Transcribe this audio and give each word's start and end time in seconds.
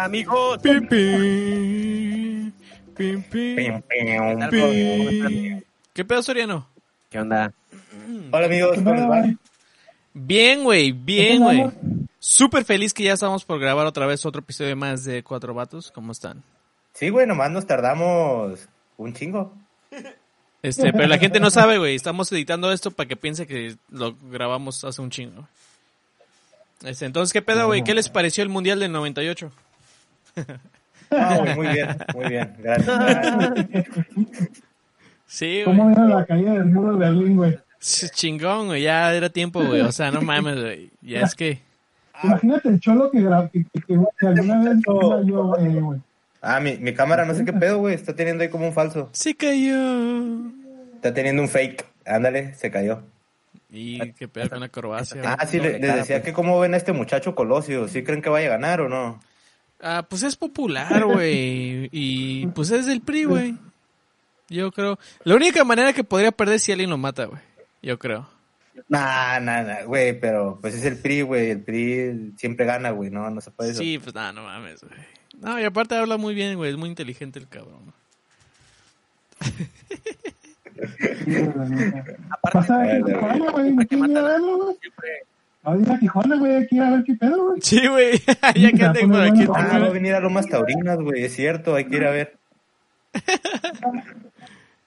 ¿Qué 0.00 0.04
tranza, 0.04 0.04
amigos? 0.04 0.58
Pim, 0.62 0.88
pim. 0.88 2.52
Pim, 2.96 3.22
pim. 3.22 3.82
Pim. 4.50 5.62
¿Qué 5.92 6.04
pedo, 6.04 6.22
Soriano? 6.22 6.66
¿Qué 7.10 7.18
onda? 7.18 7.52
Hola 8.30 8.46
amigos, 8.46 8.76
¿cómo 8.76 8.94
les 8.94 9.10
va? 9.10 9.24
Bien, 10.14 10.64
güey, 10.64 10.92
bien, 10.92 11.42
güey. 11.42 11.70
Súper 12.18 12.64
feliz 12.64 12.94
que 12.94 13.04
ya 13.04 13.14
estamos 13.14 13.44
por 13.44 13.58
grabar 13.58 13.86
otra 13.86 14.06
vez 14.06 14.24
otro 14.24 14.40
episodio 14.40 14.76
más 14.76 15.04
de 15.04 15.22
Cuatro 15.22 15.54
Vatos. 15.54 15.90
¿Cómo 15.90 16.12
están? 16.12 16.42
Sí, 16.94 17.08
güey, 17.08 17.26
nomás 17.26 17.50
nos 17.50 17.66
tardamos 17.66 18.68
un 18.96 19.12
chingo. 19.12 19.52
Este, 20.62 20.92
pero 20.92 21.06
la 21.08 21.18
gente 21.18 21.40
no 21.40 21.50
sabe, 21.50 21.78
güey. 21.78 21.94
Estamos 21.94 22.30
editando 22.32 22.72
esto 22.72 22.90
para 22.90 23.08
que 23.08 23.16
piense 23.16 23.46
que 23.46 23.76
lo 23.90 24.16
grabamos 24.30 24.84
hace 24.84 25.00
un 25.00 25.10
chingo. 25.10 25.48
Este, 26.84 27.06
entonces, 27.06 27.32
¿qué 27.32 27.42
pedo, 27.42 27.66
güey? 27.66 27.82
¿Qué 27.84 27.94
les 27.94 28.08
pareció 28.08 28.42
el 28.42 28.50
Mundial 28.50 28.80
del 28.80 28.92
98? 28.92 29.50
Ah, 31.10 31.44
muy 31.56 31.66
bien, 31.68 31.88
muy 32.14 32.28
bien, 32.28 32.54
gracias. 32.58 33.50
Sí, 35.26 35.62
güey. 35.62 35.64
¿Cómo 35.64 35.90
era 35.90 36.04
la 36.06 36.26
caída 36.26 36.52
del 36.54 36.64
muro 36.66 36.92
de 36.92 36.98
Berlín, 36.98 37.36
güey? 37.36 37.56
Sí, 37.78 38.08
Chingón, 38.10 38.66
güey. 38.66 38.82
Ya 38.82 39.14
era 39.14 39.30
tiempo, 39.30 39.62
güey. 39.64 39.80
O 39.82 39.92
sea, 39.92 40.10
no 40.10 40.20
mames, 40.22 40.60
güey. 40.60 40.90
Ya 41.02 41.20
es 41.20 41.34
que... 41.36 41.60
Imagínate 42.24 42.68
el 42.68 42.80
cholo 42.80 43.10
que, 43.10 43.18
que, 43.52 43.64
que, 43.72 43.80
que- 43.86 43.98
que 44.18 44.26
alguna 44.26 44.64
vez 44.64 44.78
iba 44.86 45.22
yo, 45.22 45.44
güey, 45.46 45.74
güey. 45.80 46.00
Ah, 46.42 46.58
mi, 46.58 46.76
mi 46.78 46.92
cámara 46.94 47.24
no 47.24 47.34
sé 47.34 47.44
qué 47.44 47.52
pedo, 47.52 47.78
güey, 47.78 47.94
está 47.94 48.14
teniendo 48.14 48.42
ahí 48.42 48.48
como 48.50 48.66
un 48.66 48.72
falso. 48.72 49.08
Se 49.12 49.34
cayó. 49.36 49.76
Está 50.96 51.14
teniendo 51.14 51.42
un 51.42 51.48
fake. 51.48 51.86
Ándale, 52.06 52.54
se 52.54 52.70
cayó. 52.70 53.02
Y 53.70 54.10
qué 54.12 54.26
pedo 54.26 54.50
con 54.50 54.60
la 54.60 54.68
Croacia. 54.68 55.22
Ah, 55.38 55.46
sí, 55.46 55.60
le- 55.60 55.78
les 55.78 55.94
decía 55.94 56.22
que 56.22 56.32
cómo 56.32 56.58
ven 56.58 56.74
a 56.74 56.76
este 56.76 56.92
muchacho 56.92 57.34
Colosio, 57.36 57.86
¿sí 57.88 58.02
creen 58.02 58.20
que 58.20 58.30
vaya 58.30 58.48
a 58.48 58.50
ganar 58.50 58.80
o 58.80 58.88
no? 58.88 59.20
Ah, 59.82 60.06
pues 60.08 60.22
es 60.22 60.36
popular, 60.36 61.04
güey. 61.04 61.88
Y 61.92 62.46
pues 62.48 62.70
es 62.70 62.86
del 62.86 63.00
PRI, 63.00 63.24
güey. 63.24 63.56
Yo 64.48 64.70
creo. 64.72 64.98
La 65.24 65.36
única 65.36 65.64
manera 65.64 65.92
que 65.92 66.04
podría 66.04 66.32
perder 66.32 66.56
es 66.56 66.62
si 66.64 66.72
alguien 66.72 66.90
lo 66.90 66.98
mata, 66.98 67.24
güey. 67.26 67.40
Yo 67.82 67.98
creo. 67.98 68.28
Nah, 68.88 69.40
nah, 69.40 69.62
nah, 69.62 69.82
güey, 69.84 70.18
pero 70.18 70.58
pues 70.60 70.74
es 70.74 70.84
el 70.84 70.98
PRI, 70.98 71.22
güey, 71.22 71.50
el 71.50 71.62
PRI 71.62 72.32
siempre 72.36 72.64
gana, 72.66 72.90
güey, 72.90 73.10
no, 73.10 73.28
no 73.30 73.40
se 73.40 73.50
puede 73.50 73.70
eso. 73.70 73.80
Sí, 73.80 73.98
pues 73.98 74.14
nada, 74.14 74.32
no 74.32 74.42
mames, 74.42 74.82
güey. 74.82 75.00
No, 75.38 75.60
y 75.60 75.64
aparte 75.64 75.94
habla 75.94 76.16
muy 76.16 76.34
bien, 76.34 76.56
güey. 76.56 76.70
Es 76.70 76.76
muy 76.76 76.88
inteligente 76.88 77.38
el 77.38 77.48
cabrón. 77.48 77.92
Aparte, 82.30 82.48
Pasa 82.52 82.82
que 82.82 83.00
A 85.62 85.76
ir 85.76 85.90
a 85.90 85.98
Tijuana, 85.98 86.36
güey, 86.36 86.54
hay 86.54 86.66
que 86.66 86.76
ir 86.76 86.82
a 86.82 86.90
ver 86.90 87.04
qué 87.04 87.14
pedo, 87.14 87.44
güey. 87.48 87.60
Sí, 87.60 87.86
güey. 87.86 88.18
ya 88.54 88.72
que 88.72 88.84
ande 88.84 89.06
por 89.06 89.20
aquí. 89.20 89.44
Ah, 89.54 89.78
va 89.78 89.86
a 89.86 89.90
venir 89.90 90.14
a 90.14 90.20
Lomas 90.20 90.48
Taurinas, 90.48 90.98
güey, 90.98 91.24
es 91.24 91.34
cierto, 91.34 91.74
hay 91.74 91.84
que 91.84 91.96
ir 91.96 92.04
a 92.04 92.10
ver. 92.10 92.38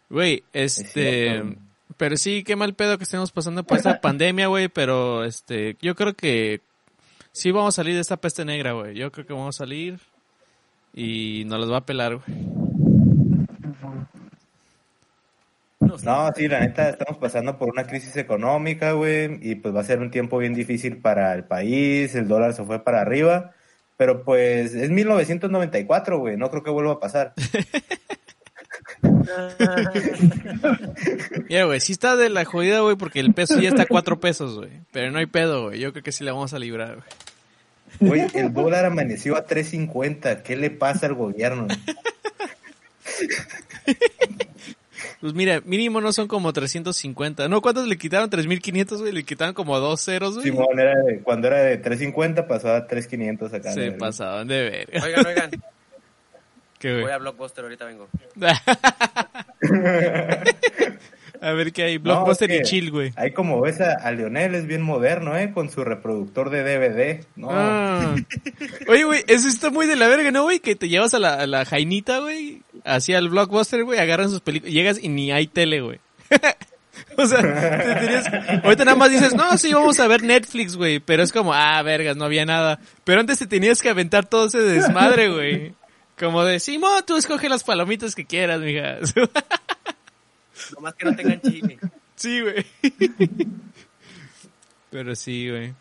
Güey, 0.10 0.44
Es 0.54 0.78
este. 0.78 1.44
Pero 1.98 2.18
sí, 2.18 2.44
qué 2.44 2.56
mal 2.56 2.76
pedo 2.76 3.00
que 3.00 3.04
estemos 3.04 3.32
pasando 3.32 3.64
por 3.64 3.78
esta 3.78 4.00
pandemia, 4.02 4.46
güey. 4.46 4.68
Pero 4.68 5.24
este. 5.24 5.76
Yo 5.82 5.96
creo 5.96 6.14
que. 6.14 6.62
Sí, 7.32 7.50
vamos 7.50 7.74
a 7.74 7.78
salir 7.78 7.96
de 7.96 8.02
esta 8.02 8.18
peste 8.18 8.46
negra, 8.46 8.74
güey. 8.74 8.96
Yo 8.96 9.12
creo 9.12 9.26
que 9.26 9.34
vamos 9.34 9.56
a 9.56 9.58
salir. 9.58 10.00
Y 10.94 11.46
nos 11.48 11.60
los 11.60 11.72
va 11.72 11.78
a 11.78 11.86
pelar, 11.86 12.18
güey. 12.18 12.63
No, 16.02 16.32
sí, 16.36 16.48
la 16.48 16.62
neta, 16.62 16.90
estamos 16.90 17.18
pasando 17.18 17.58
por 17.58 17.70
una 17.70 17.86
crisis 17.86 18.16
económica, 18.16 18.94
güey, 18.94 19.38
y 19.42 19.56
pues 19.56 19.76
va 19.76 19.82
a 19.82 19.84
ser 19.84 20.00
un 20.00 20.10
tiempo 20.10 20.38
bien 20.38 20.54
difícil 20.54 20.98
para 20.98 21.34
el 21.34 21.44
país, 21.44 22.16
el 22.16 22.28
dólar 22.28 22.54
se 22.54 22.64
fue 22.64 22.84
para 22.84 23.02
arriba, 23.02 23.52
pero 23.98 24.24
pues 24.24 24.74
es 24.74 24.90
1994, 24.90 26.20
güey, 26.20 26.38
no 26.38 26.50
creo 26.50 26.64
que 26.64 26.72
vuelva 26.72 26.94
a 26.94 27.00
pasar. 27.00 27.34
Mira, 31.50 31.66
güey, 31.66 31.80
sí 31.80 31.92
está 31.92 32.16
de 32.16 32.30
la 32.30 32.46
jodida, 32.46 32.80
güey, 32.80 32.96
porque 32.96 33.20
el 33.20 33.34
peso 33.34 33.60
ya 33.60 33.70
está 33.70 33.84
a 33.84 33.88
cuatro 33.88 34.20
pesos, 34.20 34.58
güey. 34.58 34.72
Pero 34.92 35.12
no 35.12 35.20
hay 35.20 35.28
pedo, 35.28 35.68
güey. 35.68 35.80
Yo 35.80 35.92
creo 35.92 36.04
que 36.04 36.12
sí 36.12 36.24
la 36.24 36.34
vamos 36.34 36.54
a 36.54 36.60
librar, 36.60 36.96
güey. 36.96 37.08
Güey, 38.00 38.28
el 38.34 38.54
dólar 38.54 38.86
amaneció 38.86 39.36
a 39.36 39.46
3.50, 39.46 40.42
¿qué 40.42 40.56
le 40.56 40.72
pasa 40.72 41.06
al 41.06 41.14
gobierno? 41.14 41.68
Pues 45.24 45.34
mira, 45.34 45.62
mínimo 45.64 46.02
no 46.02 46.12
son 46.12 46.28
como 46.28 46.52
350. 46.52 47.48
No, 47.48 47.62
¿cuántos 47.62 47.88
le 47.88 47.98
quitaron? 47.98 48.30
3500, 48.30 49.00
güey. 49.00 49.14
Le 49.14 49.24
quitaron 49.24 49.54
como 49.54 49.80
dos 49.80 50.04
ceros, 50.04 50.34
güey. 50.34 50.48
Simón, 50.48 50.78
era 50.78 51.02
de- 51.02 51.20
cuando 51.22 51.48
era 51.48 51.60
de 51.62 51.82
3.50 51.82 52.46
pasó 52.46 52.74
a 52.74 52.86
3.500 52.90 53.54
acá. 53.54 53.72
Se 53.72 53.94
pasaban 53.94 54.50
de 54.50 54.62
ver. 54.70 54.90
Oigan, 55.02 55.26
oigan, 55.26 55.52
¿Qué, 56.78 57.00
voy 57.00 57.10
a 57.12 57.18
Blockbuster, 57.20 57.64
ahorita 57.64 57.86
vengo. 57.86 58.10
A 61.42 61.52
ver 61.52 61.74
qué 61.74 61.84
hay. 61.84 61.98
Blockbuster 61.98 62.50
No, 62.50 62.56
es 62.56 62.62
y 62.62 62.64
chill, 62.64 62.92
güey. 62.92 63.12
Ahí 63.16 63.32
como 63.32 63.60
ves 63.60 63.82
a, 63.82 63.94
a 63.94 64.12
Lionel, 64.12 64.56
es 64.56 64.66
bien 64.66 64.82
moderno, 64.82 65.38
¿eh? 65.38 65.52
Con 65.54 65.70
su 65.70 65.84
reproductor 65.84 66.50
de 66.50 66.64
DVD. 66.64 67.26
No, 67.36 67.48
Ah. 67.52 68.16
Oye, 68.88 69.04
güey, 69.04 69.24
eso 69.28 69.48
está 69.50 69.70
muy 69.70 69.86
de 69.88 69.96
la 69.98 70.08
verga, 70.08 70.32
¿no, 70.32 70.44
güey? 70.44 70.60
Que 70.60 70.76
te 70.76 70.88
llevas 70.88 71.14
a 71.14 71.20
la, 71.20 71.34
a 71.36 71.48
la 71.48 71.66
Jainita, 71.66 72.20
güey, 72.20 72.62
hacia 72.84 73.18
el 73.18 73.30
Blockbuster, 73.30 73.84
güey, 73.84 74.00
agarran 74.00 74.30
sus 74.30 74.42
películas, 74.42 74.74
llegas 74.74 75.00
y 75.02 75.10
ni 75.10 75.32
hay 75.32 75.48
tele, 75.48 75.82
güey. 75.82 76.00
o 77.18 77.26
sea, 77.26 77.42
te 77.42 77.96
tenías... 77.96 78.64
ahorita 78.64 78.86
nada 78.86 78.98
más 78.98 79.12
dices, 79.12 79.34
no, 79.34 79.58
sí, 79.58 79.74
vamos 79.74 80.00
a 80.00 80.08
ver 80.08 80.24
Netflix, 80.24 80.76
güey, 80.76 81.00
pero 81.00 81.24
es 81.24 81.32
como, 81.32 81.54
ah, 81.54 81.82
vergas, 81.82 82.18
no 82.18 82.26
había 82.26 82.46
nada. 82.46 82.80
Pero 83.04 83.20
antes 83.20 83.40
te 83.40 83.48
tenías 83.48 83.82
que 83.82 83.90
aventar 83.90 84.26
todo 84.26 84.48
ese 84.48 84.60
desmadre, 84.60 85.30
güey. 85.30 85.74
Como 86.18 86.44
de, 86.44 86.60
Simón, 86.60 87.04
tú 87.06 87.18
escoge 87.18 87.50
las 87.50 87.64
palomitas 87.64 88.16
que 88.16 88.26
quieras, 88.26 88.62
mija. 88.62 88.98
Nomás 90.76 90.94
que 90.94 91.06
no 91.06 91.16
tengan 91.16 91.42
chile. 91.42 91.80
sí, 92.16 92.42
güey. 92.42 92.66
Pero 94.92 95.16
sí, 95.16 95.50
güey. 95.50 95.74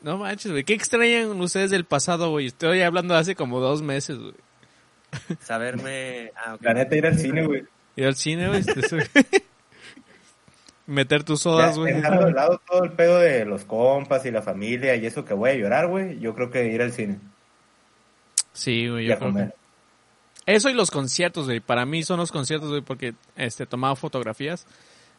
No 0.00 0.16
manches, 0.16 0.50
güey. 0.50 0.64
¿Qué 0.64 0.72
extrañan 0.72 1.38
ustedes 1.40 1.70
del 1.70 1.84
pasado, 1.84 2.30
güey? 2.30 2.46
Estoy 2.46 2.80
hablando 2.80 3.12
de 3.12 3.20
hace 3.20 3.34
como 3.36 3.60
dos 3.60 3.82
meses, 3.82 4.18
güey. 4.18 4.32
Saberme. 5.40 6.32
Ah, 6.36 6.54
ok. 6.54 6.62
La 6.62 6.74
neta, 6.74 6.96
ir 6.96 7.06
al 7.06 7.18
cine, 7.18 7.44
güey. 7.46 7.64
Ir 7.96 8.06
al 8.06 8.14
cine, 8.16 8.48
güey. 8.48 8.60
este, 8.60 8.80
Meter 10.86 11.24
tus 11.24 11.40
sodas, 11.40 11.76
güey. 11.78 11.94
Dejando 11.94 12.26
de 12.26 12.32
lado 12.32 12.60
todo 12.66 12.84
el 12.84 12.92
pedo 12.92 13.18
de 13.18 13.44
los 13.44 13.64
compas 13.64 14.24
y 14.24 14.30
la 14.30 14.42
familia 14.42 14.94
y 14.94 15.04
eso 15.06 15.24
que 15.24 15.34
voy 15.34 15.50
a 15.50 15.54
llorar, 15.54 15.88
güey. 15.88 16.18
Yo 16.20 16.34
creo 16.34 16.50
que 16.50 16.66
ir 16.66 16.80
al 16.80 16.92
cine 16.92 17.18
Sí, 18.52 18.88
güey. 18.88 19.04
y 19.04 19.08
Yo 19.08 19.14
a 19.14 19.18
creo 19.18 19.28
que... 19.30 19.32
comer. 19.34 19.54
Eso 20.46 20.70
y 20.70 20.74
los 20.74 20.92
conciertos, 20.92 21.46
güey. 21.46 21.58
Para 21.58 21.84
mí 21.86 22.04
son 22.04 22.18
los 22.20 22.30
conciertos, 22.30 22.68
güey, 22.70 22.82
porque 22.82 23.14
este 23.34 23.66
tomaba 23.66 23.96
fotografías 23.96 24.64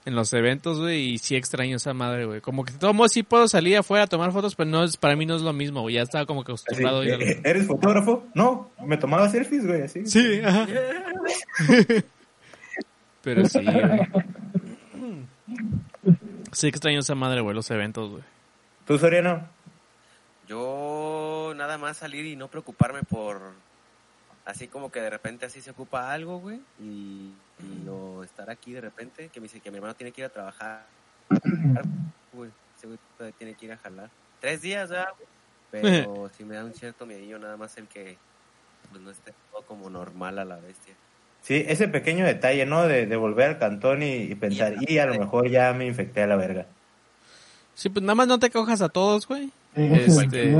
en 0.08 0.16
los 0.16 0.32
eventos, 0.32 0.80
güey, 0.80 1.10
y 1.10 1.18
sí 1.18 1.36
extraño 1.36 1.76
esa 1.76 1.94
madre, 1.94 2.26
güey. 2.26 2.40
Como 2.40 2.64
que 2.64 2.72
tomo, 2.72 3.10
sí 3.10 3.24
puedo 3.24 3.48
salir 3.50 3.76
afuera 3.76 4.06
a 4.06 4.08
tomar 4.08 4.32
fotos, 4.32 4.56
pero 4.56 4.70
no 4.70 4.84
es, 4.86 4.96
para 4.96 5.18
mí 5.18 5.26
no 5.26 5.36
es 5.36 5.42
lo 5.42 5.52
mismo, 5.52 5.82
güey. 5.82 5.96
Ya 5.96 6.02
estaba 6.04 6.26
como 6.26 6.46
que 6.46 6.54
Así, 6.54 6.64
acostumbrado 6.64 7.02
a 7.02 7.06
ir 7.06 7.22
"Eh, 7.22 7.42
¿Eres 7.44 7.68
fotógrafo? 7.68 8.26
No, 8.34 8.72
me 8.86 8.96
tomaba 8.98 9.28
selfies, 9.30 9.68
güey, 9.68 9.82
así. 9.82 10.06
Sí, 10.06 10.40
ajá. 10.44 10.66
Pero 13.22 13.46
sí, 13.46 13.60
güey. 13.64 14.00
Sí 16.54 16.68
extraño 16.68 17.02
esa 17.02 17.14
madre, 17.14 17.42
güey, 17.42 17.54
los 17.54 17.70
eventos, 17.70 18.10
güey. 18.10 18.24
¿Tú, 18.86 18.98
Soriano? 18.98 19.48
Yo 20.48 21.54
nada 21.58 21.78
más 21.78 21.98
salir 21.98 22.26
y 22.26 22.38
no 22.38 22.48
preocuparme 22.48 23.04
por. 23.04 23.42
Así 24.48 24.70
como 24.70 24.90
que 24.90 25.02
de 25.02 25.10
repente 25.10 25.46
así 25.46 25.60
se 25.60 25.72
ocupa 25.72 26.14
algo, 26.14 26.40
güey. 26.40 26.62
Y, 26.80 27.34
y 27.60 27.90
o 27.90 28.24
estar 28.24 28.50
aquí 28.50 28.72
de 28.72 28.80
repente, 28.80 29.28
que 29.28 29.42
me 29.42 29.44
dice 29.44 29.60
que 29.60 29.70
mi 29.70 29.76
hermano 29.76 29.94
tiene 29.94 30.14
que 30.14 30.22
ir 30.22 30.26
a 30.26 30.30
trabajar. 30.30 30.86
Güey, 32.34 32.52
ese 32.78 32.88
güey 32.88 33.00
todavía 33.18 33.38
tiene 33.38 33.56
que 33.56 33.66
ir 33.66 33.72
a 33.72 33.78
jalar. 33.78 34.10
Tres 34.40 34.62
días, 34.62 34.90
ya, 34.90 35.08
Pero 35.72 36.30
sí 36.38 36.46
me 36.46 36.56
da 36.56 36.64
un 36.64 36.74
cierto 36.74 37.06
miedillo 37.06 37.40
nada 37.40 37.58
más 37.58 37.78
el 37.78 37.88
que 37.88 38.16
pues, 38.90 39.02
no 39.02 39.12
esté 39.12 39.34
todo 39.52 39.64
como 39.64 39.90
normal 39.90 40.40
a 40.40 40.46
la 40.46 40.56
bestia. 40.58 40.94
Sí, 41.42 41.66
ese 41.68 41.88
pequeño 41.88 42.26
detalle, 42.26 42.66
¿no? 42.66 42.84
De, 42.88 43.06
de 43.06 43.16
volver 43.18 43.50
al 43.50 43.60
cantón 43.60 44.02
y, 44.02 44.16
y 44.16 44.36
pensar, 44.36 44.76
y 44.80 44.98
a 45.00 45.08
lo 45.08 45.20
mejor 45.20 45.50
ya 45.50 45.74
me 45.74 45.88
infecté 45.88 46.24
a 46.24 46.28
la 46.28 46.36
verga. 46.36 46.68
Sí, 47.74 47.90
pues 47.90 48.04
nada 48.04 48.16
más 48.16 48.28
no 48.28 48.40
te 48.40 48.50
cojas 48.50 48.82
a 48.82 48.90
todos, 48.90 49.28
güey. 49.28 49.52
Este-. 49.76 50.56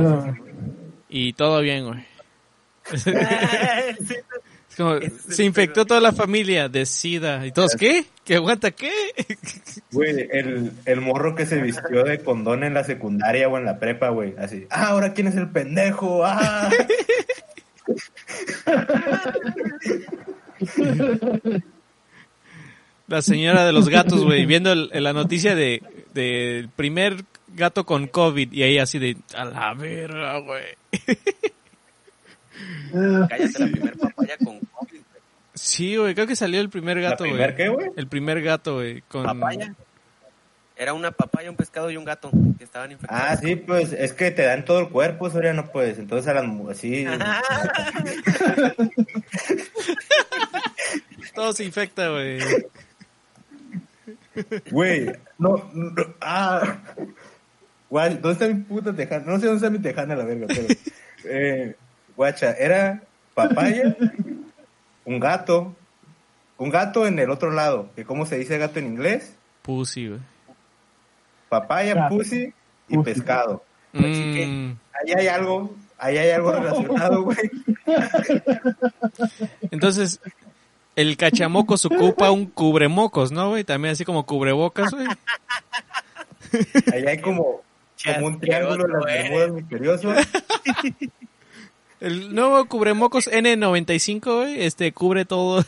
Y 1.10 1.34
todo 1.34 1.62
bien, 1.62 1.88
güey. 1.88 2.17
Sí, 4.70 4.70
Es 4.70 4.76
como, 4.78 5.00
se 5.30 5.44
infectó 5.44 5.86
toda 5.86 6.00
la 6.00 6.12
familia 6.12 6.70
de 6.70 6.86
SIDA. 6.86 7.46
¿Y 7.48 7.52
todos 7.52 7.76
qué? 7.76 8.06
¿Que 8.24 8.36
aguanta 8.36 8.70
qué? 8.72 8.92
Güey, 9.92 10.28
el, 10.32 10.72
el 10.86 11.02
morro 11.02 11.34
que 11.34 11.46
se 11.48 11.60
vistió 11.62 12.04
de 12.04 12.20
condón 12.20 12.64
en 12.64 12.74
la 12.76 12.84
secundaria 12.84 13.48
o 13.50 13.58
en 13.58 13.66
la 13.66 13.80
prepa, 13.80 14.10
güey, 14.10 14.36
así. 14.38 14.68
Ah, 14.70 14.90
ahora 14.90 15.14
quién 15.14 15.28
es 15.28 15.36
el 15.36 15.50
pendejo, 15.50 16.24
ah. 16.26 16.70
La 23.08 23.22
señora 23.22 23.66
de 23.66 23.72
los 23.72 23.88
gatos, 23.88 24.24
güey, 24.24 24.46
viendo 24.46 24.72
el- 24.74 24.90
la 24.94 25.14
noticia 25.14 25.56
de 25.56 25.82
del 26.14 26.68
primer 26.70 27.24
gato 27.56 27.86
con 27.86 28.08
COVID 28.08 28.52
y 28.52 28.64
ahí 28.64 28.80
así 28.80 28.98
de, 29.00 29.18
a 29.36 29.46
la 29.46 29.74
verga, 29.76 30.40
güey. 30.40 30.64
Cállate 33.30 33.60
la 33.60 33.68
primer 33.68 33.98
papaya 33.98 34.38
con 34.44 34.60
COVID, 34.60 34.92
güey. 34.92 35.22
Sí, 35.54 35.96
güey, 35.98 36.14
creo 36.14 36.28
que 36.28 36.36
salió 36.36 36.62
el 36.62 36.70
primer 36.70 36.98
¿La 36.98 37.12
gato, 37.12 37.24
güey. 37.24 37.34
primer 37.34 37.56
qué, 37.56 37.70
güey? 37.70 37.88
El 37.96 38.08
primer 38.08 38.42
gato, 38.42 38.76
güey, 38.76 39.02
con... 39.02 39.24
¿Papaya? 39.24 39.74
Era 40.80 40.94
una 40.94 41.12
papaya, 41.12 41.50
un 41.50 41.56
pescado 41.56 41.90
y 41.90 41.98
un 41.98 42.06
gato 42.06 42.30
que 42.58 42.64
estaban 42.64 42.92
infectados. 42.92 43.24
Ah, 43.32 43.36
sí, 43.36 43.56
pues 43.56 43.94
es 43.94 44.14
que 44.14 44.30
te 44.30 44.44
dan 44.44 44.64
todo 44.64 44.80
el 44.80 44.90
cuerpo, 44.90 45.28
Soriano, 45.28 45.72
pues. 45.72 45.98
Entonces 45.98 46.28
a 46.28 46.36
las. 46.36 46.46
Todo 51.34 51.54
se 51.54 51.64
infecta, 51.64 52.10
güey. 52.10 52.38
Güey, 54.70 55.12
no, 55.40 55.68
no, 55.74 55.94
ah. 56.22 56.78
Guay, 57.90 58.16
¿dónde 58.16 58.32
está 58.34 58.48
mi 58.48 58.64
puta 58.64 58.94
tejana? 58.94 59.26
No 59.26 59.40
sé 59.40 59.48
dónde 59.48 59.58
está 59.58 59.70
mi 59.70 59.80
tejana, 59.80 60.16
la 60.16 60.26
verga, 60.26 60.46
pero. 60.48 60.68
Eh, 61.24 61.76
Guacha, 62.18 62.52
era 62.54 63.04
papaya, 63.36 63.96
un 65.06 65.20
gato, 65.20 65.76
un 66.58 66.72
gato 66.72 67.06
en 67.06 67.20
el 67.20 67.30
otro 67.30 67.52
lado, 67.52 67.92
que 67.96 68.06
cómo 68.06 68.26
se 68.26 68.40
dice 68.40 68.58
gato 68.58 68.80
en 68.80 68.88
inglés. 68.88 69.36
Pussy. 69.62 70.18
Papaya, 71.48 72.10
pussy 72.10 72.52
y 72.90 72.98
pescado. 72.98 73.64
Mm. 73.94 74.00
Así 74.00 74.34
que 74.34 74.48
mm. 74.48 74.78
ahí 74.94 75.14
hay 75.16 75.28
algo, 75.28 75.76
ahí 76.00 76.18
hay 76.18 76.32
algo 76.32 76.52
relacionado, 76.54 77.22
güey. 77.22 77.38
Entonces, 79.70 80.20
el 80.96 81.18
cachamocos 81.18 81.86
ocupa 81.86 82.32
un 82.32 82.48
cubremocos, 82.48 83.32
¿no, 83.32 83.50
güey? 83.50 83.64
También 83.64 83.92
así 83.92 84.06
como 84.06 84.26
cubrebocas, 84.26 84.92
güey. 84.92 85.06
Ahí 86.92 87.06
hay 87.06 87.22
como, 87.22 87.62
como 88.04 88.26
un 88.26 88.40
triángulo 88.40 88.86
en 88.86 88.92
las 88.94 89.06
Bermudas 89.06 89.52
misterioso. 89.52 90.14
El 92.00 92.34
nuevo 92.36 92.66
cubrebocas 92.66 93.28
N95, 93.28 94.44
wey, 94.44 94.62
este 94.64 94.92
cubre 94.92 95.26
todo. 95.26 95.64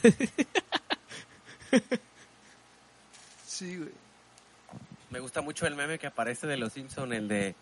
sí, 3.45 3.77
güey. 3.77 3.89
Me 5.09 5.19
gusta 5.19 5.41
mucho 5.41 5.65
el 5.65 5.75
meme 5.75 5.97
que 5.97 6.07
aparece 6.07 6.45
de 6.45 6.57
los 6.57 6.73
Simpson, 6.73 7.13
el 7.13 7.27
de 7.27 7.55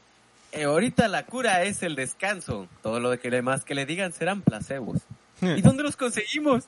eh, 0.51 0.63
ahorita 0.63 1.07
la 1.07 1.25
cura 1.25 1.63
es 1.63 1.83
el 1.83 1.95
descanso. 1.95 2.67
Todo 2.81 2.99
lo 2.99 3.17
que 3.19 3.29
demás 3.29 3.63
que 3.63 3.75
le 3.75 3.85
digan 3.85 4.11
serán 4.11 4.41
placebos. 4.41 4.99
¿Y 5.41 5.61
dónde 5.61 5.83
los 5.83 5.95
conseguimos? 5.95 6.65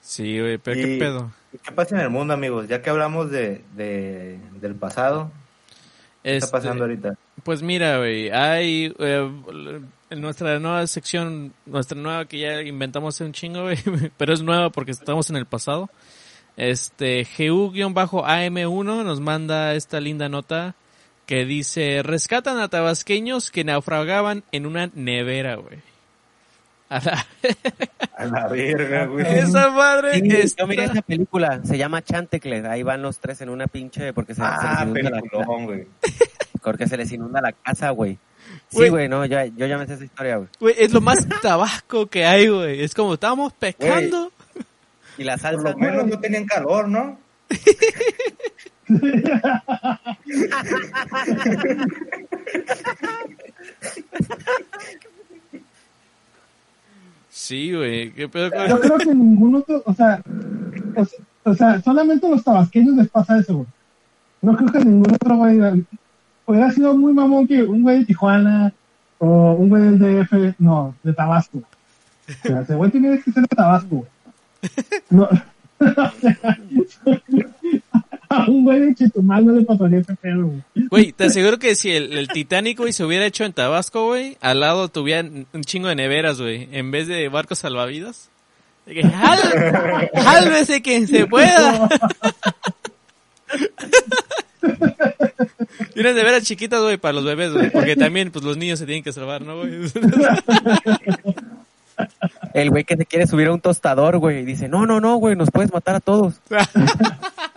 Sí, 0.00 0.38
güey, 0.38 0.58
pero 0.58 0.76
qué 0.76 0.96
pedo. 0.98 1.32
¿Qué 1.62 1.72
pasa 1.72 1.94
en 1.96 2.02
el 2.02 2.10
mundo, 2.10 2.34
amigos? 2.34 2.68
Ya 2.68 2.82
que 2.82 2.90
hablamos 2.90 3.30
de 3.30 3.62
del 3.74 4.74
pasado, 4.74 5.30
¿qué 6.24 6.36
está 6.36 6.46
Este, 6.46 6.58
pasando 6.58 6.84
ahorita? 6.84 7.16
Pues 7.44 7.62
mira, 7.62 7.98
güey, 7.98 8.30
hay 8.30 8.92
eh, 8.98 9.30
en 10.10 10.20
nuestra 10.20 10.58
nueva 10.58 10.86
sección, 10.86 11.52
nuestra 11.66 11.96
nueva 11.96 12.24
que 12.24 12.38
ya 12.40 12.62
inventamos 12.62 13.14
hace 13.14 13.24
un 13.24 13.32
chingo, 13.32 13.62
güey, 13.62 13.76
pero 14.16 14.32
es 14.32 14.42
nueva 14.42 14.70
porque 14.70 14.90
estamos 14.90 15.30
en 15.30 15.36
el 15.36 15.46
pasado. 15.46 15.90
Este, 16.56 17.24
GU-AM1 17.24 19.04
nos 19.04 19.20
manda 19.20 19.74
esta 19.74 20.00
linda 20.00 20.28
nota 20.28 20.74
que 21.26 21.44
dice, 21.44 22.02
rescatan 22.02 22.58
a 22.58 22.68
tabasqueños 22.68 23.50
que 23.50 23.64
naufragaban 23.64 24.44
en 24.52 24.66
una 24.66 24.90
nevera, 24.94 25.56
güey. 25.56 25.78
A 26.90 27.00
la- 27.00 27.26
A 28.16 28.24
la 28.26 28.46
verga, 28.48 29.06
güey. 29.06 29.26
esa 29.38 29.70
madre 29.70 30.20
Sí, 30.20 30.28
está- 30.30 30.62
yo 30.62 30.66
miré 30.68 30.84
esa 30.84 31.02
película, 31.02 31.60
se 31.64 31.78
llama 31.78 32.02
Chantecles. 32.02 32.64
Ahí 32.66 32.82
van 32.82 33.02
los 33.02 33.18
tres 33.18 33.40
en 33.40 33.48
una 33.48 33.66
pinche 33.66 34.12
porque 34.12 34.34
se, 34.34 34.42
se 34.42 34.46
Ah, 34.46 34.84
les 34.84 34.90
inunda 35.02 35.10
la, 35.10 35.16
peliculón, 35.22 35.64
güey. 35.64 35.86
porque 36.62 36.86
se 36.86 36.96
les 36.96 37.10
inunda 37.12 37.40
la 37.40 37.52
casa, 37.52 37.90
güey. 37.90 38.18
Sí, 38.68 38.88
güey, 38.88 39.08
no, 39.08 39.24
ya, 39.24 39.46
yo 39.46 39.66
ya 39.66 39.78
me 39.78 39.86
sé 39.86 39.94
esa 39.94 40.04
historia, 40.04 40.36
güey. 40.36 40.48
Güey, 40.60 40.74
es 40.78 40.92
lo 40.92 41.00
más 41.00 41.26
tabasco 41.42 42.06
que 42.06 42.26
hay, 42.26 42.48
güey. 42.48 42.82
Es 42.82 42.94
como 42.94 43.14
estábamos 43.14 43.52
pescando. 43.54 44.30
Y 45.16 45.24
la 45.24 45.34
Por 45.34 45.40
salsa, 45.42 45.70
lo 45.70 45.76
menos 45.78 46.06
no 46.06 46.20
tenían 46.20 46.44
calor, 46.44 46.88
¿no? 46.88 47.18
Sí, 57.44 57.74
güey. 57.74 58.10
¿Qué 58.12 58.26
pedo 58.26 58.50
con- 58.50 58.66
Yo 58.68 58.80
creo 58.80 58.96
que 58.98 59.14
ningún 59.14 59.54
otro, 59.56 59.82
o 59.84 59.92
sea, 59.92 60.22
o, 60.96 61.04
sea- 61.04 61.18
o 61.44 61.54
sea, 61.54 61.82
solamente 61.82 62.26
los 62.28 62.42
tabasqueños 62.42 62.96
les 62.96 63.08
pasa 63.08 63.38
eso, 63.38 63.54
güey. 63.56 63.66
No 64.40 64.56
creo 64.56 64.72
que 64.72 64.78
ningún 64.84 65.12
otro 65.12 65.36
güey, 65.36 65.58
hubiera 66.46 66.70
sido 66.72 66.96
muy 66.96 67.12
mamón 67.12 67.46
que 67.46 67.62
un 67.62 67.82
güey 67.82 67.98
de 67.98 68.04
Tijuana 68.06 68.72
o 69.18 69.52
un 69.52 69.68
güey 69.68 69.82
del 69.82 69.98
DF, 69.98 70.54
no, 70.58 70.94
de 71.02 71.12
Tabasco. 71.12 71.58
O 71.58 72.46
sea, 72.48 72.60
ese 72.62 72.74
güey 72.76 72.90
tiene 72.90 73.18
que 73.20 73.30
ser 73.30 73.42
de 73.42 73.48
Tabasco, 73.48 73.88
güey. 73.96 74.08
No, 75.10 75.24
o 75.24 75.30
sea, 76.20 76.58
a 78.34 78.46
un 78.48 78.64
güey 78.64 78.80
de 78.80 78.94
Chetumal 78.94 79.46
no 79.46 79.52
le 79.52 79.62
pasaría 79.64 79.98
ese 80.00 80.14
pedo, 80.16 80.46
güey. 80.46 80.62
Güey, 80.90 81.12
te 81.12 81.24
aseguro 81.24 81.58
que 81.58 81.74
si 81.74 81.90
el, 81.92 82.12
el 82.16 82.28
Titanic, 82.28 82.78
güey, 82.78 82.92
se 82.92 83.04
hubiera 83.04 83.26
hecho 83.26 83.44
en 83.44 83.52
Tabasco, 83.52 84.06
güey, 84.06 84.36
al 84.40 84.60
lado 84.60 84.88
tuvieran 84.88 85.46
un 85.52 85.62
chingo 85.64 85.88
de 85.88 85.94
neveras, 85.96 86.40
güey, 86.40 86.68
en 86.72 86.90
vez 86.90 87.08
de 87.08 87.28
barcos 87.28 87.58
salvavidas. 87.60 88.28
De 88.86 88.94
que, 88.94 89.02
"Jal- 89.02 90.10
jálvese 90.14 90.82
quien 90.82 91.06
se 91.06 91.26
pueda. 91.26 91.88
Y 95.94 96.00
unas 96.00 96.14
neveras 96.14 96.42
chiquitas, 96.42 96.80
güey, 96.82 96.96
para 96.96 97.12
los 97.12 97.24
bebés, 97.24 97.52
güey, 97.52 97.70
porque 97.70 97.94
también, 97.94 98.30
pues, 98.32 98.44
los 98.44 98.56
niños 98.56 98.78
se 98.80 98.86
tienen 98.86 99.04
que 99.04 99.12
salvar, 99.12 99.42
¿no, 99.42 99.58
güey? 99.58 99.70
El 102.52 102.70
güey 102.70 102.82
que 102.84 102.96
se 102.96 103.06
quiere 103.06 103.26
subir 103.28 103.46
a 103.48 103.52
un 103.52 103.60
tostador, 103.60 104.18
güey, 104.18 104.40
y 104.40 104.44
dice, 104.44 104.68
no, 104.68 104.86
no, 104.86 105.00
no, 105.00 105.16
güey, 105.16 105.36
nos 105.36 105.50
puedes 105.50 105.72
matar 105.72 105.94
a 105.96 106.00
todos. 106.00 106.34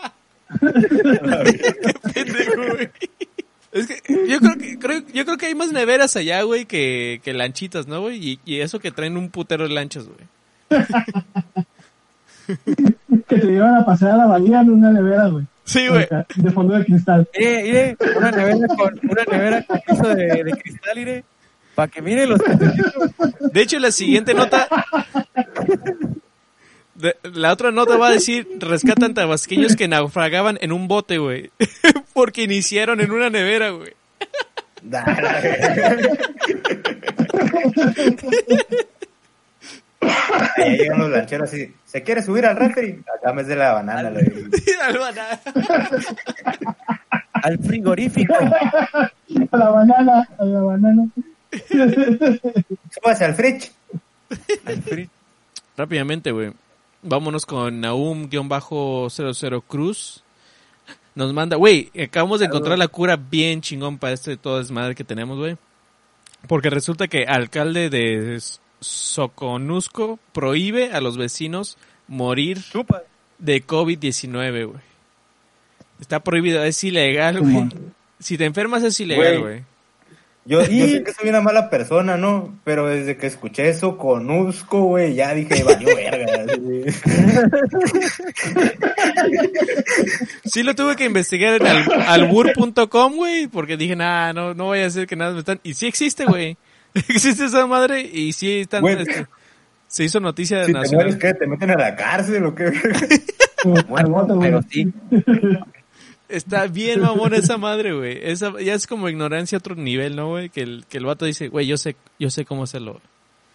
Pendejo, 2.14 2.76
güey. 2.76 2.90
Es 3.72 3.88
que 3.88 4.02
yo 4.28 4.40
creo 4.40 4.58
que 4.58 4.80
creo, 4.80 5.04
yo 5.14 5.26
creo 5.26 5.38
que 5.38 5.46
hay 5.48 5.56
más 5.56 5.72
neveras 5.72 6.16
allá, 6.16 6.42
güey, 6.44 6.66
que, 6.66 7.22
que 7.24 7.34
lanchitas, 7.34 7.88
¿no, 7.88 8.02
güey? 8.02 8.18
Y, 8.18 8.40
y 8.46 8.62
eso 8.62 8.80
que 8.80 8.92
traen 8.92 9.18
un 9.18 9.30
putero 9.30 9.68
de 9.68 9.74
lanchas, 9.74 10.06
güey. 10.08 10.86
Que 13.28 13.36
te 13.40 13.46
llevan 13.46 13.76
a 13.76 13.86
pasear 13.86 14.14
a 14.14 14.18
la 14.18 14.26
bahía 14.26 14.62
en 14.62 14.72
una 14.72 14.92
nevera, 14.92 15.28
güey. 15.28 15.46
Sí, 15.66 15.88
güey. 15.90 16.08
De 16.36 16.52
fondo 16.52 16.76
de 16.76 16.86
cristal. 16.86 17.28
Mire, 17.38 17.64
mire, 17.64 17.98
una 18.16 18.32
nevera 18.32 18.68
con, 18.76 19.00
una 19.04 19.24
nevera 19.30 19.66
con 19.66 19.82
piso 19.86 20.16
de, 20.16 20.44
de 20.44 20.52
cristal, 20.52 20.96
mire, 20.96 21.26
para 21.76 21.92
que 21.92 22.02
miren 22.02 22.30
los. 22.30 22.40
De 23.52 23.62
hecho, 23.62 23.78
la 23.80 23.92
siguiente 23.92 24.34
nota. 24.34 24.68
De- 26.98 27.16
la 27.24 27.54
otra 27.54 27.72
nota 27.72 27.96
va 27.98 28.08
a 28.08 28.12
decir: 28.12 28.48
rescatan 28.60 29.14
tabasqueños 29.14 29.76
que 29.76 29.88
naufragaban 29.88 30.58
en 30.62 30.72
un 30.72 30.88
bote, 30.88 31.18
güey. 31.18 31.52
Porque 32.14 32.44
iniciaron 32.44 33.00
en 33.02 33.12
una 33.12 33.30
nevera, 33.30 33.70
güey. 33.72 33.94
Ahí 40.58 40.78
llegan 40.78 41.00
los 41.00 41.10
lancheros 41.10 41.50
así. 41.50 41.74
¿Se 41.86 42.04
quiere 42.04 42.22
subir 42.22 42.46
al 42.46 42.56
refri? 42.56 43.02
Acá 43.18 43.34
me 43.34 43.42
es 43.42 43.48
de 43.48 43.56
la 43.56 43.74
banana. 43.74 44.10
Albana. 44.84 45.40
Al 47.34 47.58
frigorífico. 47.60 48.34
A 48.36 49.58
la 49.58 49.70
banana, 49.70 50.28
a 50.38 50.46
la 50.46 50.62
banana. 50.62 51.08
Súbase 52.92 53.26
al 53.26 53.36
fridge. 53.36 53.72
Al 54.66 54.84
fri- 54.84 55.10
Rápidamente, 55.76 56.32
güey. 56.32 56.52
Vámonos 57.02 57.46
con 57.46 57.82
Naum-00 57.82 59.64
Cruz. 59.68 60.24
Nos 61.16 61.34
manda, 61.34 61.56
güey, 61.58 61.92
acabamos 62.04 62.40
de 62.40 62.46
encontrar 62.46 62.78
la 62.78 62.88
cura 62.88 63.16
bien 63.16 63.62
chingón 63.62 63.98
para 63.98 64.14
este 64.14 64.38
todo 64.38 64.60
desmadre 64.60 64.94
que 64.96 65.04
tenemos, 65.04 65.38
güey. 65.38 65.58
Porque 66.48 66.70
resulta 66.70 67.08
que 67.08 67.26
alcalde 67.26 67.90
de 67.90 68.40
Soconusco 68.80 70.20
prohíbe 70.32 70.92
a 70.92 71.02
los 71.02 71.18
vecinos 71.18 71.78
morir 72.08 72.64
de 73.40 73.66
COVID-19, 73.66 74.66
güey. 74.68 74.82
Está 76.00 76.20
prohibido, 76.20 76.64
es 76.64 76.84
ilegal, 76.84 77.40
güey. 77.42 77.70
Si 78.20 78.38
te 78.38 78.46
enfermas 78.46 78.84
es 78.84 79.00
ilegal, 79.00 79.40
Güey. 79.42 79.64
Yo, 80.48 80.62
yo 80.66 80.86
sé 80.88 81.04
que 81.04 81.12
soy 81.14 81.28
una 81.30 81.42
mala 81.42 81.70
persona, 81.70 82.16
¿no? 82.16 82.58
Pero 82.64 82.88
desde 82.88 83.18
que 83.18 83.28
escuché 83.28 83.68
eso 83.70 83.98
con 83.98 84.30
Usco, 84.32 84.82
güey, 84.84 85.14
ya 85.14 85.34
dije, 85.34 85.62
valió 85.64 85.94
verga. 85.96 86.46
así. 86.54 86.84
Sí 90.46 90.64
lo 90.64 90.76
tuve 90.76 90.96
que 90.96 91.06
investigar 91.06 91.56
en 91.62 91.68
al- 91.68 92.02
albur.com, 92.24 93.14
güey, 93.16 93.48
porque 93.48 93.78
dije, 93.78 93.96
nah, 93.96 94.34
no, 94.34 94.54
no 94.54 94.66
voy 94.66 94.80
a 94.80 94.86
hacer 94.88 95.08
que 95.08 95.16
nada 95.16 95.34
me 95.34 95.40
están... 95.40 95.60
Y 95.64 95.74
sí 95.74 95.88
existe, 95.88 96.26
güey. 96.26 96.58
existe 96.94 97.46
esa 97.46 97.68
madre 97.68 98.02
y 98.02 98.32
sí 98.34 98.62
están... 98.62 98.82
Güey. 98.82 99.02
este, 99.02 99.26
se 99.88 100.04
hizo 100.04 100.20
noticia 100.20 100.62
Si 100.66 100.72
te 100.74 100.78
nacional. 100.80 101.06
mueres, 101.08 101.22
¿qué? 101.22 101.34
¿Te 101.34 101.48
meten 101.48 101.72
a 101.72 101.76
la 101.76 101.96
cárcel 101.96 102.46
o 102.46 102.56
qué? 102.56 102.72
Bueno, 103.90 104.10
güey. 104.24 104.40
pero 104.40 104.62
sí. 104.70 104.88
Está 106.30 106.68
bien 106.68 107.00
mamón 107.02 107.34
esa 107.34 107.58
madre, 107.58 107.94
güey. 107.94 108.20
Esa, 108.22 108.52
ya 108.62 108.74
es 108.74 108.86
como 108.88 109.08
ignorancia 109.10 109.56
a 109.58 109.60
otro 109.60 109.76
nivel, 109.76 110.16
¿no, 110.16 110.30
güey? 110.30 110.50
Que 110.50 110.62
el, 110.62 110.86
que 110.90 110.98
el 110.98 111.06
vato 111.06 111.26
dice, 111.26 111.48
güey, 111.48 111.68
yo 111.68 111.78
sé, 111.78 111.96
yo 112.20 112.30
sé 112.30 112.44
cómo 112.46 112.64
hacerlo. 112.64 113.00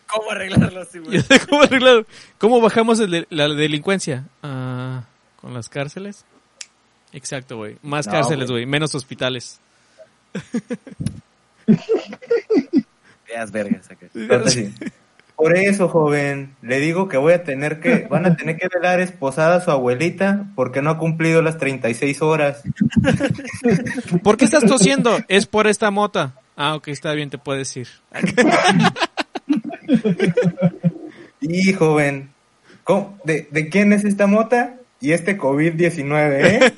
¿Cómo 0.07 0.31
arreglarlo 0.31 0.81
así, 0.83 0.99
güey? 0.99 1.13
Yo 1.17 1.23
sé 1.23 1.41
cómo 1.47 1.63
arreglarlo. 1.63 2.05
¿Cómo 2.39 2.61
bajamos 2.61 3.01
el 3.01 3.11
de- 3.11 3.27
la 3.31 3.49
delincuencia? 3.49 4.25
Ah, 4.43 5.05
¿Con 5.41 5.55
las 5.55 5.69
cárceles? 5.71 6.25
Exacto, 7.13 7.57
güey. 7.57 7.77
Más 7.83 8.07
No, 8.07 8.13
cárceles, 8.13 8.51
güey. 8.51 8.65
güey. 8.65 8.67
Menos 8.67 8.95
hospitales. 8.95 9.59
Veas 13.29 13.51
vergas 13.51 13.91
acá. 13.91 14.07
Por 15.37 15.57
eso, 15.57 15.89
joven, 15.89 16.55
le 16.63 16.79
digo 16.79 17.09
que 17.09 17.17
voy 17.17 17.33
a 17.33 17.43
tener 17.43 17.81
que, 17.81 18.07
van 18.11 18.27
a 18.27 18.37
tener 18.37 18.57
que 18.57 18.69
velar 18.73 19.01
esposada 19.01 19.57
a 19.57 19.61
su 19.61 19.71
abuelita 19.71 20.47
porque 20.55 20.83
no 20.83 20.91
ha 20.91 20.99
cumplido 20.99 21.43
las 21.43 21.59
36 21.59 22.23
horas. 22.23 22.63
¿Por 24.23 24.37
qué 24.37 24.45
estás 24.45 24.65
tosiendo? 24.65 25.19
Es 25.29 25.47
por 25.47 25.67
esta 25.67 25.91
mota. 25.91 26.35
Ah, 26.57 26.75
ok, 26.77 26.89
está 26.89 27.13
bien, 27.13 27.31
te 27.31 27.39
puedes 27.39 27.77
ir. 27.77 27.89
Y, 31.41 31.73
joven, 31.73 32.31
¿cómo- 32.85 33.19
de, 33.25 33.49
de 33.51 33.69
quién 33.69 33.93
es 33.93 34.05
esta 34.05 34.27
mota? 34.29 34.77
Y 35.01 35.11
este 35.11 35.37
COVID-19, 35.37 36.39
¿eh? 36.41 36.73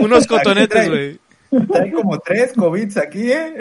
Unos 0.00 0.26
cotonetes, 0.26 0.88
güey. 0.88 1.18
Trae 1.72 1.92
como 1.92 2.18
tres 2.18 2.52
COVIDs 2.54 2.96
aquí, 2.96 3.30
¿eh? 3.32 3.54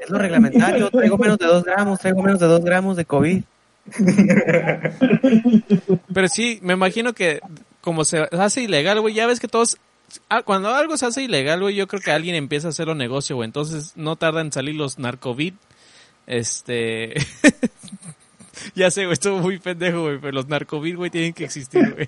Es 0.00 0.10
lo 0.10 0.18
reglamentario. 0.18 0.90
Traigo 0.90 1.18
menos 1.18 1.38
de 1.38 1.46
dos 1.46 1.64
gramos. 1.64 2.00
Traigo 2.00 2.22
menos 2.22 2.40
de 2.40 2.46
dos 2.46 2.64
gramos 2.64 2.96
de 2.96 3.04
COVID. 3.04 3.42
Pero 6.14 6.28
sí, 6.28 6.58
me 6.62 6.74
imagino 6.74 7.12
que 7.12 7.40
como 7.80 8.04
se 8.04 8.18
hace 8.32 8.62
ilegal, 8.62 9.00
güey, 9.00 9.14
ya 9.14 9.26
ves 9.26 9.40
que 9.40 9.48
todos... 9.48 9.78
ah, 10.28 10.42
cuando 10.42 10.74
algo 10.74 10.96
se 10.96 11.06
hace 11.06 11.22
ilegal, 11.22 11.60
güey, 11.60 11.74
yo 11.74 11.86
creo 11.88 12.00
que 12.00 12.12
alguien 12.12 12.34
empieza 12.36 12.68
a 12.68 12.70
hacerlo 12.70 12.94
negocio, 12.94 13.36
güey. 13.36 13.46
Entonces 13.46 13.92
no 13.96 14.16
tarda 14.16 14.40
en 14.40 14.52
salir 14.52 14.74
los 14.74 14.98
narcovid. 14.98 15.54
Este... 16.26 17.14
ya 18.74 18.90
sé, 18.90 19.04
güey, 19.04 19.14
estuvo 19.14 19.38
muy 19.38 19.58
pendejo, 19.58 20.02
güey, 20.02 20.18
pero 20.18 20.32
los 20.32 20.48
narcovid, 20.48 20.96
güey, 20.96 21.10
tienen 21.10 21.32
que 21.32 21.44
existir, 21.44 21.92
güey. 21.94 22.06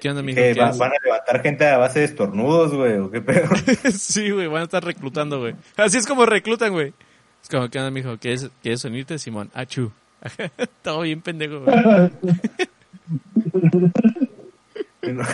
¿Qué 0.00 0.10
onda, 0.10 0.22
mijo? 0.22 0.36
Que 0.36 0.52
¿Qué 0.52 0.60
va- 0.60 0.68
haces? 0.68 0.78
van 0.78 0.90
a 0.92 0.96
levantar 1.02 1.42
gente 1.42 1.66
a 1.66 1.78
base 1.78 2.00
de 2.00 2.04
estornudos, 2.04 2.74
güey, 2.74 2.98
o 2.98 3.10
qué 3.10 3.20
pedo. 3.22 3.48
sí, 3.92 4.30
güey, 4.30 4.46
van 4.46 4.62
a 4.62 4.64
estar 4.64 4.84
reclutando, 4.84 5.40
güey. 5.40 5.54
Así 5.76 5.96
es 5.96 6.06
como 6.06 6.26
reclutan, 6.26 6.72
güey. 6.72 6.92
Es 7.42 7.48
como, 7.48 7.68
¿qué 7.70 7.78
onda, 7.78 7.90
mijo? 7.90 8.18
¿Quieres, 8.18 8.50
¿quieres 8.62 8.84
unirte, 8.84 9.18
Simón? 9.18 9.50
Achú. 9.54 9.90
Estaba 10.58 11.02
bien 11.04 11.22
pendejo, 11.22 11.60
güey. 11.60 12.10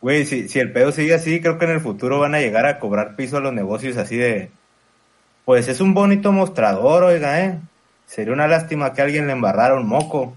Güey, 0.00 0.26
si, 0.26 0.48
si 0.50 0.58
el 0.58 0.70
pedo 0.70 0.92
sigue 0.92 1.14
así, 1.14 1.40
creo 1.40 1.58
que 1.58 1.64
en 1.64 1.70
el 1.70 1.80
futuro 1.80 2.18
van 2.18 2.34
a 2.34 2.38
llegar 2.40 2.66
a 2.66 2.78
cobrar 2.78 3.16
piso 3.16 3.38
a 3.38 3.40
los 3.40 3.54
negocios 3.54 3.96
así 3.96 4.18
de... 4.18 4.50
Pues 5.46 5.66
es 5.68 5.80
un 5.80 5.94
bonito 5.94 6.30
mostrador, 6.30 7.04
oiga, 7.04 7.40
¿eh? 7.42 7.58
Sería 8.14 8.32
una 8.32 8.46
lástima 8.46 8.92
que 8.92 9.02
alguien 9.02 9.26
le 9.26 9.32
embarrara 9.32 9.74
un 9.74 9.88
moco. 9.88 10.36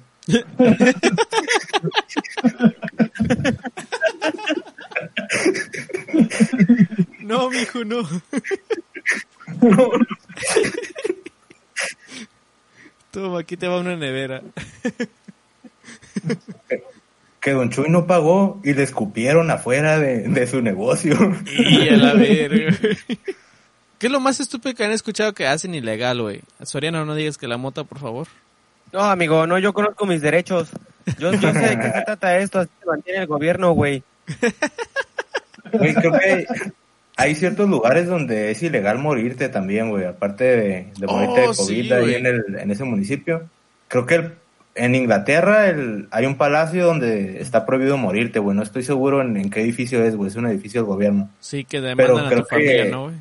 No, 7.20 7.52
mijo, 7.52 7.86
no. 7.86 8.08
Toma, 13.12 13.40
aquí 13.42 13.58
te 13.58 13.68
va 13.68 13.80
una 13.80 13.96
nevera. 13.96 14.42
Que 17.40 17.52
Don 17.52 17.70
Chuy 17.70 17.90
no 17.90 18.08
pagó 18.08 18.60
y 18.64 18.74
le 18.74 18.82
escupieron 18.82 19.52
afuera 19.52 20.00
de, 20.00 20.28
de 20.28 20.48
su 20.48 20.64
negocio. 20.64 21.16
Y 21.46 21.90
a 21.90 21.98
la 21.98 22.14
verga. 22.14 22.76
¿Qué 24.00 24.08
es 24.08 24.12
lo 24.12 24.20
más 24.20 24.40
estúpido 24.40 24.76
que 24.76 24.84
han 24.84 24.92
escuchado 24.92 25.34
que 25.34 25.48
hacen 25.48 25.74
ilegal, 25.74 26.22
güey? 26.22 26.42
Soriano, 26.64 27.04
no 27.06 27.16
digas 27.16 27.38
que 27.38 27.48
la 27.48 27.58
mota, 27.58 27.84
por 27.84 28.00
favor. 28.00 28.28
No, 28.94 29.02
amigo, 29.02 29.48
no, 29.48 29.58
yo 29.60 29.74
conozco 29.74 30.06
mis 30.06 30.22
derechos. 30.22 30.70
Yo, 31.20 31.34
yo 31.34 31.52
sé 31.54 31.60
de 31.60 31.80
qué 31.80 31.92
se 31.92 32.02
trata 32.06 32.38
esto. 32.38 32.60
Así 32.60 32.70
se 32.80 32.86
mantiene 32.86 33.20
el 33.22 33.28
gobierno, 33.28 33.72
güey. 33.72 34.04
Güey, 35.72 35.94
creo 35.96 36.14
que 36.14 36.46
hay 37.18 37.36
ciertos 37.36 37.70
lugares 37.70 38.08
donde 38.08 38.52
es 38.52 38.64
ilegal 38.64 39.00
morirte 39.00 39.50
también, 39.50 39.90
güey. 39.90 40.06
Aparte 40.06 40.44
de, 40.46 40.92
de 40.98 41.08
morirte 41.08 41.42
Oh, 41.48 41.52
de 41.52 41.58
COVID 41.58 41.84
sí, 41.88 41.92
ahí 41.94 42.16
en, 42.16 42.26
el, 42.26 42.44
en 42.58 42.72
ese 42.72 42.84
municipio. 42.86 43.50
Creo 43.90 44.06
que 44.06 44.16
el- 44.16 44.34
en 44.76 44.94
Inglaterra 44.96 45.68
el, 45.68 46.08
hay 46.12 46.26
un 46.28 46.38
palacio 46.38 46.86
donde 46.86 47.42
está 47.42 47.66
prohibido 47.66 47.98
morirte, 47.98 48.40
güey. 48.40 48.56
No 48.56 48.64
estoy 48.64 48.84
seguro 48.84 49.22
en, 49.22 49.36
en 49.36 49.50
qué 49.50 49.60
edificio 49.62 50.04
es, 50.06 50.16
güey. 50.16 50.30
Es 50.30 50.36
un 50.38 50.46
edificio 50.46 50.82
del 50.82 50.88
gobierno. 50.88 51.30
Sí, 51.42 51.66
que 51.66 51.82
demandan 51.82 52.28
a 52.28 52.30
creo 52.30 52.44
tu 52.44 52.48
familia, 52.50 52.84
que- 52.86 52.92
¿no, 52.92 53.04
güey? 53.06 53.16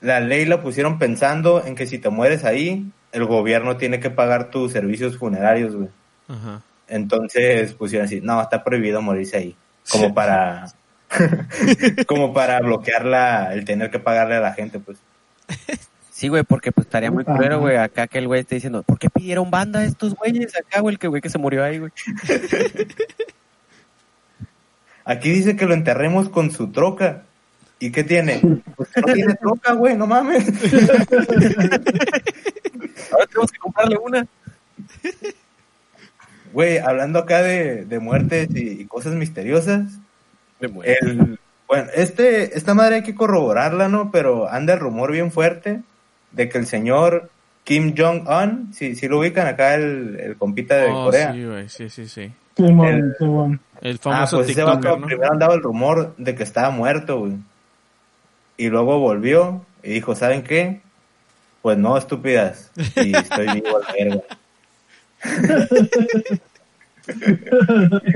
La 0.00 0.20
ley 0.20 0.44
la 0.44 0.62
pusieron 0.62 0.98
pensando 0.98 1.64
en 1.64 1.74
que 1.74 1.86
si 1.86 1.98
te 1.98 2.10
mueres 2.10 2.44
ahí, 2.44 2.90
el 3.12 3.24
gobierno 3.24 3.76
tiene 3.76 4.00
que 4.00 4.10
pagar 4.10 4.50
tus 4.50 4.72
servicios 4.72 5.16
funerarios, 5.16 5.74
güey. 5.74 5.88
Ajá. 6.28 6.62
Entonces 6.88 7.72
pusieron 7.72 8.06
así, 8.06 8.20
no, 8.20 8.40
está 8.40 8.62
prohibido 8.62 9.02
morirse 9.02 9.36
ahí. 9.36 9.56
Como 9.90 10.14
para, 10.14 10.72
como 12.06 12.32
para 12.32 12.60
bloquear 12.60 13.04
la, 13.04 13.52
el 13.54 13.64
tener 13.64 13.90
que 13.90 13.98
pagarle 13.98 14.36
a 14.36 14.40
la 14.40 14.52
gente, 14.52 14.78
pues. 14.78 14.98
Sí, 16.10 16.28
güey, 16.28 16.44
porque 16.44 16.72
pues 16.72 16.86
estaría 16.86 17.10
muy 17.10 17.24
culero, 17.24 17.60
güey, 17.60 17.76
acá 17.76 18.06
que 18.06 18.18
el 18.18 18.26
güey 18.26 18.40
esté 18.40 18.54
diciendo, 18.54 18.82
¿por 18.82 18.98
qué 18.98 19.10
pidieron 19.10 19.50
banda 19.50 19.84
estos 19.84 20.14
güeyes 20.14 20.56
acá, 20.56 20.80
güey, 20.80 20.94
el 20.94 20.98
que 20.98 21.08
güey 21.08 21.20
que 21.20 21.28
se 21.28 21.38
murió 21.38 21.62
ahí, 21.62 21.78
güey? 21.78 21.92
Aquí 25.04 25.30
dice 25.30 25.54
que 25.54 25.66
lo 25.66 25.74
enterremos 25.74 26.28
con 26.30 26.50
su 26.50 26.72
troca. 26.72 27.24
¿Y 27.78 27.90
qué 27.92 28.04
tiene? 28.04 28.40
Pues 28.76 28.88
que 28.90 29.00
no 29.02 29.12
tiene 29.12 29.34
troca, 29.34 29.72
güey, 29.74 29.96
no 29.96 30.06
mames. 30.06 30.46
Ahora 33.12 33.26
tenemos 33.26 33.52
que 33.52 33.58
comprarle 33.58 33.96
una. 33.98 34.26
Güey, 36.52 36.78
hablando 36.78 37.18
acá 37.18 37.42
de, 37.42 37.84
de 37.84 37.98
muertes 37.98 38.48
y, 38.54 38.80
y 38.80 38.84
cosas 38.86 39.12
misteriosas, 39.14 39.92
muero. 40.72 40.94
el, 41.02 41.38
bueno, 41.68 41.88
este, 41.94 42.56
esta 42.56 42.72
madre 42.74 42.96
hay 42.96 43.02
que 43.02 43.14
corroborarla, 43.14 43.88
¿no? 43.88 44.10
Pero 44.10 44.48
anda 44.48 44.74
el 44.74 44.80
rumor 44.80 45.12
bien 45.12 45.30
fuerte 45.30 45.82
de 46.32 46.48
que 46.48 46.56
el 46.58 46.66
señor 46.66 47.30
Kim 47.64 47.94
Jong-un, 47.96 48.72
si, 48.72 48.94
si 48.94 49.06
lo 49.08 49.18
ubican 49.18 49.46
acá 49.48 49.74
el, 49.74 50.18
el 50.18 50.36
compita 50.36 50.76
de 50.76 50.88
Oh, 50.90 51.04
Corea. 51.06 51.32
sí, 51.34 51.44
güey, 51.44 51.68
sí, 51.68 51.90
sí, 51.90 52.08
sí. 52.08 52.32
El-. 52.56 53.14
El 53.82 53.96
Ah, 53.96 53.98
famoso 54.00 54.38
pues 54.38 54.48
ese 54.50 54.62
vato 54.62 54.78
TikToker, 54.78 55.00
¿no? 55.00 55.06
primero 55.06 55.32
andaba 55.32 55.54
el 55.54 55.62
rumor 55.62 56.14
de 56.16 56.34
que 56.34 56.42
estaba 56.42 56.70
muerto, 56.70 57.18
güey. 57.18 57.34
Y 58.56 58.68
luego 58.68 58.98
volvió 58.98 59.64
y 59.82 59.90
dijo, 59.94 60.14
¿saben 60.14 60.42
qué? 60.42 60.80
Pues 61.62 61.76
no, 61.78 61.96
estúpidas. 61.96 62.70
Y 62.96 63.16
estoy 63.16 63.46
vivo 63.54 63.76
a 63.76 63.80
la 63.80 63.92
verga. 63.92 64.22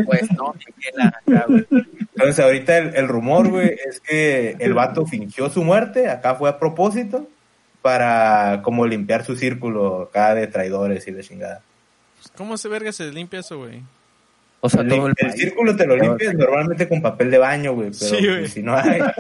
Pues 0.07 0.31
no. 0.33 0.55
Entonces 2.17 2.45
ahorita 2.45 2.79
el, 2.79 2.97
el 2.97 3.09
rumor, 3.09 3.49
güey, 3.49 3.77
es 3.89 4.01
que 4.01 4.57
el 4.59 4.75
vato 4.75 5.07
fingió 5.07 5.49
su 5.51 5.63
muerte, 5.63 6.09
acá 6.09 6.35
fue 6.35 6.49
a 6.51 6.59
propósito, 6.59 7.29
para 7.83 8.61
como 8.63 8.87
limpiar 8.87 9.25
su 9.25 9.37
círculo 9.37 10.03
acá 10.03 10.35
de 10.35 10.47
traidores 10.47 11.07
y 11.09 11.13
de 11.13 11.23
chingada. 11.23 11.63
¿Cómo 12.37 12.57
se 12.59 12.69
verga 12.69 12.93
se 12.93 13.11
limpia 13.13 13.41
eso, 13.41 13.59
güey? 13.59 13.83
O 14.61 14.69
sea, 14.69 14.83
El, 14.83 14.89
todo 14.91 15.07
el 15.07 15.15
el 15.17 15.33
círculo 15.33 15.75
te 15.75 15.87
lo 15.87 15.97
limpias 15.97 16.35
normalmente 16.35 16.87
con 16.87 17.01
papel 17.01 17.31
de 17.31 17.39
baño, 17.39 17.73
güey, 17.73 17.91
pero 17.99 18.17
Sí, 18.17 18.27
güey. 18.27 18.41
pues, 18.41 18.53
si 18.53 18.63
no 18.63 18.77
hay... 18.77 19.01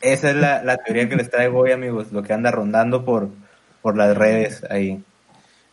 Esa 0.00 0.30
es 0.30 0.36
la, 0.36 0.62
la 0.62 0.76
teoría 0.78 1.08
que 1.08 1.16
les 1.16 1.30
traigo 1.30 1.60
hoy, 1.60 1.72
amigos, 1.72 2.12
lo 2.12 2.22
que 2.22 2.32
anda 2.32 2.50
rondando 2.50 3.04
por, 3.04 3.28
por 3.80 3.96
las 3.96 4.16
redes 4.16 4.64
ahí. 4.68 4.88
Yo 4.90 4.94
vi 4.94 4.98
un 4.98 5.06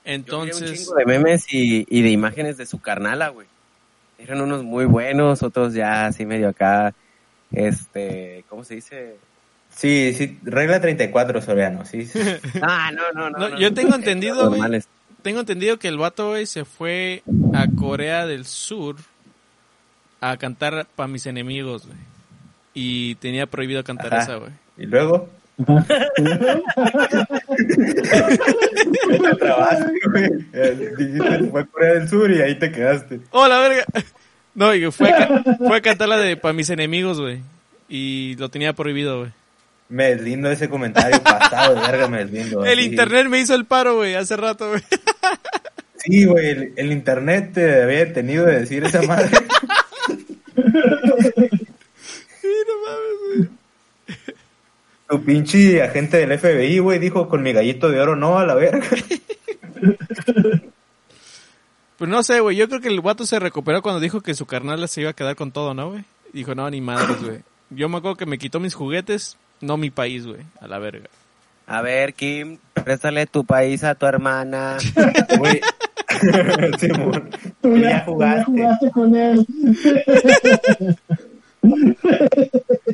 Entonces, 0.06 0.80
chingo 0.80 0.96
de 0.96 1.06
memes 1.06 1.54
y, 1.54 1.86
y 1.90 2.02
de 2.02 2.10
imágenes 2.10 2.58
de 2.58 2.66
su 2.66 2.80
carnala, 2.80 3.30
güey. 3.30 3.48
Eran 4.18 4.42
unos 4.42 4.64
muy 4.64 4.86
buenos, 4.86 5.44
otros 5.44 5.74
ya 5.74 6.08
así 6.08 6.26
medio 6.26 6.50
acá, 6.50 6.94
este, 7.52 8.44
¿cómo 8.50 8.64
se 8.64 8.76
dice? 8.76 9.18
Sí, 9.70 10.14
sí, 10.16 10.40
regla 10.44 10.82
34, 10.82 11.42
Soriano, 11.42 11.86
sí. 11.86 12.06
sí. 12.06 12.20
Ah, 12.62 12.92
no, 12.92 13.12
no, 13.14 13.30
no. 13.30 13.38
No, 13.38 13.50
no, 13.50 13.60
yo 13.60 13.70
no. 13.70 13.76
tengo 13.76 13.96
entendido, 13.96 14.50
güey. 14.50 14.82
Tengo 15.22 15.42
entendido 15.42 15.78
que 15.80 15.90
el 15.90 15.98
vato, 15.98 16.30
güey, 16.30 16.46
se 16.46 16.66
fue 16.66 17.24
a 17.54 17.68
Corea 17.76 18.26
del 18.26 18.46
Sur 18.46 18.96
a 20.22 20.38
cantar 20.38 20.88
pa' 20.96 21.08
mis 21.08 21.26
enemigos, 21.26 21.88
güey. 21.88 21.98
Y 22.74 23.16
tenía 23.16 23.48
prohibido 23.48 23.84
cantar 23.84 24.14
Ajá. 24.14 24.24
esa, 24.24 24.36
güey. 24.36 24.52
Y 24.78 24.86
luego... 24.86 25.30
Ajá. 25.68 25.86
trabaste, 29.40 29.92
güey. 30.12 30.30
Eh, 30.54 30.92
Dijiste, 30.98 31.40
fue 31.50 31.62
a 31.62 31.66
Corea 31.66 31.94
del 31.96 32.10
Sur 32.10 32.32
y 32.32 32.42
ahí 32.42 32.56
te 32.58 32.72
quedaste. 32.72 33.20
¡Oh, 33.32 33.48
la 33.48 33.60
verga! 33.60 33.86
No, 34.56 34.74
y 34.74 34.92
fue 34.92 35.10
a, 35.12 35.44
fue 35.58 35.78
a 35.78 35.82
cantar 35.82 36.10
la 36.10 36.18
de 36.18 36.36
pa' 36.36 36.52
mis 36.52 36.70
enemigos, 36.70 37.22
güey. 37.22 37.40
Y 37.88 38.36
lo 38.40 38.50
tenía 38.50 38.74
prohibido, 38.74 39.20
güey. 39.20 39.32
Me 39.88 40.10
deslindo 40.16 40.52
ese 40.52 40.68
comentario 40.68 41.22
pasado 41.24 41.76
de 41.76 41.82
verga, 41.82 42.08
me 42.10 42.26
deslindo. 42.26 42.66
El 42.66 42.80
internet 42.82 43.28
me 43.28 43.40
hizo 43.40 43.56
el 43.56 43.64
paro, 43.66 43.96
güey, 43.98 44.16
hace 44.16 44.36
rato, 44.36 44.70
güey. 44.70 44.82
Sí, 45.96 46.26
güey, 46.26 46.50
el, 46.50 46.74
el 46.78 46.92
internet 46.92 47.52
te 47.54 47.84
había 47.84 48.00
detenido 48.00 48.46
de 48.46 48.60
decir 48.62 48.84
esa 48.84 49.02
madre. 49.04 49.30
Tu 55.10 55.24
pinche 55.24 55.82
agente 55.82 56.18
del 56.18 56.38
FBI, 56.38 56.80
güey, 56.80 57.00
dijo 57.00 57.28
con 57.28 57.42
mi 57.42 57.52
gallito 57.52 57.90
de 57.90 58.00
oro 58.00 58.16
no 58.16 58.38
a 58.38 58.46
la 58.46 58.54
verga. 58.54 58.86
Pues 61.98 62.10
no 62.10 62.24
sé, 62.24 62.40
güey, 62.40 62.56
yo 62.56 62.70
creo 62.70 62.80
que 62.80 62.88
el 62.88 63.02
guato 63.02 63.26
se 63.26 63.40
recuperó 63.40 63.82
cuando 63.82 64.00
dijo 64.00 64.22
que 64.22 64.34
su 64.34 64.46
carnal 64.46 64.88
se 64.88 65.02
iba 65.02 65.10
a 65.10 65.16
quedar 65.16 65.36
con 65.36 65.52
todo, 65.52 65.74
¿no, 65.74 65.90
güey? 65.90 66.06
Dijo, 66.32 66.56
no, 66.56 66.70
ni 66.70 66.80
madres, 66.80 67.22
güey. 67.22 67.40
Yo 67.72 67.90
me 67.90 67.98
acuerdo 67.98 68.16
que 68.18 68.26
me 68.26 68.38
quitó 68.38 68.60
mis 68.60 68.74
juguetes, 68.74 69.36
no 69.62 69.78
mi 69.78 69.90
país, 69.90 70.26
güey, 70.26 70.42
a 70.62 70.68
la 70.68 70.80
verga. 70.80 71.10
A 71.68 71.82
ver, 71.82 72.14
Kim, 72.14 72.58
préstale 72.74 73.28
tu 73.28 73.44
país 73.46 73.84
a 73.84 73.96
tu 73.96 74.06
hermana. 74.06 74.78
Güey. 75.38 75.62
Simón, 76.80 77.30
Tú 77.62 77.78
ya, 77.78 78.04
tú 78.06 78.16
jugaste 78.46 78.92
con 78.92 79.16
él. 79.16 79.46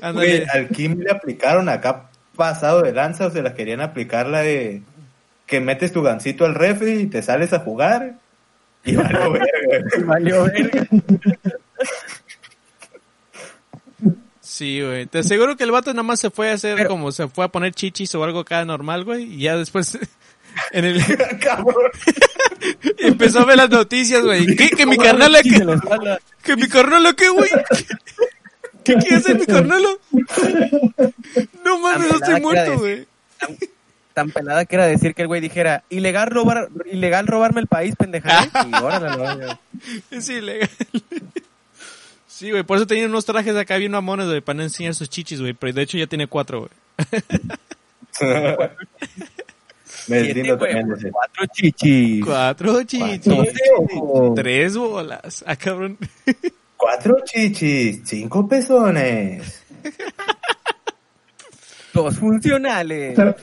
Ándale. 0.02 0.46
al 0.52 0.70
Kim 0.70 1.00
le 1.00 1.12
aplicaron 1.12 1.70
acá 1.70 2.10
pasado 2.36 2.82
de 2.82 2.92
lanza, 2.92 3.28
o 3.28 3.32
se 3.32 3.42
la 3.42 3.54
querían 3.54 3.82
aplicar 3.82 4.28
la 4.28 4.42
de 4.42 4.82
que 5.46 5.60
metes 5.60 5.92
tu 5.92 6.02
gancito 6.02 6.46
al 6.46 6.56
refri 6.56 7.02
y 7.02 7.08
te 7.08 7.22
sales 7.22 7.54
a 7.54 7.60
jugar. 7.60 8.16
Y 8.84 8.96
valió 8.96 9.32
verga. 9.32 10.06
Valió 10.06 10.44
verga. 10.46 10.88
Sí, 14.42 14.82
güey. 14.82 15.06
Te 15.06 15.20
aseguro 15.20 15.58
que 15.58 15.64
el 15.64 15.72
vato 15.72 15.92
nada 15.92 16.04
más 16.04 16.20
se 16.20 16.30
fue 16.30 16.50
a 16.50 16.54
hacer 16.54 16.88
como 16.88 17.12
se 17.12 17.28
fue 17.28 17.46
a 17.46 17.50
poner 17.50 17.74
chichis 17.74 18.14
o 18.16 18.24
algo 18.24 18.40
acá 18.40 18.64
normal, 18.64 19.04
güey. 19.04 19.24
Y 19.24 19.40
ya 19.40 19.58
después 19.58 19.98
en 20.72 20.86
el 20.86 21.02
empezó 23.00 23.40
a 23.40 23.46
ver 23.46 23.58
las 23.58 23.70
noticias, 23.70 24.24
güey. 24.24 24.56
¿Qué? 24.56 24.70
Que 24.70 24.86
mi 24.86 24.98
carnal 24.98 25.36
que, 25.42 25.66
que 26.44 26.56
mi 26.56 26.68
carnal 26.68 27.16
que, 27.16 27.30
güey. 27.30 27.50
¿Qué 28.86 28.94
quiere 28.96 29.16
hacer 29.18 29.40
mi 29.40 29.46
carnal? 29.46 29.84
No 31.64 31.80
mames, 31.80 32.10
no 32.12 32.16
estoy 32.18 32.42
muerto, 32.42 32.78
güey. 32.80 33.08
Tan, 33.40 33.58
tan 34.14 34.32
pelada 34.32 34.66
que 34.66 34.76
era 34.76 34.86
decir 34.86 35.14
que 35.14 35.24
el 35.24 35.28
güey 35.28 35.42
dijera, 35.42 35.84
ilegal 35.90 36.30
robar, 36.30 36.70
ilegal 36.90 37.28
robarme 37.28 37.62
el 37.62 37.68
país, 37.68 37.96
pendeja. 37.98 38.48
Y 38.70 38.74
órale, 38.76 39.10
la 39.10 39.18
verga. 39.18 39.60
Es 40.12 40.30
ilegal. 40.30 40.70
Sí, 42.28 42.52
güey, 42.52 42.64
por 42.64 42.78
eso 42.78 42.86
tenía 42.88 43.06
unos 43.06 43.26
trajes 43.26 43.56
acá 43.56 43.78
bien 43.78 43.92
mamones, 43.92 44.28
güey, 44.28 44.42
para 44.42 44.58
no 44.58 44.64
enseñar 44.64 44.94
sus 44.94 45.10
chichis, 45.10 45.42
güey. 45.42 45.54
Pero 45.54 45.74
de 45.74 45.82
hecho 45.82 45.98
ya 45.98 46.08
tiene 46.08 46.28
cuatro, 46.28 46.60
güey. 46.60 46.72
Me 50.08 50.20
Siete 50.20 50.34
deslindo 50.34 50.58
también 50.58 51.12
cuatro 51.12 51.46
chichis. 51.54 52.24
Cuatro 52.24 52.84
chichis. 52.84 53.22
Cuatro. 53.24 54.34
Tres 54.36 54.78
bolas. 54.78 55.44
Ah, 55.48 55.56
cabrón. 55.56 55.98
Cuatro 56.78 57.18
chichis, 57.24 58.02
cinco 58.06 58.48
pezones. 58.48 59.64
Dos 61.94 62.16
O 62.16 62.20
funcionales. 62.20 63.16
sea, 63.16 63.36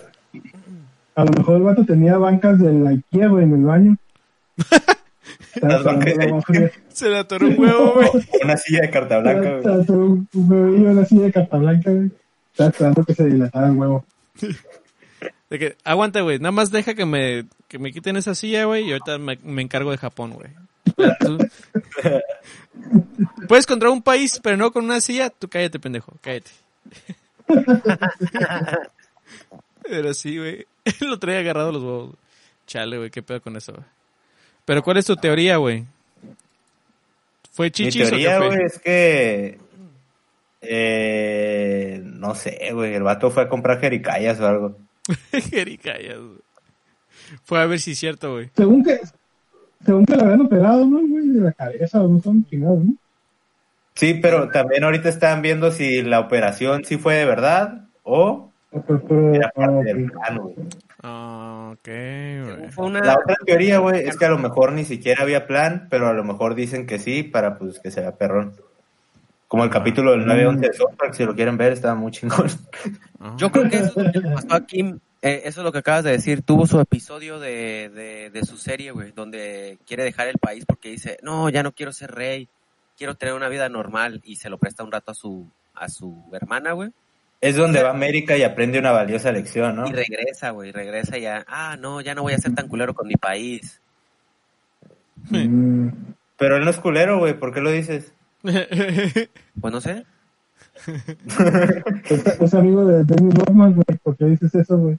a 1.14 1.24
lo 1.24 1.32
mejor 1.32 1.56
el 1.56 1.62
vato 1.62 1.84
tenía 1.84 2.18
bancas 2.18 2.58
de 2.58 2.72
la 2.72 2.90
IKEA, 2.90 3.28
güey, 3.28 3.45
en 3.45 3.52
el 3.54 3.64
baño. 3.64 3.97
Las 5.60 5.84
bancas 5.84 6.16
de. 6.16 6.73
Se 6.88 7.08
le 7.08 7.18
atoró 7.18 7.47
un 7.47 7.58
huevo, 7.58 7.92
güey. 7.95 8.08
Una 8.45 8.56
silla 8.56 8.80
de 8.82 8.90
carta 8.90 9.18
blanca. 9.18 9.40
güey. 9.40 9.56
Estaba 9.58 9.84
todo 9.84 9.99
un 9.99 10.28
un 10.34 10.86
en 10.86 10.97
la 10.97 11.04
silla 11.04 11.25
de 11.25 11.32
carta 11.32 11.56
blanca, 11.58 11.90
güey. 11.90 12.10
Estaba 12.52 12.71
esperando 12.71 13.04
que 13.04 13.14
se 13.14 13.25
dilatara 13.26 13.66
el 13.68 13.73
huevo. 13.76 14.04
De 15.50 15.58
que, 15.58 15.76
aguanta, 15.84 16.21
güey. 16.23 16.38
Nada 16.38 16.52
más 16.52 16.71
deja 16.71 16.95
que 16.95 17.04
me, 17.06 17.45
que 17.68 17.78
me 17.78 17.92
quiten 17.92 18.16
esa 18.16 18.34
silla, 18.34 18.64
güey. 18.64 18.86
Y 18.88 18.92
ahorita 18.92 19.18
me, 19.18 19.38
me 19.42 19.62
encargo 19.62 19.90
de 19.90 19.99
Japón, 19.99 20.32
güey. 20.32 20.49
Puedes 23.49 23.66
contra 23.66 23.90
un 23.90 24.02
país, 24.02 24.40
pero 24.42 24.56
no 24.56 24.73
con 24.73 24.84
una 24.84 25.00
silla. 25.00 25.30
Tú 25.30 25.49
cállate, 25.49 25.78
pendejo. 25.78 26.12
Cállate. 26.21 26.50
Pero 29.82 30.14
sí, 30.14 30.38
güey. 30.38 30.66
Lo 31.00 31.18
traía 31.18 31.40
agarrado 31.40 31.73
los 31.73 31.82
huevos. 31.82 32.14
Chale, 32.66 32.99
güey. 32.99 33.10
¿Qué 33.10 33.23
pedo 33.23 33.40
con 33.40 33.56
eso, 33.56 33.73
güey? 33.73 33.84
Pero 34.64 34.82
¿cuál 34.82 34.99
es 34.99 35.06
tu 35.06 35.16
teoría, 35.16 35.56
güey? 35.56 35.84
¿Fue 37.52 37.66
Mi 37.66 37.71
chichis 37.73 38.08
teoría, 38.08 38.38
o 38.38 38.42
qué 38.42 38.47
güey, 38.47 38.62
es 38.64 38.78
que. 38.78 39.58
Eh, 40.62 42.00
no 42.04 42.34
sé, 42.34 42.71
güey. 42.73 42.95
El 42.95 43.02
vato 43.02 43.30
fue 43.30 43.42
a 43.42 43.49
comprar 43.49 43.80
jericayas 43.80 44.40
o 44.40 44.47
algo. 44.47 44.76
Jericayas, 45.50 46.18
güey. 46.18 46.38
Fue 47.45 47.60
a 47.60 47.66
ver 47.66 47.80
si 47.80 47.92
es 47.92 47.99
cierto, 47.99 48.32
güey. 48.32 48.50
Según 48.56 48.84
que, 48.84 49.00
según 49.84 50.06
que 50.06 50.16
le 50.16 50.23
habían 50.23 50.40
operado, 50.42 50.86
¿no, 50.86 50.99
güey? 51.00 51.28
De 51.28 51.40
la 51.40 51.52
cabeza, 51.52 51.99
no 51.99 52.21
son 52.21 52.45
chingados, 52.47 52.84
¿no? 52.84 52.95
Sí, 53.95 54.14
pero 54.14 54.49
también 54.49 54.84
ahorita 54.84 55.08
están 55.08 55.42
viendo 55.42 55.71
si 55.71 56.02
la 56.02 56.21
operación 56.21 56.84
sí 56.84 56.97
fue 56.97 57.16
de 57.16 57.26
verdad 57.26 57.84
o 58.04 58.50
O, 58.71 58.80
pero- 58.82 59.34
era 59.34 59.50
parte 59.50 59.75
ah, 59.75 59.82
del 59.82 60.04
ok. 60.06 60.12
plan, 60.12 60.38
güey. 60.38 60.54
Ah, 61.02 61.71
ok, 61.75 61.88
güey. 62.56 62.71
Fue 62.71 62.86
una... 62.86 63.00
La 63.00 63.14
otra 63.18 63.36
teoría, 63.45 63.78
güey, 63.78 64.06
es 64.08 64.16
que 64.16 64.25
a 64.25 64.30
lo 64.30 64.38
mejor 64.38 64.73
ni 64.73 64.84
siquiera 64.84 65.23
había 65.25 65.47
plan, 65.47 65.88
pero 65.90 66.08
a 66.08 66.12
lo 66.14 66.25
mejor 66.25 66.54
dicen 66.54 66.86
que 66.86 66.99
sí 66.99 67.23
para 67.23 67.58
pues 67.58 67.80
que 67.80 67.90
sea 67.90 68.12
perrón. 68.12 68.54
Como 69.49 69.64
el 69.64 69.71
capítulo 69.71 70.12
del 70.12 70.25
911 70.25 70.66
de 70.68 70.73
South 70.73 70.95
si 71.12 71.25
lo 71.26 71.34
quieren 71.34 71.58
ver, 71.58 71.73
estaba 71.73 71.95
muy 71.95 72.12
chingón. 72.12 72.47
Ah. 73.21 73.34
Yo 73.36 73.52
creo 73.52 73.68
que 73.68 73.76
eso 73.76 74.00
es 74.00 74.06
lo 74.06 74.12
que 74.12 74.21
le 74.21 74.34
pasó 74.34 74.54
a 74.54 74.64
Kim. 74.66 74.99
Eh, 75.23 75.43
eso 75.45 75.61
es 75.61 75.65
lo 75.65 75.73
que 75.73 75.78
acabas 75.78 76.04
de 76.04 76.11
decir. 76.11 76.43
Tuvo 76.43 76.67
su 76.67 76.80
episodio 76.80 77.39
de, 77.39 77.89
de, 77.91 78.30
de 78.30 78.45
su 78.45 78.58
serie, 78.58 78.91
güey, 78.91 79.13
donde 79.13 79.78
quiere 79.87 80.02
dejar 80.02 80.26
el 80.28 80.39
país 80.39 80.65
porque 80.67 80.91
dice, 80.91 81.19
no, 81.23 81.49
ya 81.49 81.63
no 81.63 81.73
quiero 81.73 81.93
ser 81.93 82.11
rey, 82.11 82.49
quiero 82.99 83.15
tener 83.15 83.35
una 83.35 83.49
vida 83.49 83.69
normal 83.69 84.21
y 84.25 84.37
se 84.37 84.50
lo 84.50 84.58
presta 84.58 84.82
un 84.82 84.91
rato 84.93 85.13
a 85.13 85.15
su, 85.15 85.47
a 85.75 85.89
su 85.89 86.25
hermana, 86.32 86.73
güey. 86.73 86.91
Es 87.41 87.56
donde 87.56 87.82
va 87.82 87.91
América 87.91 88.37
y 88.37 88.45
aprende 88.45 88.78
una 88.78 88.93
valiosa 88.93 89.32
lección, 89.32 89.75
¿no? 89.75 89.89
Y 89.89 89.93
regresa, 89.93 90.50
güey, 90.50 90.71
regresa 90.71 91.19
ya. 91.19 91.45
Ah, 91.49 91.76
no, 91.78 92.00
ya 92.00 92.15
no 92.15 92.23
voy 92.23 92.35
a 92.35 92.39
ser 92.39 92.54
tan 92.54 92.69
culero 92.69 92.95
con 92.95 93.08
mi 93.08 93.17
país. 93.17 93.80
Mm, 95.28 95.89
Pero 96.37 96.56
él 96.56 96.65
no 96.65 96.71
es 96.71 96.78
culero, 96.78 97.19
güey, 97.19 97.35
¿por 97.39 97.52
qué 97.52 97.61
lo 97.61 97.71
dices? 97.71 98.13
Pues 99.61 99.73
no 99.73 99.80
sé. 99.80 100.04
Es, 100.87 102.41
es 102.41 102.54
amigo 102.54 102.85
de 102.85 103.04
Dennis 103.04 103.35
Rodman, 103.35 103.75
güey. 103.75 103.99
¿Por 104.02 104.17
qué 104.17 104.26
dices 104.26 104.54
eso, 104.54 104.78
güey? 104.78 104.97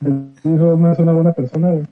Dennis 0.00 0.60
Rodman 0.60 0.92
es 0.92 0.98
una 0.98 1.12
buena 1.12 1.32
persona, 1.32 1.70
güey. 1.70 1.86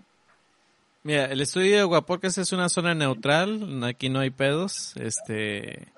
Mira, 1.04 1.26
el 1.26 1.40
estudio 1.40 1.76
de 1.76 1.82
Guaporcas 1.82 2.38
es 2.38 2.52
una 2.52 2.68
zona 2.68 2.94
neutral, 2.94 3.82
aquí 3.84 4.08
no 4.08 4.20
hay 4.20 4.30
pedos, 4.30 4.94
este... 4.96 5.88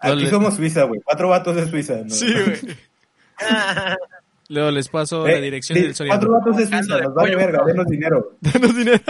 Aquí 0.00 0.26
somos 0.28 0.54
Suiza, 0.54 0.84
güey. 0.84 1.00
Cuatro 1.02 1.28
vatos 1.28 1.56
de 1.56 1.68
Suiza. 1.68 1.96
¿no? 1.96 2.10
Sí, 2.10 2.32
güey. 2.32 2.76
Luego 4.48 4.70
les 4.70 4.88
paso 4.88 5.26
Eh, 5.26 5.32
la 5.32 5.40
dirección 5.40 5.78
sí, 5.78 5.84
del 5.84 5.94
Soriano. 5.94 6.18
Cuatro 6.18 6.38
vatos 6.38 6.56
de 6.56 6.66
Suiza, 6.66 7.00
nos 7.00 7.14
vale 7.14 7.36
verga, 7.36 7.64
denos 7.64 7.86
dinero. 7.86 8.36
Danos 8.40 8.76
dinero. 8.76 8.98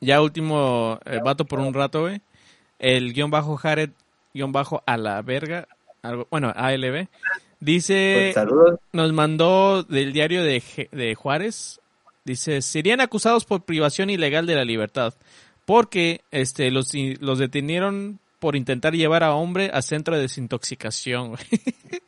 ya 0.00 0.22
último 0.22 0.98
eh, 1.04 1.20
vato 1.22 1.44
por 1.44 1.60
un 1.60 1.74
rato, 1.74 2.02
güey. 2.02 2.20
El 2.78 3.12
guion 3.12 3.30
bajo 3.30 3.56
Jared, 3.56 3.90
guion 4.34 4.52
bajo 4.52 4.82
a 4.86 4.96
la 4.96 5.20
verga, 5.22 5.68
algo, 6.02 6.26
bueno, 6.30 6.52
ALB, 6.54 7.06
dice, 7.60 8.32
Pues, 8.34 8.74
nos 8.92 9.12
mandó 9.12 9.82
del 9.82 10.12
diario 10.12 10.42
de, 10.44 10.62
de 10.92 11.14
Juárez, 11.14 11.80
dice, 12.24 12.62
serían 12.62 13.00
acusados 13.00 13.44
por 13.44 13.62
privación 13.62 14.10
ilegal 14.10 14.46
de 14.46 14.54
la 14.54 14.64
libertad, 14.64 15.14
porque 15.64 16.20
este 16.30 16.70
los, 16.70 16.92
los 17.20 17.38
detenieron 17.38 18.18
por 18.38 18.54
intentar 18.56 18.94
llevar 18.94 19.24
a 19.24 19.34
hombre 19.34 19.70
a 19.74 19.82
centro 19.82 20.14
de 20.16 20.22
desintoxicación, 20.22 21.28
güey. 21.30 21.40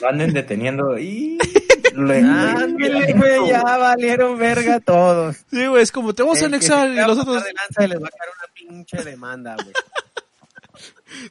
No 0.00 0.08
anden 0.08 0.32
deteniendo. 0.32 0.98
Y... 0.98 1.38
Le- 1.94 2.18
Ándale, 2.18 3.12
güey, 3.12 3.48
ya 3.50 3.62
valieron 3.62 4.36
verga 4.36 4.80
todos. 4.80 5.36
Sí, 5.50 5.64
güey, 5.66 5.82
es 5.82 5.92
como, 5.92 6.12
te 6.12 6.22
vamos 6.24 6.42
a 6.42 6.46
anexar 6.46 6.90
y 6.90 6.96
los 6.96 7.16
otros... 7.18 7.44
de 7.44 7.52
lanza 7.52 7.84
y 7.84 7.88
les 7.88 8.02
va 8.02 8.08
a 8.08 8.10
caer 8.10 8.30
una 8.36 8.52
pinche 8.54 9.04
demanda, 9.04 9.54
güey. 9.54 9.68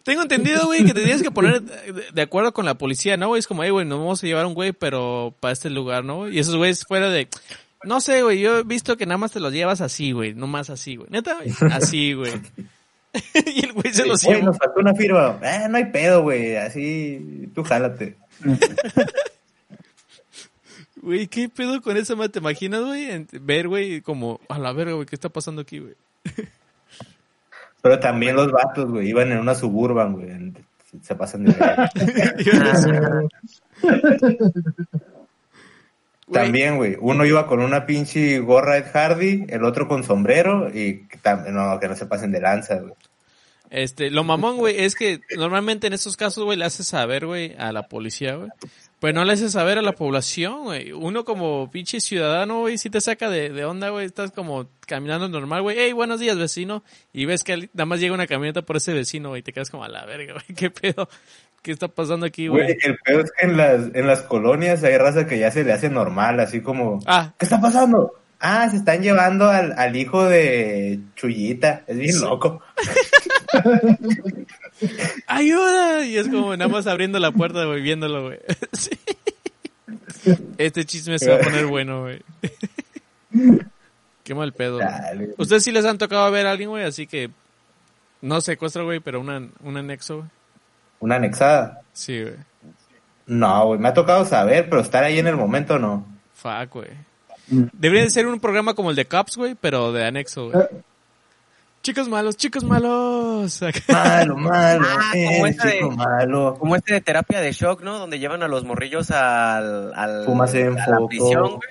Tengo 0.04 0.22
entendido, 0.22 0.66
güey, 0.66 0.86
que 0.86 0.94
te 0.94 1.04
tienes 1.04 1.24
que 1.24 1.32
poner 1.32 1.62
de, 1.62 2.22
acuerdo 2.22 2.54
con 2.54 2.66
la 2.66 2.76
policía, 2.76 3.18
¿no, 3.18 3.28
güey? 3.30 3.40
Es 3.40 3.48
como, 3.48 3.64
hey, 3.64 3.72
güey, 3.72 3.86
nos 3.86 4.00
vamos 4.00 4.24
a 4.24 4.28
llevar 4.28 4.46
a 4.46 4.48
un 4.48 4.54
güey, 4.54 4.72
pero 4.72 5.34
para 5.40 5.52
este 5.52 5.70
lugar, 5.70 6.04
¿no? 6.04 6.30
Y 6.30 6.40
esos 6.40 6.56
güeyes 6.56 6.86
fuera 6.86 7.10
de... 7.10 7.28
No 7.84 8.02
sé, 8.02 8.24
güey, 8.24 8.40
yo 8.40 8.60
he 8.60 8.64
visto 8.64 8.98
que 8.98 9.06
nada 9.06 9.18
más 9.18 9.32
te 9.32 9.40
los 9.40 9.54
llevas 9.54 9.82
así, 9.82 10.12
güey, 10.12 10.34
no 10.34 10.48
más 10.48 10.70
así, 10.70 10.96
güey. 10.96 11.08
Neta, 11.12 11.36
güey, 11.36 11.54
así, 11.72 12.14
güey. 12.14 12.34
y 13.46 13.66
el 13.66 13.74
güey 13.74 13.94
se 13.94 14.06
los 14.06 14.24
Oye, 14.26 14.36
lleva. 14.36 14.48
nos 14.48 14.58
faltó 14.58 14.80
una 14.80 14.94
firma. 14.94 15.40
Eh, 15.42 15.68
no 15.70 15.78
hay 15.78 15.86
pedo, 15.86 16.24
güey. 16.24 16.56
Así, 16.56 17.50
tú 17.54 17.64
jálate. 17.64 18.16
Güey, 21.06 21.28
¿qué 21.28 21.50
pedo 21.50 21.84
con 21.84 21.98
esa 21.98 22.16
madre? 22.16 22.30
¿Te 22.30 22.40
imaginas, 22.40 22.82
güey? 22.82 23.28
Ver, 23.34 23.68
güey, 23.68 24.02
como, 24.02 24.42
a 24.50 24.58
la 24.58 24.74
verga, 24.74 24.94
güey, 24.94 25.06
¿qué 25.06 25.16
está 25.16 25.30
pasando 25.30 25.62
aquí, 25.62 25.78
güey? 25.78 25.94
Pero 27.86 28.00
también 28.00 28.36
los 28.36 28.52
vatos, 28.52 28.90
güey, 28.90 29.10
iban 29.10 29.32
en 29.32 29.38
una 29.38 29.54
suburban, 29.54 30.14
güey. 30.14 30.28
se 31.04 31.14
pasan 31.14 31.46
de. 31.46 31.54
También, 36.32 36.78
güey, 36.78 36.98
uno 37.00 37.28
iba 37.28 37.46
con 37.46 37.60
una 37.60 37.86
pinche 37.86 38.40
gorra 38.40 38.80
Ed 38.80 38.88
Hardy, 38.92 39.46
el 39.50 39.64
otro 39.64 39.88
con 39.88 40.04
sombrero 40.04 40.76
y 40.76 41.06
no, 41.52 41.80
que 41.80 41.88
no 41.88 41.96
se 41.96 42.08
pasen 42.08 42.32
de 42.32 42.42
lanza, 42.42 42.80
güey. 42.80 42.94
Este, 43.70 44.10
lo 44.10 44.24
mamón, 44.24 44.58
güey, 44.58 44.84
es 44.84 44.96
que 44.96 45.22
normalmente 45.38 45.86
en 45.86 45.94
estos 45.94 46.18
casos, 46.18 46.44
güey, 46.44 46.58
le 46.58 46.66
haces 46.66 46.88
saber, 46.88 47.28
güey, 47.28 47.54
a 47.60 47.72
la 47.72 47.88
policía, 47.88 48.34
güey. 48.34 48.50
Pues 49.06 49.14
no 49.14 49.24
le 49.24 49.34
haces 49.34 49.52
saber 49.52 49.78
a 49.78 49.84
la 49.84 49.92
población, 49.92 50.64
güey. 50.64 50.92
Uno 50.92 51.26
como 51.26 51.70
pinche 51.70 52.02
ciudadano, 52.02 52.62
güey, 52.62 52.80
si 52.80 52.90
te 52.90 53.00
saca 53.00 53.30
de, 53.30 53.50
de 53.50 53.64
onda, 53.64 53.90
güey. 53.90 54.08
Estás 54.08 54.32
como 54.32 54.66
caminando 54.88 55.30
normal, 55.30 55.62
güey. 55.62 55.78
Hey, 55.78 55.94
buenos 55.94 56.20
días, 56.20 56.36
vecino. 56.40 56.84
Y 57.14 57.26
ves 57.26 57.44
que 57.44 57.70
nada 57.74 57.86
más 57.86 58.00
llega 58.00 58.16
una 58.16 58.26
camioneta 58.26 58.64
por 58.64 58.78
ese 58.78 58.94
vecino, 58.94 59.30
güey. 59.30 59.42
Y 59.42 59.44
te 59.44 59.54
quedas 59.54 59.70
como 59.70 59.84
a 59.84 59.90
la 59.90 60.08
verga, 60.08 60.34
güey. 60.34 60.46
¿Qué 60.58 60.72
pedo? 60.72 61.08
¿Qué 61.62 61.72
está 61.72 61.88
pasando 61.88 62.26
aquí, 62.26 62.48
Güey, 62.48 62.76
el 62.82 62.98
peor 63.06 63.26
es 63.26 63.32
que 63.40 63.46
en 63.46 63.58
las, 63.58 63.94
en 63.94 64.08
las 64.08 64.24
colonias 64.24 64.84
hay 64.84 64.98
raza 64.98 65.28
que 65.28 65.38
ya 65.38 65.52
se 65.52 65.64
le 65.64 65.72
hace 65.72 65.92
normal, 65.92 66.40
así 66.40 66.62
como, 66.62 67.00
Ah, 67.06 67.32
¿qué 67.38 67.46
está 67.46 67.62
pasando? 67.62 68.12
Ah, 68.40 68.68
se 68.72 68.78
están 68.78 69.04
llevando 69.04 69.48
al, 69.48 69.76
al 69.78 69.96
hijo 69.96 70.26
de 70.26 71.00
Chuyita, 71.16 71.84
es 71.86 71.98
bien 71.98 72.22
loco. 72.22 72.60
¡ayuda! 75.28 76.06
Y 76.06 76.18
es 76.18 76.28
como 76.28 76.56
nada 76.56 76.70
más 76.70 76.88
abriendo 76.88 77.20
la 77.20 77.32
puerta, 77.32 77.66
güey, 77.66 77.82
viéndolo, 77.82 78.24
güey. 78.24 78.40
Sí. 78.74 78.90
Este 80.58 80.86
chisme 80.86 81.20
se 81.20 81.30
va 81.30 81.38
a 81.38 81.40
poner 81.40 81.68
bueno, 81.68 82.02
güey. 82.02 82.22
Qué 84.24 84.34
mal 84.34 84.54
pedo. 84.54 84.78
güey. 84.80 85.30
Ustedes 85.38 85.64
sí 85.64 85.72
les 85.72 85.86
han 85.86 85.98
tocado 86.00 86.30
ver 86.32 86.48
a 86.48 86.52
alguien, 86.52 86.70
güey, 86.70 86.84
así 86.84 87.06
que 87.06 87.30
no 88.22 88.42
secuestro, 88.42 88.86
güey, 88.86 89.00
pero 89.00 89.20
una, 89.20 89.48
un 89.62 89.78
anexo, 89.78 90.18
güey. 90.18 90.30
Una 91.00 91.16
anexada. 91.18 91.82
Sí, 91.94 92.22
güey. 92.24 92.34
No, 93.28 93.68
güey, 93.68 93.80
me 93.80 93.90
ha 93.90 93.94
tocado 93.94 94.26
saber, 94.26 94.68
pero 94.70 94.82
estar 94.82 95.04
ahí 95.04 95.20
en 95.20 95.28
el 95.28 95.36
momento 95.36 95.78
no. 95.78 96.06
Fuck, 96.34 96.74
güey. 96.74 96.90
Debería 97.48 98.04
de 98.04 98.10
ser 98.10 98.26
un 98.26 98.40
programa 98.40 98.74
como 98.74 98.90
el 98.90 98.96
de 98.96 99.06
Cops, 99.06 99.38
güey, 99.38 99.56
pero 99.56 99.92
de 99.94 100.06
anexo, 100.06 100.50
güey. 100.50 100.66
Chicos 101.84 102.08
malos, 102.10 102.36
chicos 102.36 102.64
malos. 102.64 103.25
Malo, 103.90 104.36
malo, 104.38 104.88
Ah, 104.90 105.12
eh, 105.16 105.26
como 105.38 105.48
chico 105.52 105.90
de- 105.90 105.96
malo. 105.96 106.56
Como 106.60 106.76
este 106.76 106.94
de 106.94 107.02
terapia 107.02 107.42
de 107.42 107.52
shock, 107.52 107.82
¿no? 107.82 108.00
Donde 108.00 108.20
llevan 108.20 108.44
a 108.44 108.48
los 108.48 108.64
morrillos 108.64 109.12
al, 109.12 109.94
al 109.94 110.26
Fumas 110.26 110.54
en 110.54 110.80
a 110.80 110.88
la 110.88 111.08
prisión, 111.08 111.44
güey. 111.56 111.70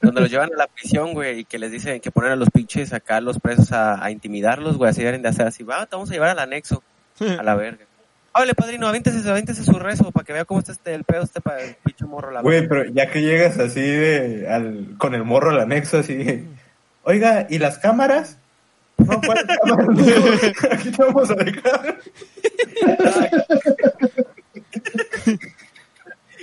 Donde 0.00 0.20
los 0.20 0.30
llevan 0.30 0.50
a 0.52 0.56
la 0.56 0.66
prisión, 0.66 1.14
güey, 1.14 1.40
y 1.40 1.44
que 1.44 1.58
les 1.58 1.70
dicen 1.72 1.98
que 2.00 2.10
ponen 2.10 2.32
a 2.32 2.36
los 2.36 2.50
pinches 2.50 2.92
acá, 2.92 3.20
los 3.22 3.40
presos 3.40 3.72
a, 3.72 4.04
a 4.04 4.10
intimidarlos, 4.10 4.76
güey, 4.76 4.90
así 4.90 5.02
deben 5.02 5.22
de 5.22 5.28
hacer 5.30 5.46
así, 5.46 5.62
va, 5.64 5.86
te 5.86 5.96
vamos 5.96 6.10
a 6.10 6.12
llevar 6.12 6.28
al 6.28 6.38
anexo, 6.40 6.82
a 7.20 7.42
la 7.42 7.54
verga. 7.54 7.86
Órale, 8.36 8.54
padrino, 8.54 8.86
avéntese, 8.88 9.26
avéntese 9.30 9.62
su 9.64 9.78
rezo 9.78 10.10
para 10.10 10.24
que 10.26 10.32
vea 10.32 10.44
cómo 10.44 10.58
está 10.60 10.72
este, 10.72 10.92
el 10.94 11.04
pedo 11.04 11.22
este 11.22 11.40
para 11.40 11.62
el 11.62 11.76
pinche 11.76 12.04
morro, 12.04 12.32
la 12.32 12.42
Güey, 12.42 12.66
pero 12.68 12.84
ya 12.84 13.08
que 13.10 13.22
llegas 13.22 13.58
así 13.58 13.80
de, 13.80 14.46
al, 14.50 14.96
con 14.98 15.14
el 15.14 15.22
morro 15.24 15.50
al 15.50 15.60
anexo, 15.60 15.98
así 15.98 16.14
de, 16.16 16.44
oiga, 17.04 17.46
¿y 17.48 17.58
las 17.58 17.78
cámaras? 17.78 18.36
No, 18.98 19.20
¿cuáles 19.20 19.44
cámaras? 19.64 19.98
Aquí 20.70 20.90
te 20.90 21.02
vamos 21.02 21.30
a 21.30 21.34
dejar. 21.34 22.00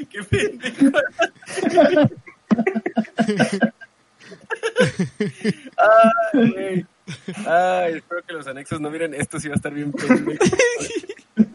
Qué 0.10 0.24
pendejo. 0.30 0.98
Ay, 5.78 6.52
güey. 6.52 6.86
Ay, 7.48 7.96
espero 7.96 8.22
que 8.26 8.34
los 8.34 8.48
anexos 8.48 8.80
no 8.82 8.90
miren 8.90 9.14
esto, 9.14 9.40
si 9.40 9.48
va 9.48 9.54
a 9.54 9.58
estar 9.58 9.74
bien 9.74 9.92
pendejo. 9.92 10.44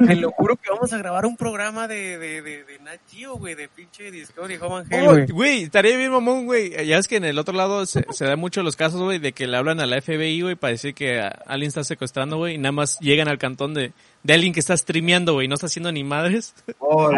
Te 0.07 0.15
lo 0.17 0.31
juro 0.33 0.57
que 0.57 0.71
vamos 0.71 0.93
a 0.93 0.99
grabar 0.99 1.27
un 1.27 1.37
programa 1.37 1.89
de, 1.89 2.19
de, 2.19 2.43
de, 2.43 2.65
de 2.65 2.79
Nat 2.81 3.01
Geo, 3.11 3.37
güey, 3.37 3.55
de 3.55 3.69
pinche 3.69 4.11
Discovery 4.11 4.57
Home 4.61 4.77
and 4.77 4.93
Hell, 4.93 5.07
Oh, 5.07 5.11
güey. 5.13 5.27
Güey, 5.27 5.63
estaría 5.65 5.97
bien 5.97 6.13
mamón, 6.13 6.47
güey. 6.47 6.87
Ya 6.87 6.99
es 6.99 7.09
que 7.09 7.17
en 7.17 7.25
el 7.25 7.39
otro 7.39 7.55
lado 7.55 7.85
se, 7.87 8.05
se 8.11 8.25
da 8.25 8.37
mucho 8.37 8.63
los 8.63 8.77
casos, 8.77 9.01
güey, 9.01 9.19
de 9.19 9.33
que 9.33 9.47
le 9.47 9.57
hablan 9.57 9.81
a 9.81 9.87
la 9.87 10.01
FBI, 10.01 10.43
güey, 10.43 10.55
para 10.55 10.73
decir 10.73 10.95
que 10.95 11.21
alguien 11.47 11.69
está 11.69 11.83
secuestrando, 11.85 12.37
güey, 12.37 12.55
y 12.55 12.59
nada 12.59 12.73
más 12.73 12.99
llegan 13.01 13.29
al 13.29 13.39
cantón 13.39 13.75
de, 13.75 13.93
de 14.23 14.33
alguien 14.35 14.53
que 14.53 14.61
está 14.61 14.77
streameando, 14.77 15.35
güey, 15.35 15.47
y 15.47 15.49
no 15.49 15.55
está 15.55 15.67
haciendo 15.67 15.91
ni 15.93 16.05
madres. 16.05 16.55
Oh, 16.79 17.11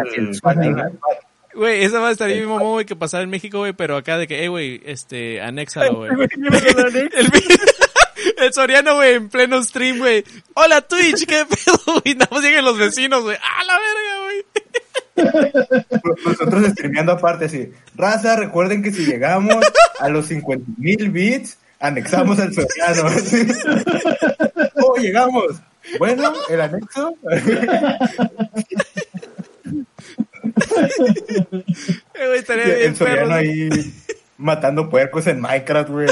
Güey, 1.51 1.83
esa 1.83 1.99
va 1.99 2.09
a 2.09 2.11
estar 2.11 2.29
bien 2.29 2.45
mamón, 2.47 2.73
güey, 2.73 2.85
que 2.85 2.95
pasar 2.95 3.23
en 3.23 3.29
México, 3.29 3.57
güey, 3.57 3.73
pero 3.73 3.97
acá 3.97 4.17
de 4.17 4.27
que, 4.27 4.43
eh, 4.43 4.47
güey, 4.47 4.81
este, 4.85 5.41
anéxalo, 5.41 5.95
güey. 5.97 6.11
El, 6.11 7.29
el 8.41 8.53
Soriano, 8.53 8.95
güey, 8.95 9.15
en 9.15 9.29
pleno 9.29 9.61
stream, 9.63 9.97
güey. 9.99 10.23
Hola, 10.53 10.81
Twitch, 10.81 11.25
¿qué 11.25 11.45
pedo, 11.49 12.01
güey? 12.01 12.15
Nada 12.15 12.29
más 12.31 12.41
llegan 12.41 12.65
los 12.65 12.77
vecinos, 12.77 13.23
güey. 13.23 13.37
¡Ah, 13.41 13.63
la 13.65 13.79
verga, 13.79 14.19
güey! 14.23 14.45
Nosotros 16.25 16.67
streameando 16.71 17.11
aparte 17.13 17.45
así, 17.45 17.71
raza, 17.95 18.35
recuerden 18.37 18.81
que 18.81 18.91
si 18.91 19.05
llegamos 19.05 19.65
a 19.99 20.09
los 20.09 20.27
50 20.27 20.65
mil 20.77 21.09
bits, 21.09 21.57
anexamos 21.79 22.39
al 22.39 22.53
soriano. 22.53 23.07
así. 23.07 23.45
oh, 24.75 24.95
llegamos. 24.95 25.61
Bueno, 25.97 26.33
el 26.49 26.61
anexo. 26.61 27.13
Eh, 32.13 32.27
güey, 32.27 32.39
estaría 32.39 32.65
bien 32.65 32.79
el 32.81 32.95
soriano 32.95 33.21
perro. 33.21 33.33
ahí 33.33 33.69
matando 34.37 34.89
puercos 34.89 35.25
en 35.27 35.39
Minecraft, 35.39 35.89
güey. 35.89 36.07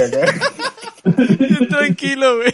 tranquilo, 1.70 2.38
güey. 2.38 2.54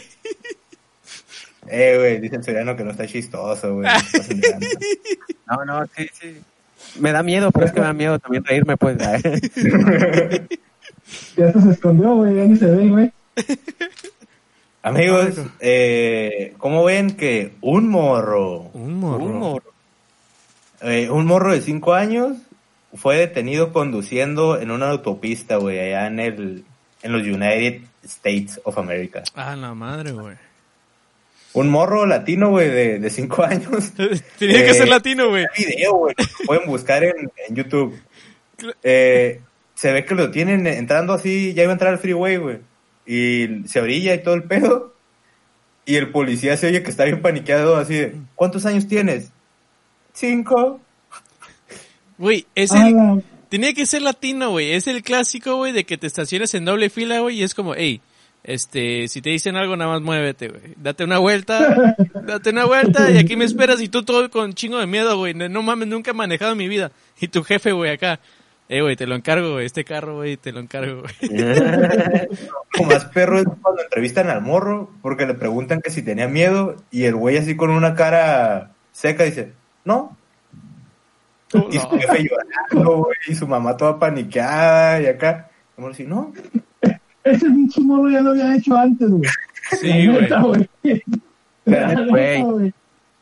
Eh, 1.68 1.96
güey, 1.98 2.20
dice 2.20 2.36
el 2.36 2.44
soriano 2.44 2.76
que 2.76 2.84
no 2.84 2.90
está 2.90 3.06
chistoso, 3.06 3.74
güey. 3.74 3.88
no. 5.48 5.64
No, 5.64 5.86
sí, 5.96 6.08
sí. 6.20 6.36
Me 7.00 7.10
da 7.12 7.22
miedo, 7.22 7.50
pero 7.50 7.66
es 7.66 7.72
que 7.72 7.80
me 7.80 7.86
da 7.86 7.92
miedo 7.92 8.18
también 8.18 8.44
reírme, 8.44 8.76
pues. 8.76 8.96
Ya 11.36 11.52
se 11.52 11.70
escondió, 11.70 12.14
güey, 12.14 12.34
ya 12.34 12.44
ni 12.44 12.56
se 12.56 12.66
ve, 12.66 12.88
güey. 12.88 13.12
Amigos, 14.82 15.34
eh, 15.60 16.54
¿cómo 16.58 16.84
ven 16.84 17.16
que 17.16 17.52
un 17.60 17.88
morro, 17.88 18.70
Un 18.74 18.94
morro. 18.94 19.24
Un 19.24 19.38
morro. 19.38 19.72
eh, 20.82 21.08
un 21.10 21.26
morro 21.26 21.52
de 21.52 21.60
5 21.60 21.94
años 21.94 22.36
fue 22.94 23.16
detenido 23.16 23.72
conduciendo 23.72 24.60
en 24.60 24.70
una 24.70 24.90
autopista, 24.90 25.56
güey, 25.56 25.78
allá 25.78 26.06
en 26.06 26.20
el, 26.20 26.64
en 27.02 27.12
los 27.12 27.22
United 27.22 27.82
States 28.04 28.60
of 28.64 28.76
America. 28.78 29.22
Ah, 29.34 29.56
la 29.56 29.74
madre, 29.74 30.12
güey. 30.12 30.36
Un 31.54 31.70
morro 31.70 32.04
latino, 32.04 32.50
güey, 32.50 32.68
de, 32.68 32.98
de 32.98 33.10
5 33.10 33.42
años. 33.44 33.92
Tenía 34.38 34.64
que 34.64 34.70
Eh, 34.70 34.74
ser 34.74 34.88
latino, 34.88 35.28
güey. 35.28 35.46
video, 35.56 35.92
güey. 35.94 36.14
Pueden 36.46 36.66
buscar 36.66 37.04
en, 37.04 37.30
en 37.48 37.54
YouTube. 37.54 37.96
Eh, 38.82 39.40
se 39.74 39.92
ve 39.92 40.04
que 40.04 40.14
lo 40.14 40.30
tienen 40.30 40.66
entrando 40.66 41.12
así, 41.12 41.54
ya 41.54 41.62
iba 41.62 41.72
a 41.72 41.74
entrar 41.74 41.92
al 41.92 41.98
freeway, 41.98 42.36
güey. 42.38 42.58
Y 43.06 43.66
se 43.68 43.80
orilla 43.80 44.14
y 44.14 44.22
todo 44.22 44.34
el 44.34 44.44
pedo. 44.44 44.94
Y 45.86 45.96
el 45.96 46.10
policía 46.10 46.56
se 46.56 46.66
oye 46.68 46.82
que 46.82 46.90
está 46.90 47.04
bien 47.04 47.20
paniqueado, 47.22 47.76
así 47.76 47.94
de, 47.94 48.16
¿cuántos 48.34 48.64
años 48.66 48.88
tienes? 48.88 49.30
Cinco. 50.12 50.80
Güey, 52.18 52.46
es 52.54 52.72
Ah, 52.72 53.16
Tenía 53.54 53.72
que 53.72 53.86
ser 53.86 54.02
latino, 54.02 54.50
güey. 54.50 54.72
Es 54.72 54.88
el 54.88 55.04
clásico, 55.04 55.54
güey, 55.54 55.70
de 55.70 55.84
que 55.84 55.96
te 55.96 56.08
estaciones 56.08 56.52
en 56.54 56.64
doble 56.64 56.90
fila, 56.90 57.20
güey, 57.20 57.38
y 57.38 57.44
es 57.44 57.54
como, 57.54 57.76
hey, 57.76 58.00
este, 58.42 59.06
si 59.06 59.22
te 59.22 59.30
dicen 59.30 59.54
algo, 59.54 59.76
nada 59.76 59.92
más 59.92 60.02
muévete, 60.02 60.48
güey. 60.48 60.74
Date 60.76 61.04
una 61.04 61.18
vuelta, 61.18 61.94
date 62.26 62.50
una 62.50 62.64
vuelta, 62.64 63.12
y 63.12 63.16
aquí 63.16 63.36
me 63.36 63.44
esperas, 63.44 63.80
y 63.80 63.88
tú 63.88 64.02
todo 64.02 64.28
con 64.28 64.54
chingo 64.54 64.78
de 64.78 64.88
miedo, 64.88 65.16
güey. 65.18 65.34
No, 65.34 65.48
no 65.48 65.62
mames, 65.62 65.86
nunca 65.86 66.10
he 66.10 66.14
manejado 66.14 66.50
en 66.50 66.58
mi 66.58 66.66
vida. 66.66 66.90
Y 67.20 67.28
tu 67.28 67.44
jefe, 67.44 67.70
güey, 67.70 67.92
acá. 67.92 68.18
Eh, 68.68 68.82
güey, 68.82 68.96
te 68.96 69.06
lo 69.06 69.14
encargo, 69.14 69.52
güey. 69.52 69.66
Este 69.66 69.84
carro, 69.84 70.16
güey, 70.16 70.36
te 70.36 70.50
lo 70.50 70.58
encargo, 70.58 71.02
güey. 71.02 71.30
Lo 72.76 72.86
más 72.86 73.04
perro 73.04 73.38
es 73.38 73.46
cuando 73.62 73.82
entrevistan 73.82 74.30
al 74.30 74.42
morro, 74.42 74.90
porque 75.00 75.26
le 75.26 75.34
preguntan 75.34 75.80
que 75.80 75.90
si 75.90 76.02
tenía 76.02 76.26
miedo, 76.26 76.74
y 76.90 77.04
el 77.04 77.14
güey 77.14 77.36
así 77.36 77.54
con 77.54 77.70
una 77.70 77.94
cara 77.94 78.72
seca 78.90 79.22
dice, 79.22 79.52
no. 79.84 80.16
Y 81.70 81.78
su 81.78 81.86
No. 81.88 81.98
jefe 81.98 82.28
llorando, 82.28 82.96
güey, 83.04 83.16
y 83.28 83.34
su 83.34 83.46
mamá 83.48 83.76
toda 83.76 83.98
paniqueada, 83.98 85.00
y 85.02 85.06
acá. 85.06 85.48
El 85.76 85.82
morro 85.82 85.92
así, 85.94 86.04
no. 86.04 86.32
Ese 87.24 87.46
pinche 87.46 87.80
morro 87.80 88.10
ya 88.10 88.20
lo 88.20 88.30
había 88.30 88.54
hecho 88.56 88.76
antes, 88.76 89.08
güey. 89.10 89.28
Sí, 89.80 90.06
güey. 92.10 92.72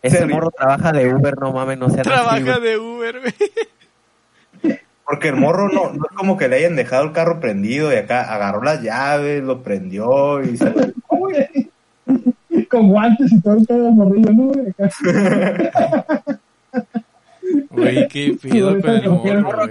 Ese 0.03 0.19
Se- 0.19 0.27
morro 0.27 0.51
trabaja 0.51 0.93
de 0.93 1.15
Uber, 1.15 1.39
no 1.39 1.53
mames, 1.53 1.79
no 1.79 1.89
sea 1.89 2.03
Trabaja 2.03 2.59
de 2.59 2.77
Uber, 2.79 3.21
güey. 3.21 3.35
Porque 5.05 5.29
el 5.29 5.37
morro 5.37 5.69
no, 5.69 5.93
no 5.93 6.07
es 6.11 6.17
como 6.17 6.37
que 6.37 6.49
le 6.49 6.57
hayan 6.57 6.75
dejado 6.75 7.05
el 7.05 7.13
carro 7.13 7.39
prendido 7.39 7.93
y 7.93 7.97
acá 7.97 8.23
agarró 8.33 8.63
las 8.63 8.83
llaves, 8.83 9.43
lo 9.43 9.63
prendió 9.63 10.43
y 10.43 10.57
se 10.57 10.73
Con 12.69 12.89
guantes 12.89 13.33
y 13.33 13.41
todo 13.41 13.55
el 13.59 13.67
pedo 13.67 13.91
morrillo, 13.91 14.31
¿no, 14.33 14.53
güey? 17.71 18.09
Qué 18.09 18.37
pedo 18.43 18.81
con 18.81 18.91
el 19.29 19.43
morro. 19.43 19.69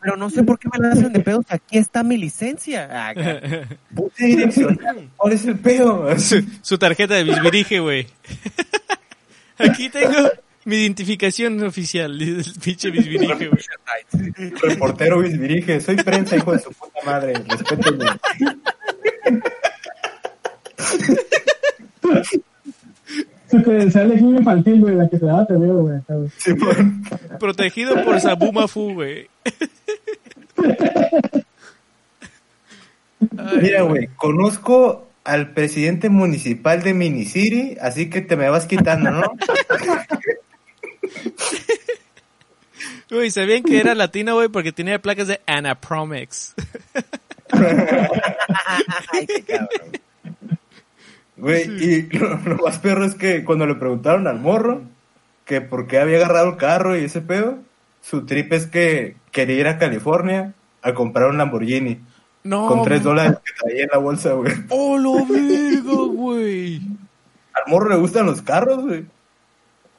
Pero 0.00 0.16
no 0.16 0.30
sé 0.30 0.42
por 0.42 0.58
qué 0.58 0.68
me 0.72 0.78
la 0.86 0.92
hacen 0.92 1.12
de 1.12 1.20
pedos. 1.20 1.44
Aquí 1.48 1.78
está 1.78 2.02
mi 2.02 2.16
licencia. 2.16 2.88
Ah, 2.90 3.14
puse 3.94 4.24
direccional. 4.26 5.08
¿Cuál 5.16 5.32
es 5.32 5.44
el 5.44 5.58
pedo? 5.58 6.18
Su, 6.18 6.44
su 6.60 6.78
tarjeta 6.78 7.14
de 7.14 7.24
bisbirige, 7.24 7.80
güey. 7.80 8.06
Aquí 9.58 9.88
tengo 9.88 10.30
Mi 10.64 10.76
identificación 10.76 11.62
oficial, 11.64 12.20
el 12.20 12.44
pinche 12.62 12.90
bisbirige, 12.90 13.48
güey. 13.48 14.50
Reportero 14.62 15.20
bisbirige, 15.20 15.80
soy 15.80 15.96
prensa, 15.96 16.36
hijo 16.36 16.52
de 16.52 16.58
su 16.60 16.70
puta 16.70 17.00
madre, 17.04 17.34
respétenme. 17.48 18.06
Su 23.52 23.62
credencial 23.62 24.10
es 24.12 24.22
muy 24.22 24.38
infantil, 24.38 24.80
güey, 24.80 24.94
la 24.94 25.10
que 25.10 25.18
te 25.18 25.26
da 25.26 25.46
te 25.46 25.52
veo, 25.52 25.82
güey. 25.82 26.00
Protegido 27.38 28.02
por 28.02 28.18
Sabuma 28.18 28.66
Fu, 28.66 28.94
güey. 28.94 29.28
Mira, 33.60 33.82
güey, 33.82 34.08
conozco 34.16 35.06
al 35.22 35.52
presidente 35.52 36.08
municipal 36.08 36.82
de 36.82 36.94
Minicity, 36.94 37.76
así 37.78 38.08
que 38.08 38.22
te 38.22 38.36
me 38.36 38.48
vas 38.48 38.64
quitando, 38.64 39.10
¿no? 39.10 39.22
Güey, 43.10 43.30
¿sabían 43.30 43.62
que 43.62 43.78
era 43.78 43.94
latino, 43.94 44.36
güey? 44.36 44.48
Porque 44.48 44.72
tenía 44.72 44.98
placas 44.98 45.28
de 45.28 45.42
Anapromex. 45.46 46.54
Ay, 47.52 49.26
qué 49.26 49.42
cabrón. 49.42 49.68
Güey, 51.42 51.64
y 51.84 52.02
lo, 52.18 52.36
lo 52.36 52.56
más 52.64 52.78
perro 52.78 53.04
es 53.04 53.16
que 53.16 53.44
cuando 53.44 53.66
le 53.66 53.74
preguntaron 53.74 54.28
al 54.28 54.38
morro 54.38 54.82
que 55.44 55.60
por 55.60 55.88
qué 55.88 55.98
había 55.98 56.18
agarrado 56.18 56.50
el 56.50 56.56
carro 56.56 56.96
y 56.96 57.02
ese 57.04 57.20
pedo, 57.20 57.58
su 58.00 58.24
trip 58.26 58.52
es 58.52 58.66
que 58.68 59.16
quería 59.32 59.56
ir 59.58 59.66
a 59.66 59.76
California 59.78 60.54
a 60.82 60.94
comprar 60.94 61.28
un 61.30 61.38
Lamborghini 61.38 61.98
No. 62.44 62.68
con 62.68 62.84
tres 62.84 63.02
dólares 63.02 63.38
que 63.44 63.52
traía 63.60 63.82
en 63.82 63.90
la 63.92 63.98
bolsa, 63.98 64.34
güey. 64.34 64.52
¡Oh, 64.68 64.96
lo 64.96 65.26
verga, 65.26 65.92
güey! 66.14 66.76
Al 67.54 67.62
morro 67.70 67.90
le 67.90 67.96
gustan 67.96 68.26
los 68.26 68.40
carros, 68.40 68.80
güey. 68.84 69.04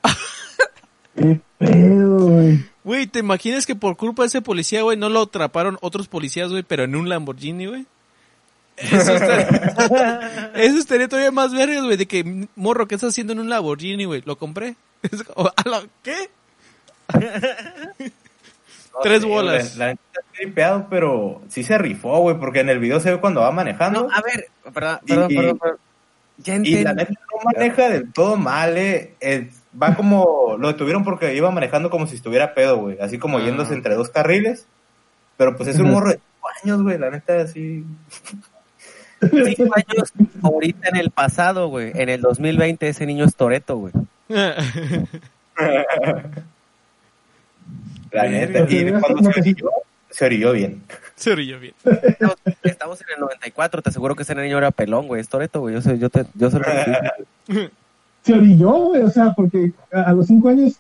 Qué 1.16 1.40
pedo, 1.58 2.18
güey. 2.30 2.66
Güey, 2.86 3.08
¿te 3.08 3.20
imaginas 3.20 3.66
que 3.66 3.76
por 3.76 3.96
culpa 3.98 4.24
de 4.24 4.28
ese 4.28 4.42
policía, 4.42 4.82
güey, 4.82 4.98
no 4.98 5.10
lo 5.10 5.22
atraparon 5.22 5.78
otros 5.82 6.08
policías, 6.08 6.50
güey, 6.52 6.64
pero 6.64 6.84
en 6.84 6.96
un 6.96 7.08
Lamborghini, 7.10 7.66
güey? 7.68 7.86
Eso 8.78 9.14
estaría, 9.14 10.52
eso 10.56 10.78
estaría 10.80 11.08
todavía 11.08 11.32
más 11.32 11.54
vergas, 11.54 11.84
güey, 11.84 11.98
de 11.98 12.08
que, 12.08 12.48
morro, 12.56 12.88
¿qué 12.88 12.96
estás 12.96 13.10
haciendo 13.12 13.34
en 13.34 13.40
un 13.40 13.50
Lamborghini, 13.50 14.06
güey? 14.06 14.22
Lo 14.26 14.38
compré. 14.38 14.76
Es 15.04 15.24
como, 15.24 15.50
¿a 15.50 15.70
la- 15.70 15.84
¿Qué? 16.02 16.30
No 18.94 19.00
Tres 19.02 19.26
bolas. 19.26 19.76
La 19.78 19.88
neta 19.88 20.02
está 20.12 20.22
tripeado, 20.36 20.88
pero 20.88 21.42
sí 21.50 21.64
se 21.64 21.78
rifó, 21.80 22.20
güey, 22.20 22.38
porque 22.38 22.60
en 22.60 22.70
el 22.70 22.78
video 22.78 23.00
se 23.00 23.10
ve 23.12 23.20
cuando 23.20 23.42
va 23.42 23.52
manejando. 23.52 24.04
No, 24.04 24.14
a 24.14 24.22
ver, 24.22 24.48
perdón, 24.72 25.00
perdón, 25.08 25.32
Y- 25.32 25.36
perdón, 25.36 25.58
perdón. 25.58 25.78
Ya 26.38 26.56
Y 26.64 26.84
la 26.84 26.94
neta 26.94 27.12
no 27.12 27.52
maneja 27.54 27.90
del 27.90 28.12
todo 28.14 28.36
mal, 28.38 28.78
eh. 28.78 29.16
Eh, 29.20 29.50
Va 29.82 29.96
como, 29.96 30.56
lo 30.60 30.68
detuvieron 30.68 31.04
porque 31.04 31.34
iba 31.36 31.50
manejando 31.50 31.90
como 31.90 32.06
si 32.06 32.16
estuviera 32.16 32.54
pedo, 32.54 32.78
güey. 32.78 33.00
Así 33.00 33.18
como 33.18 33.40
Ah. 33.40 33.42
yéndose 33.44 33.74
entre 33.74 33.96
dos 33.96 34.10
carriles. 34.10 34.68
Pero 35.38 35.56
pues 35.56 35.70
es 35.70 35.80
un 35.80 35.90
morro 35.90 36.10
de 36.10 36.16
cinco 36.20 36.50
años, 36.64 36.84
güey. 36.84 36.98
La 37.00 37.10
neta, 37.10 37.42
así. 37.42 37.84
Cinco 39.30 39.74
años 39.76 40.14
ahorita 40.42 40.90
en 40.90 40.96
el 40.98 41.10
pasado, 41.12 41.68
güey. 41.68 41.92
En 41.96 42.10
el 42.10 42.22
2020 42.22 42.88
ese 42.88 43.06
niño 43.06 43.26
es 43.26 43.36
Toreto, 43.36 43.78
güey. 43.78 43.94
La 48.12 48.28
neta. 48.30 48.66
Y 48.70 48.92
cuando 48.92 49.32
se 49.32 49.40
orilló, 49.40 49.70
se 50.10 50.26
orilló 50.26 50.52
bien. 50.54 50.84
Se 51.16 51.32
orilló 51.32 51.60
bien. 51.60 51.74
Estamos, 51.84 52.36
estamos 52.64 53.02
en 53.02 53.08
el 53.16 53.20
94, 53.22 53.82
te 53.82 53.90
aseguro 53.90 54.16
que 54.16 54.24
ese 54.24 54.36
niño 54.36 54.58
era 54.58 54.72
pelón, 54.72 55.08
güey. 55.08 55.22
Es 55.22 55.30
Toreto, 55.30 55.62
güey. 55.62 55.76
Yo 55.76 55.82
sé, 55.82 55.98
yo 55.98 56.10
te, 56.10 56.26
yo 56.36 56.50
sí. 56.52 56.58
Se 58.24 58.34
orilló, 58.34 58.72
güey, 58.72 59.02
o 59.02 59.10
sea, 59.10 59.34
porque 59.36 59.74
a, 59.92 60.04
a 60.04 60.14
los 60.14 60.28
cinco 60.28 60.48
años, 60.48 60.76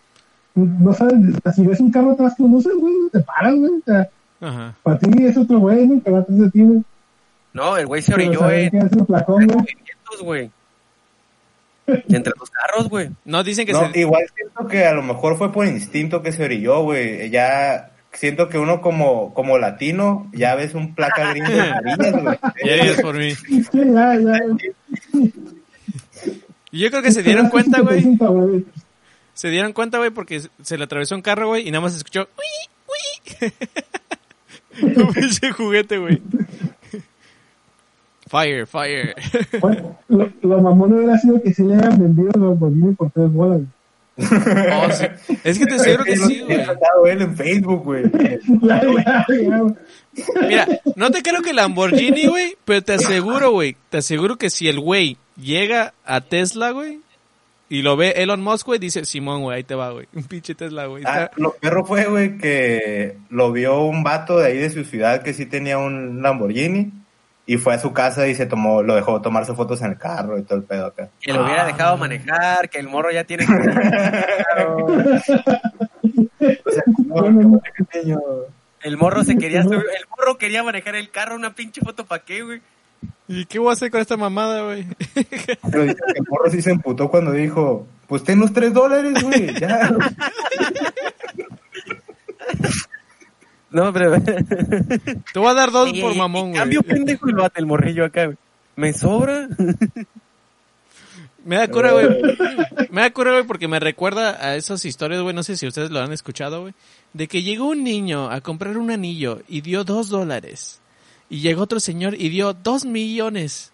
no 0.55 0.93
sabes, 0.93 1.15
si 1.53 1.67
ves 1.67 1.81
un 1.81 1.91
carro 1.91 2.11
atrás 2.11 2.35
que 2.37 2.43
no 2.43 2.61
sé, 2.61 2.69
güey, 2.73 2.93
te 3.11 3.19
paras, 3.19 3.53
güey. 3.55 3.71
O 3.71 3.81
sea, 3.85 4.09
Ajá. 4.39 4.75
para 4.81 4.97
ti 4.99 5.25
es 5.25 5.35
otro 5.35 5.59
güey, 5.59 5.85
¿no? 5.85 6.01
Que 6.01 6.09
va 6.09 6.19
atrás 6.19 6.37
de 6.39 6.49
ti, 6.51 6.61
güey. 6.63 6.83
No, 7.53 7.77
el 7.77 7.85
güey 7.85 8.01
se 8.01 8.13
orilló 8.13 8.49
en 8.49 8.71
güey. 10.21 10.49
Entre 11.87 12.33
los 12.39 12.49
carros, 12.49 12.89
güey. 12.89 13.09
No, 13.25 13.43
dicen 13.43 13.65
que 13.65 13.73
No, 13.73 13.91
se... 13.91 13.99
igual 13.99 14.23
siento 14.35 14.67
que 14.67 14.85
a 14.85 14.93
lo 14.93 15.01
mejor 15.03 15.37
fue 15.37 15.51
por 15.51 15.65
instinto 15.67 16.21
que 16.23 16.31
se 16.31 16.43
orilló, 16.43 16.81
güey. 16.83 17.29
Ya 17.29 17.91
siento 18.13 18.47
que 18.49 18.57
uno 18.57 18.81
como, 18.81 19.33
como 19.33 19.57
latino, 19.57 20.29
ya 20.33 20.55
ves 20.55 20.73
un 20.75 20.95
placa 20.95 21.29
gringo 21.31 21.49
de 21.51 21.61
amarillas, 21.61 22.21
güey. 22.21 22.37
Ya 22.95 23.01
por 23.01 23.17
mí. 23.17 23.33
Ya, 23.73 24.19
ya. 24.19 24.39
Y 26.71 26.79
yo 26.79 26.89
creo 26.89 27.03
que 27.03 27.11
se 27.11 27.21
dieron 27.21 27.49
cuenta, 27.49 27.81
güey. 27.81 28.01
55, 28.01 28.33
güey. 28.33 28.65
Se 29.35 29.49
dieron 29.49 29.73
cuenta, 29.73 29.99
güey, 29.99 30.09
porque 30.09 30.41
se 30.63 30.75
le 30.75 30.85
atravesó 30.85 31.13
un 31.13 31.21
carro, 31.21 31.49
güey, 31.49 31.67
y 31.67 31.71
nada 31.71 31.81
más 31.81 31.91
se 31.91 31.99
escuchó... 31.99 32.27
"Uy, 32.35 33.43
uy". 33.43 33.53
Un 35.05 35.13
pinche 35.13 35.51
juguete, 35.51 35.99
güey. 35.99 36.19
Fire, 38.33 38.65
fire. 38.65 39.13
Bueno, 39.61 39.95
lo, 40.07 40.27
lo 40.41 40.59
mamón 40.59 40.93
hubiera 40.93 41.19
sido 41.19 41.39
que 41.39 41.53
sí 41.53 41.61
le 41.61 41.75
hayan 41.75 41.99
vendido 41.99 42.31
los 42.33 42.49
Lamborghini 42.49 42.95
por 42.95 43.11
tres 43.11 43.31
bolas, 43.31 43.59
güey. 43.59 43.69
Oh, 44.17 44.91
sí. 44.91 45.05
Es 45.43 45.59
que 45.59 45.67
te 45.67 45.75
aseguro 45.75 46.03
que 46.03 46.17
sí, 46.17 46.41
güey. 46.41 46.59
él 47.11 47.21
en 47.21 47.37
Facebook. 47.37 47.85
Mira, 50.41 50.67
no 50.95 51.11
te 51.11 51.21
creo 51.21 51.43
que 51.43 51.53
Lamborghini, 51.53 52.25
güey, 52.25 52.57
pero 52.65 52.81
te 52.81 52.93
aseguro, 52.93 53.51
güey, 53.51 53.77
te 53.91 53.97
aseguro 53.97 54.37
que 54.37 54.49
si 54.49 54.67
el 54.67 54.79
güey 54.79 55.17
llega 55.39 55.93
a 56.03 56.21
Tesla, 56.21 56.71
güey, 56.71 57.01
y 57.69 57.83
lo 57.83 57.97
ve 57.97 58.15
Elon 58.17 58.41
Musk, 58.41 58.65
güey, 58.65 58.79
dice, 58.79 59.05
Simón, 59.05 59.43
güey, 59.43 59.57
ahí 59.57 59.63
te 59.63 59.75
va, 59.75 59.91
güey. 59.91 60.07
Un 60.13 60.23
pinche 60.23 60.55
Tesla, 60.55 60.87
güey. 60.87 61.03
Ah, 61.05 61.29
lo 61.35 61.53
perro 61.53 61.85
fue, 61.85 62.05
güey, 62.05 62.39
que 62.39 63.15
lo 63.29 63.51
vio 63.51 63.83
un 63.83 64.03
vato 64.03 64.39
de 64.39 64.47
ahí 64.47 64.57
de 64.57 64.71
su 64.71 64.83
ciudad 64.85 65.21
que 65.21 65.33
sí 65.33 65.45
tenía 65.45 65.77
un 65.77 66.23
Lamborghini 66.23 67.02
y 67.45 67.57
fue 67.57 67.73
a 67.73 67.79
su 67.79 67.91
casa 67.91 68.27
y 68.27 68.35
se 68.35 68.45
tomó, 68.45 68.83
lo 68.83 68.95
dejó 68.95 69.21
tomarse 69.21 69.53
fotos 69.53 69.81
en 69.81 69.91
el 69.91 69.97
carro 69.97 70.37
y 70.37 70.43
todo 70.43 70.59
el 70.59 70.63
pedo 70.63 70.87
acá. 70.87 71.09
Que 71.19 71.33
lo 71.33 71.43
hubiera 71.43 71.65
dejado 71.65 71.97
manejar, 71.97 72.69
que 72.69 72.79
el 72.79 72.87
morro 72.87 73.11
ya 73.11 73.23
tiene 73.23 73.45
que... 73.45 73.53
O 76.65 76.71
sea, 76.71 76.83
no, 77.07 77.31
no, 77.31 77.61
pequeño. 77.77 78.19
El 78.81 78.97
morro 78.97 79.23
se 79.23 79.37
quería 79.37 79.63
subir, 79.63 79.77
el 79.97 80.05
morro 80.09 80.37
quería 80.37 80.63
manejar 80.63 80.95
el 80.95 81.09
carro, 81.09 81.35
una 81.35 81.53
pinche 81.53 81.81
foto 81.81 82.05
pa' 82.05 82.19
qué, 82.19 82.43
güey. 82.43 82.61
¿Y 83.27 83.45
qué 83.45 83.59
voy 83.59 83.69
a 83.69 83.73
hacer 83.73 83.89
con 83.89 84.01
esta 84.01 84.17
mamada, 84.17 84.63
güey? 84.63 84.85
Pero 85.13 85.83
dice 85.83 85.99
que 86.13 86.19
el 86.19 86.25
morro 86.29 86.49
sí 86.49 86.61
se 86.61 86.71
emputó 86.71 87.09
cuando 87.09 87.31
dijo, 87.31 87.87
pues 88.07 88.23
ten 88.23 88.39
los 88.39 88.51
tres 88.51 88.73
dólares, 88.73 89.21
güey, 89.23 89.53
ya. 89.59 89.95
No, 93.73 93.91
pero... 93.91 94.21
Te 94.21 95.39
voy 95.39 95.47
a 95.49 95.53
dar 95.53 95.71
dos 95.71 95.91
por 95.99 96.15
mamón, 96.15 96.49
güey. 96.49 96.59
Cambio 96.59 96.83
pendejo 96.83 97.27
el 97.27 97.35
bate, 97.35 97.59
el 97.59 97.65
morrillo 97.65 98.05
acá, 98.05 98.25
güey. 98.25 98.37
¿Me 98.75 98.93
sobra? 98.93 99.49
Me 101.43 101.57
da 101.57 101.67
cura, 101.67 101.91
güey. 101.91 102.07
Me 102.91 103.01
da 103.01 103.11
cura, 103.11 103.31
güey, 103.31 103.43
porque 103.45 103.67
me 103.67 103.79
recuerda 103.79 104.37
a 104.39 104.55
esas 104.55 104.85
historias, 104.85 105.21
güey, 105.21 105.35
no 105.35 105.43
sé 105.43 105.57
si 105.57 105.67
ustedes 105.67 105.89
lo 105.89 105.99
han 105.99 106.13
escuchado, 106.13 106.61
güey, 106.61 106.73
de 107.13 107.27
que 107.27 107.41
llegó 107.41 107.65
un 107.67 107.83
niño 107.83 108.29
a 108.29 108.39
comprar 108.41 108.77
un 108.77 108.91
anillo 108.91 109.41
y 109.47 109.61
dio 109.61 109.83
dos 109.83 110.09
dólares. 110.09 110.79
Y 111.29 111.39
llegó 111.39 111.63
otro 111.63 111.79
señor 111.79 112.13
y 112.13 112.29
dio 112.29 112.53
dos 112.53 112.85
millones. 112.85 113.71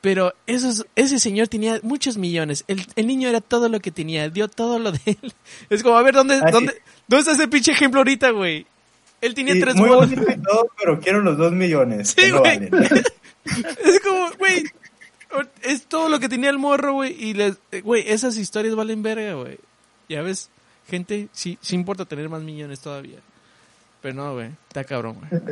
Pero 0.00 0.32
esos, 0.46 0.86
ese 0.94 1.18
señor 1.18 1.48
tenía 1.48 1.80
muchos 1.82 2.16
millones. 2.16 2.64
El, 2.68 2.86
el 2.94 3.06
niño 3.06 3.28
era 3.28 3.40
todo 3.40 3.68
lo 3.68 3.80
que 3.80 3.90
tenía, 3.90 4.30
dio 4.30 4.48
todo 4.48 4.78
lo 4.78 4.92
de 4.92 5.00
él. 5.04 5.32
Es 5.68 5.82
como, 5.82 5.98
a 5.98 6.02
ver, 6.02 6.14
¿dónde, 6.14 6.38
dónde, 6.52 6.80
¿dónde 7.08 7.20
está 7.20 7.32
ese 7.32 7.48
pinche 7.48 7.72
ejemplo 7.72 8.00
ahorita, 8.00 8.30
güey? 8.30 8.66
Él 9.20 9.34
tenía 9.34 9.54
Y 9.54 9.60
tres 9.60 9.74
muy 9.76 9.88
bolas. 9.88 10.10
todo, 10.42 10.68
pero 10.78 11.00
quiero 11.00 11.20
los 11.20 11.36
dos 11.36 11.52
millones. 11.52 12.14
Sí, 12.18 12.30
no 12.30 12.40
güey. 12.40 12.68
valen. 12.70 13.04
Es 13.84 14.00
como, 14.00 14.30
güey, 14.38 14.64
es 15.62 15.86
todo 15.86 16.08
lo 16.08 16.20
que 16.20 16.28
tenía 16.28 16.50
el 16.50 16.58
morro, 16.58 16.92
güey, 16.94 17.16
y 17.18 17.34
les, 17.34 17.56
eh, 17.72 17.80
güey, 17.80 18.04
esas 18.06 18.36
historias 18.36 18.74
valen 18.74 19.02
verga, 19.02 19.32
güey. 19.34 19.58
Ya 20.08 20.22
ves, 20.22 20.50
gente, 20.88 21.28
sí, 21.32 21.58
sí 21.60 21.74
importa 21.74 22.04
tener 22.04 22.28
más 22.28 22.42
millones 22.42 22.80
todavía. 22.80 23.18
Pero 24.02 24.14
no, 24.14 24.34
güey, 24.34 24.50
está 24.68 24.84
cabrón, 24.84 25.16
güey. 25.16 25.42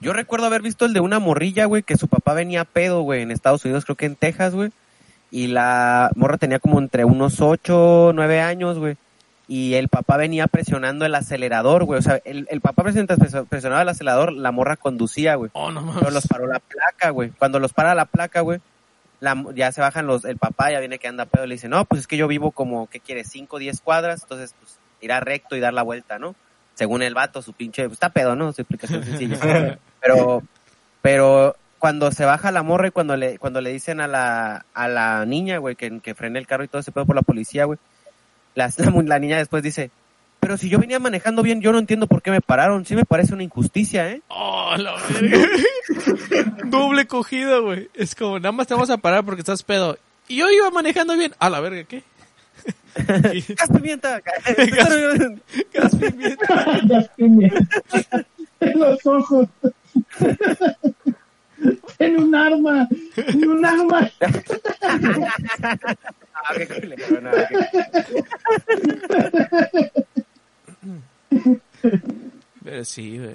Yo 0.00 0.12
recuerdo 0.12 0.46
haber 0.46 0.62
visto 0.62 0.86
el 0.86 0.92
de 0.94 1.00
una 1.00 1.18
morrilla, 1.18 1.66
güey, 1.66 1.82
que 1.82 1.98
su 1.98 2.08
papá 2.08 2.32
venía 2.32 2.62
a 2.62 2.64
pedo, 2.64 3.02
güey, 3.02 3.22
en 3.22 3.30
Estados 3.30 3.64
Unidos, 3.64 3.84
creo 3.84 3.96
que 3.96 4.06
en 4.06 4.16
Texas, 4.16 4.54
güey. 4.54 4.70
Y 5.30 5.48
la 5.48 6.10
morra 6.16 6.38
tenía 6.38 6.58
como 6.58 6.78
entre 6.78 7.04
unos 7.04 7.40
8, 7.40 8.12
9 8.14 8.40
años, 8.40 8.78
güey. 8.78 8.96
Y 9.52 9.74
el 9.74 9.88
papá 9.88 10.16
venía 10.16 10.46
presionando 10.46 11.04
el 11.04 11.12
acelerador, 11.12 11.82
güey. 11.82 11.98
O 11.98 12.02
sea, 12.02 12.20
el, 12.24 12.46
el 12.50 12.60
papá 12.60 12.84
mientras 12.84 13.18
presionaba 13.48 13.82
el 13.82 13.88
acelerador, 13.88 14.32
la 14.32 14.52
morra 14.52 14.76
conducía, 14.76 15.34
güey. 15.34 15.50
Oh, 15.54 15.72
no 15.72 15.92
Pero 15.98 16.12
los 16.12 16.24
paró 16.28 16.46
la 16.46 16.60
placa, 16.60 17.10
güey. 17.10 17.30
Cuando 17.30 17.58
los 17.58 17.72
para 17.72 17.96
la 17.96 18.04
placa, 18.04 18.42
güey, 18.42 18.60
la- 19.18 19.44
ya 19.56 19.72
se 19.72 19.80
bajan 19.80 20.06
los, 20.06 20.24
el 20.24 20.36
papá 20.38 20.70
ya 20.70 20.78
viene 20.78 21.00
que 21.00 21.08
anda 21.08 21.24
pedo. 21.24 21.46
Le 21.46 21.56
dice, 21.56 21.68
no, 21.68 21.84
pues 21.84 22.02
es 22.02 22.06
que 22.06 22.16
yo 22.16 22.28
vivo 22.28 22.52
como, 22.52 22.86
¿qué 22.86 23.00
quieres? 23.00 23.26
5, 23.28 23.58
10 23.58 23.80
cuadras. 23.80 24.22
Entonces, 24.22 24.54
pues, 24.60 24.78
irá 25.00 25.18
recto 25.18 25.56
y 25.56 25.60
dar 25.60 25.74
la 25.74 25.82
vuelta, 25.82 26.20
¿no? 26.20 26.36
Según 26.74 27.02
el 27.02 27.14
vato, 27.14 27.42
su 27.42 27.52
pinche, 27.52 27.82
pues, 27.86 27.94
está 27.94 28.10
pedo, 28.10 28.36
¿no? 28.36 28.52
Su 28.52 28.62
explicación 28.62 29.02
sencilla. 29.02 29.80
pero, 30.00 30.44
pero 31.02 31.56
cuando 31.80 32.12
se 32.12 32.24
baja 32.24 32.52
la 32.52 32.62
morra 32.62 32.86
y 32.86 32.92
cuando 32.92 33.16
le, 33.16 33.36
cuando 33.38 33.60
le 33.60 33.72
dicen 33.72 34.00
a 34.00 34.06
la, 34.06 34.64
a 34.74 34.86
la 34.86 35.26
niña, 35.26 35.58
güey, 35.58 35.74
que, 35.74 35.98
que 35.98 36.14
frene 36.14 36.38
el 36.38 36.46
carro 36.46 36.62
y 36.62 36.68
todo 36.68 36.80
ese 36.82 36.92
pedo 36.92 37.04
por 37.04 37.16
la 37.16 37.22
policía, 37.22 37.64
güey, 37.64 37.80
la, 38.54 38.70
la, 38.76 38.90
la 39.04 39.18
niña 39.18 39.38
después 39.38 39.62
dice, 39.62 39.90
pero 40.40 40.56
si 40.56 40.68
yo 40.68 40.78
venía 40.78 40.98
manejando 40.98 41.42
bien, 41.42 41.60
yo 41.60 41.70
no 41.72 41.78
entiendo 41.78 42.06
por 42.06 42.22
qué 42.22 42.30
me 42.30 42.40
pararon. 42.40 42.84
Sí 42.86 42.94
me 42.96 43.04
parece 43.04 43.34
una 43.34 43.42
injusticia, 43.42 44.10
¿eh? 44.10 44.22
Oh, 44.28 44.74
la 44.78 44.94
verga. 45.08 45.46
Doble 46.64 47.06
cogida, 47.06 47.58
güey. 47.58 47.88
Es 47.94 48.14
como, 48.14 48.38
nada 48.38 48.52
más 48.52 48.66
te 48.66 48.74
vamos 48.74 48.90
a 48.90 48.96
parar 48.98 49.24
porque 49.24 49.40
estás 49.40 49.62
pedo. 49.62 49.98
Y 50.28 50.36
yo 50.36 50.48
iba 50.50 50.70
manejando 50.70 51.16
bien. 51.16 51.34
A 51.38 51.50
la 51.50 51.60
verga, 51.60 51.84
¿qué? 51.84 52.02
¡Gas 52.96 53.70
pimienta! 53.74 54.20
Gas- 54.20 54.56
Gas 55.72 55.96
pimienta. 55.96 56.80
Gas 56.84 57.08
pimienta. 57.16 58.26
En 58.60 58.78
los 58.78 59.06
ojos. 59.06 59.46
Tiene 61.98 62.18
un 62.18 62.34
arma. 62.34 62.88
Tiene 63.14 63.48
un 63.48 63.64
arma. 63.64 64.10
Ah, 66.42 66.54
qué 66.56 66.66
culero, 66.66 67.20
no, 67.20 67.30
qué- 67.30 68.32
Pero 72.64 72.84
sí, 72.84 73.18
güey. 73.18 73.34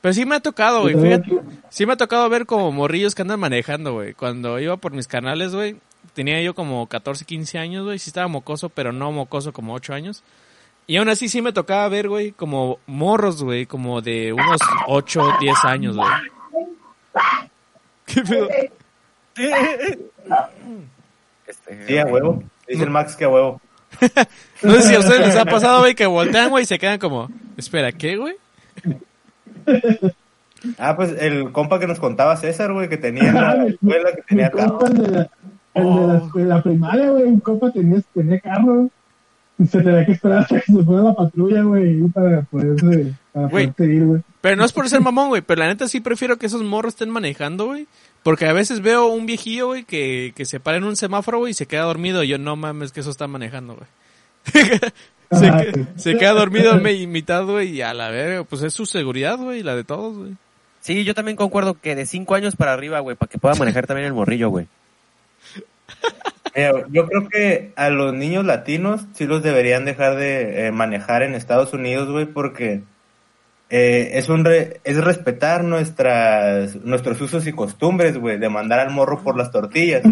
Pero 0.00 0.14
sí 0.14 0.24
me 0.24 0.36
ha 0.36 0.40
tocado, 0.40 0.82
güey. 0.82 0.94
Fíjate, 1.00 1.40
sí 1.68 1.86
me 1.86 1.94
ha 1.94 1.96
tocado 1.96 2.28
ver 2.28 2.46
como 2.46 2.70
morrillos 2.72 3.14
que 3.14 3.22
andan 3.22 3.40
manejando, 3.40 3.94
güey. 3.94 4.14
Cuando 4.14 4.58
iba 4.60 4.76
por 4.76 4.92
mis 4.92 5.08
canales, 5.08 5.54
güey, 5.54 5.76
tenía 6.14 6.40
yo 6.42 6.54
como 6.54 6.86
14, 6.86 7.24
15 7.24 7.58
años, 7.58 7.84
güey. 7.84 7.98
Sí 7.98 8.10
estaba 8.10 8.28
mocoso, 8.28 8.68
pero 8.68 8.92
no 8.92 9.10
mocoso 9.12 9.52
como 9.52 9.74
8 9.74 9.94
años. 9.94 10.22
Y 10.86 10.98
aún 10.98 11.08
así 11.08 11.28
sí 11.28 11.42
me 11.42 11.52
tocaba 11.52 11.88
ver, 11.88 12.08
güey, 12.08 12.30
como 12.30 12.78
morros, 12.86 13.42
güey, 13.42 13.66
como 13.66 14.00
de 14.02 14.32
unos 14.32 14.60
8, 14.86 15.20
10 15.40 15.64
años, 15.64 15.96
güey. 15.96 16.08
¿Qué 18.06 18.22
pedo? 18.22 18.48
Este, 21.46 21.86
Sí, 21.86 21.98
a 21.98 22.06
huevo. 22.06 22.42
Dice 22.66 22.84
el 22.84 22.90
Max 22.90 23.16
que 23.16 23.24
a 23.24 23.28
huevo. 23.28 23.60
No 24.62 24.74
sé 24.74 24.82
si 24.82 24.94
a 24.94 24.98
ustedes 24.98 25.20
les 25.20 25.36
ha 25.36 25.44
pasado, 25.44 25.80
güey, 25.80 25.94
que 25.94 26.06
voltean, 26.06 26.50
güey, 26.50 26.64
y 26.64 26.66
se 26.66 26.78
quedan 26.78 26.98
como, 26.98 27.30
espera, 27.56 27.92
¿qué, 27.92 28.16
güey? 28.16 28.34
Ah, 30.78 30.96
pues 30.96 31.14
el 31.20 31.52
compa 31.52 31.78
que 31.78 31.86
nos 31.86 32.00
contaba 32.00 32.36
César, 32.36 32.72
güey, 32.72 32.88
que 32.88 32.96
tenía 32.96 33.28
en 33.28 33.34
la 33.34 33.66
escuela, 33.66 34.12
que 34.14 34.22
tenía 34.22 34.50
carro. 34.50 34.86
el 34.86 34.94
de 34.94 35.08
la, 35.08 35.30
el 35.74 35.84
de 35.84 36.06
la, 36.06 36.18
escuela 36.18 36.62
primaria, 36.62 37.10
güey, 37.10 37.24
un 37.24 37.40
compa 37.40 37.70
tenía, 37.70 38.00
tenía 38.14 38.40
carro. 38.40 38.88
Se 39.58 39.80
tenía 39.82 40.04
que 40.04 40.12
esperar 40.12 40.38
hasta 40.40 40.60
que 40.60 40.72
se 40.72 40.84
fuera 40.84 41.02
la 41.02 41.14
patrulla, 41.14 41.62
güey, 41.62 41.98
para 42.08 42.42
poderse, 42.42 43.14
para 43.32 43.46
Güey. 43.48 43.66
poderse 43.70 43.94
ir, 43.94 44.04
güey. 44.04 44.22
Pero 44.42 44.56
no 44.56 44.64
es 44.66 44.72
por 44.72 44.88
ser 44.88 45.00
mamón, 45.00 45.28
güey, 45.28 45.40
pero 45.42 45.60
la 45.60 45.68
neta 45.68 45.88
sí 45.88 46.00
prefiero 46.00 46.36
que 46.36 46.44
esos 46.46 46.62
morros 46.62 46.92
estén 46.92 47.08
manejando, 47.10 47.66
güey. 47.66 47.86
Porque 48.22 48.46
a 48.46 48.52
veces 48.52 48.80
veo 48.82 49.06
un 49.06 49.24
viejillo, 49.24 49.68
güey, 49.68 49.84
que, 49.84 50.32
que 50.36 50.44
se 50.44 50.60
para 50.60 50.76
en 50.76 50.84
un 50.84 50.96
semáforo, 50.96 51.38
güey, 51.38 51.52
y 51.52 51.54
se 51.54 51.66
queda 51.66 51.82
dormido. 51.84 52.22
Y 52.22 52.28
yo, 52.28 52.38
no 52.38 52.54
mames, 52.56 52.92
que 52.92 53.00
eso 53.00 53.10
está 53.10 53.26
manejando, 53.28 53.76
güey. 53.76 53.88
se, 55.32 55.48
Ah, 55.48 55.62
que- 55.64 55.72
sí. 55.72 55.86
se 55.96 56.16
queda 56.18 56.32
dormido 56.32 56.76
mi- 56.76 57.06
mitad, 57.06 57.44
güey, 57.44 57.70
y 57.70 57.82
a 57.82 57.94
la 57.94 58.10
verga, 58.10 58.44
pues 58.44 58.62
es 58.62 58.74
su 58.74 58.84
seguridad, 58.84 59.38
güey, 59.38 59.60
y 59.60 59.62
la 59.62 59.74
de 59.74 59.84
todos, 59.84 60.18
güey. 60.18 60.32
Sí, 60.80 61.02
yo 61.04 61.14
también 61.14 61.36
concuerdo 61.36 61.78
que 61.80 61.94
de 61.96 62.04
5 62.06 62.34
años 62.34 62.56
para 62.56 62.72
arriba, 62.74 63.00
güey, 63.00 63.16
para 63.16 63.30
que 63.30 63.38
pueda 63.38 63.54
manejar 63.54 63.86
también 63.86 64.06
el 64.06 64.12
morrillo, 64.14 64.50
güey. 64.50 64.66
Mira, 66.56 66.72
yo 66.90 67.06
creo 67.06 67.28
que 67.28 67.72
a 67.76 67.90
los 67.90 68.14
niños 68.14 68.44
latinos 68.46 69.06
sí 69.14 69.26
los 69.26 69.42
deberían 69.42 69.84
dejar 69.84 70.16
de 70.16 70.66
eh, 70.66 70.72
manejar 70.72 71.22
en 71.22 71.34
Estados 71.34 71.72
Unidos, 71.74 72.10
güey, 72.10 72.24
porque 72.24 72.80
eh, 73.68 74.10
es 74.14 74.28
un 74.30 74.44
re- 74.44 74.80
es 74.84 74.96
respetar 75.04 75.64
nuestras 75.64 76.76
nuestros 76.76 77.20
usos 77.20 77.46
y 77.46 77.52
costumbres, 77.52 78.16
güey, 78.16 78.38
de 78.38 78.48
mandar 78.48 78.80
al 78.80 78.90
morro 78.90 79.22
por 79.22 79.36
las 79.36 79.50
tortillas. 79.50 80.02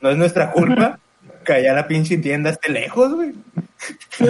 No 0.00 0.10
es 0.10 0.16
nuestra 0.18 0.50
culpa 0.52 0.98
que 1.44 1.52
allá 1.54 1.72
la 1.72 1.86
pinche 1.88 2.18
tienda 2.18 2.50
esté 2.50 2.70
lejos, 2.70 3.14
güey. 3.14 3.32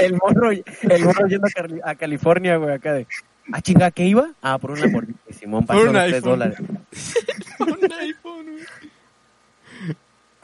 El 0.00 0.14
morro, 0.14 0.50
el 0.50 1.04
morro 1.04 1.26
yendo 1.28 1.46
a, 1.46 1.50
Cali- 1.50 1.80
a 1.84 1.94
California, 1.94 2.56
güey, 2.56 2.74
acá 2.74 2.92
de... 2.94 3.06
Ah, 3.52 3.60
chinga, 3.60 3.90
¿qué 3.90 4.04
iba? 4.04 4.30
Ah, 4.42 4.58
por 4.58 4.72
una 4.72 4.82
Simón, 5.30 5.66
Por 5.66 5.76
pasó 5.76 5.80
un 5.88 5.92
los 5.92 6.02
3 6.02 6.14
iPhone. 6.14 6.30
dólares. 6.30 6.58
Un 7.60 7.92
iPhone, 8.00 8.46
güey. 8.52 8.64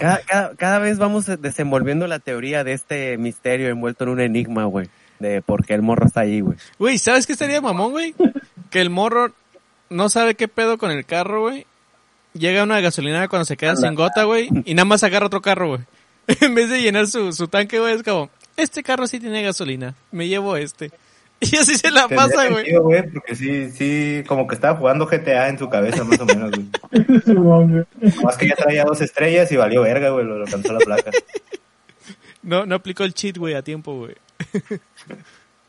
Cada, 0.02 0.18
cada, 0.18 0.56
cada 0.56 0.78
vez 0.80 0.98
vamos 0.98 1.26
desenvolviendo 1.40 2.06
la 2.06 2.18
teoría 2.18 2.64
de 2.64 2.72
este 2.72 3.16
misterio 3.18 3.68
envuelto 3.68 4.04
en 4.04 4.10
un 4.10 4.20
enigma, 4.20 4.64
güey. 4.64 4.88
De 5.20 5.42
por 5.42 5.64
qué 5.64 5.74
el 5.74 5.82
morro 5.82 6.06
está 6.06 6.22
ahí, 6.22 6.40
güey. 6.40 6.56
Güey, 6.78 6.98
¿sabes 6.98 7.26
qué 7.26 7.32
estaría 7.32 7.60
mamón, 7.60 7.92
güey? 7.92 8.14
Que 8.70 8.80
el 8.80 8.90
morro 8.90 9.32
no 9.90 10.08
sabe 10.08 10.34
qué 10.34 10.48
pedo 10.48 10.78
con 10.78 10.90
el 10.90 11.04
carro, 11.04 11.42
güey. 11.42 11.66
Llega 12.32 12.62
a 12.62 12.64
una 12.64 12.80
gasolinera 12.80 13.28
cuando 13.28 13.44
se 13.44 13.56
queda 13.56 13.76
sin 13.76 13.94
gota, 13.94 14.24
güey, 14.24 14.48
y 14.64 14.74
nada 14.74 14.86
más 14.86 15.04
agarra 15.04 15.26
otro 15.26 15.42
carro, 15.42 15.68
güey. 15.68 15.80
en 16.40 16.54
vez 16.54 16.70
de 16.70 16.80
llenar 16.80 17.06
su, 17.06 17.32
su 17.32 17.46
tanque, 17.46 17.78
güey, 17.78 17.94
es 17.94 18.02
como, 18.02 18.30
este 18.56 18.82
carro 18.82 19.06
sí 19.06 19.20
tiene 19.20 19.42
gasolina, 19.42 19.94
me 20.10 20.28
llevo 20.28 20.56
este. 20.56 20.90
Y 21.52 21.56
así 21.56 21.74
se 21.76 21.90
la 21.90 22.06
Tendría 22.06 22.28
pasa, 22.28 22.48
güey. 22.48 22.64
sentido, 22.64 22.82
güey, 22.82 23.10
porque 23.10 23.34
sí, 23.34 23.70
sí, 23.72 24.22
como 24.28 24.46
que 24.46 24.54
estaba 24.54 24.76
jugando 24.78 25.06
GTA 25.06 25.48
en 25.48 25.58
su 25.58 25.68
cabeza, 25.68 26.04
más 26.04 26.20
o 26.20 26.24
menos, 26.26 26.50
güey. 26.52 26.66
Más 28.24 28.36
que 28.36 28.48
ya 28.48 28.54
traía 28.54 28.84
dos 28.84 29.00
estrellas 29.00 29.50
y 29.50 29.56
valió 29.56 29.82
verga, 29.82 30.10
güey, 30.10 30.24
lo, 30.24 30.38
lo 30.38 30.44
alcanzó 30.44 30.72
la 30.72 30.78
placa. 30.80 31.10
No, 32.42 32.66
no 32.66 32.74
aplicó 32.76 33.04
el 33.04 33.14
cheat, 33.14 33.38
güey, 33.38 33.54
a 33.54 33.62
tiempo, 33.62 33.94
güey. 33.96 34.14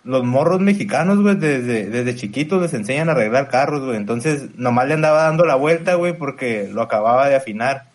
Los 0.04 0.24
morros 0.26 0.60
mexicanos, 0.60 1.22
güey, 1.22 1.36
desde, 1.36 1.90
desde 1.90 2.16
chiquitos 2.16 2.62
les 2.62 2.74
enseñan 2.74 3.10
a 3.10 3.14
arreglar 3.14 3.50
carros, 3.50 3.84
güey. 3.86 3.96
Entonces, 3.96 4.50
nomás 4.56 4.88
le 4.88 4.96
andaba 4.96 5.24
dando 5.24 5.46
la 5.46 5.56
vuelta, 5.56 5.96
güey, 5.96 6.18
porque 6.18 6.70
lo 6.72 6.82
acababa 6.82 7.30
de 7.30 7.36
afinar. 7.36 7.86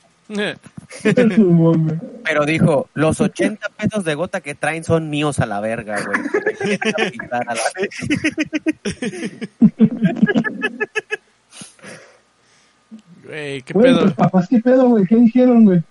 Pero 2.25 2.47
dijo, 2.47 2.89
los 2.95 3.21
80 3.21 3.69
pesos 3.71 4.05
de 4.05 4.15
gota 4.15 4.41
que 4.41 4.55
traen 4.55 4.85
son 4.85 5.11
míos 5.11 5.39
a 5.39 5.47
la 5.47 5.61
verga, 5.61 5.97
güey. 6.05 6.21
Güey, 13.25 13.63
qué 13.63 13.73
Güey, 13.75 13.93
pedo. 13.95 14.05
tus 14.05 14.15
papás, 14.15 14.47
¿qué 14.49 14.59
pedo, 14.61 14.89
güey? 14.89 15.05
¿Qué 15.07 15.17
dijeron, 15.17 15.65
güey? 15.65 15.83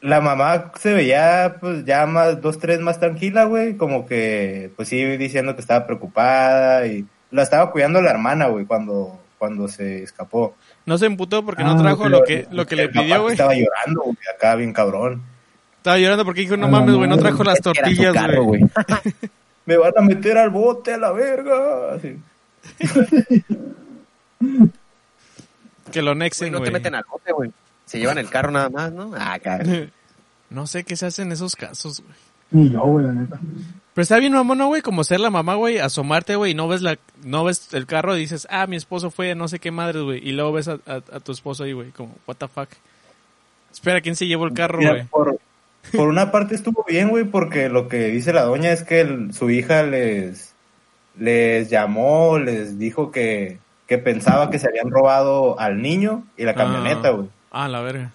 La 0.00 0.20
mamá 0.20 0.72
se 0.78 0.92
veía, 0.94 1.56
pues, 1.60 1.84
ya 1.84 2.06
más, 2.06 2.40
dos, 2.40 2.58
tres 2.58 2.80
más 2.80 2.98
tranquila, 3.00 3.44
güey. 3.44 3.76
Como 3.76 4.06
que, 4.06 4.70
pues, 4.76 4.88
sí, 4.88 5.04
diciendo 5.16 5.54
que 5.54 5.60
estaba 5.60 5.86
preocupada 5.86 6.86
y 6.86 7.04
la 7.30 7.42
estaba 7.42 7.70
cuidando 7.70 8.00
la 8.00 8.10
hermana, 8.10 8.46
güey, 8.46 8.64
cuando, 8.64 9.20
cuando 9.38 9.68
se 9.68 10.02
escapó. 10.02 10.54
No 10.90 10.98
se 10.98 11.06
emputó 11.06 11.44
porque 11.44 11.62
no 11.62 11.70
Ah, 11.70 11.78
trajo 11.78 12.02
Pero 12.02 12.18
lo 12.18 12.24
que, 12.24 12.48
lo 12.50 12.66
que 12.66 12.74
le 12.74 12.88
pidió, 12.88 13.22
güey. 13.22 13.34
Estaba 13.34 13.54
llorando, 13.54 14.02
güey, 14.02 14.16
acá 14.34 14.56
bien 14.56 14.72
cabrón. 14.72 15.22
Estaba 15.76 15.96
llorando 15.98 16.24
porque 16.24 16.40
dijo, 16.40 16.56
no 16.56 16.66
Ah, 16.66 16.70
mames, 16.70 16.96
güey, 16.96 17.08
no 17.08 17.16
trajo 17.16 17.44
las 17.44 17.60
tortillas, 17.60 18.12
güey. 18.42 18.62
Me 19.66 19.76
van 19.76 19.92
a 19.96 20.00
meter 20.00 20.36
al 20.36 20.50
bote 20.50 20.94
a 20.94 20.98
la 20.98 21.12
verga. 21.12 21.94
Así. 21.94 22.16
Que 25.92 26.02
lo 26.02 26.10
Güey, 26.10 26.18
nexen, 26.18 26.50
no 26.52 26.58
te 26.58 26.62
güey. 26.64 26.72
meten 26.72 26.94
al 26.96 27.04
bote, 27.08 27.32
güey. 27.32 27.52
Se 27.86 28.00
llevan 28.00 28.18
el 28.18 28.28
carro 28.28 28.50
nada 28.50 28.68
más, 28.68 28.90
¿no? 28.92 29.12
Ah, 29.16 29.38
cabrón. 29.38 29.92
No 30.50 30.66
sé 30.66 30.82
qué 30.82 30.96
se 30.96 31.06
hace 31.06 31.22
en 31.22 31.30
esos 31.30 31.54
casos, 31.54 32.02
güey. 32.02 32.14
Ni 32.50 32.68
yo, 32.72 32.80
güey, 32.80 33.06
la 33.06 33.12
neta. 33.12 33.38
Pero 33.94 34.02
está 34.02 34.18
bien 34.18 34.32
mamón, 34.32 34.58
¿no, 34.58 34.68
güey? 34.68 34.82
Como 34.82 35.02
ser 35.04 35.18
la 35.20 35.30
mamá, 35.30 35.54
güey, 35.56 35.78
asomarte, 35.78 36.36
güey, 36.36 36.52
y 36.52 36.54
no 36.54 36.68
ves 36.68 36.80
la, 36.80 36.96
no 37.24 37.44
ves 37.44 37.74
el 37.74 37.86
carro 37.86 38.16
y 38.16 38.20
dices, 38.20 38.46
ah, 38.50 38.66
mi 38.66 38.76
esposo 38.76 39.10
fue 39.10 39.32
a 39.32 39.34
no 39.34 39.48
sé 39.48 39.58
qué 39.58 39.70
madres, 39.72 40.02
güey. 40.02 40.26
Y 40.26 40.32
luego 40.32 40.52
ves 40.52 40.68
a, 40.68 40.78
a- 40.86 41.02
a 41.16 41.20
tu 41.20 41.32
esposo 41.32 41.64
ahí, 41.64 41.72
güey, 41.72 41.90
como, 41.90 42.14
what 42.26 42.36
the 42.36 42.46
fuck. 42.48 42.68
Espera, 43.72 44.00
¿quién 44.00 44.16
se 44.16 44.26
llevó 44.26 44.46
el 44.46 44.54
carro, 44.54 44.78
güey? 44.80 45.04
por, 45.04 45.38
por 45.96 46.08
una 46.08 46.30
parte 46.30 46.54
estuvo 46.54 46.84
bien, 46.88 47.08
güey, 47.08 47.24
porque 47.24 47.68
lo 47.68 47.88
que 47.88 48.08
dice 48.08 48.32
la 48.32 48.42
doña 48.44 48.70
es 48.72 48.84
que 48.84 49.00
el- 49.00 49.32
su 49.34 49.50
hija 49.50 49.82
les, 49.82 50.54
les 51.18 51.68
llamó, 51.68 52.38
les 52.38 52.78
dijo 52.78 53.10
que, 53.10 53.58
que 53.88 53.98
pensaba 53.98 54.50
que 54.50 54.58
se 54.60 54.68
habían 54.68 54.90
robado 54.90 55.58
al 55.58 55.82
niño 55.82 56.24
y 56.36 56.44
la 56.44 56.54
camioneta, 56.54 57.08
Ah. 57.08 57.12
güey. 57.12 57.28
Ah, 57.50 57.68
la 57.68 57.80
verga. 57.80 58.12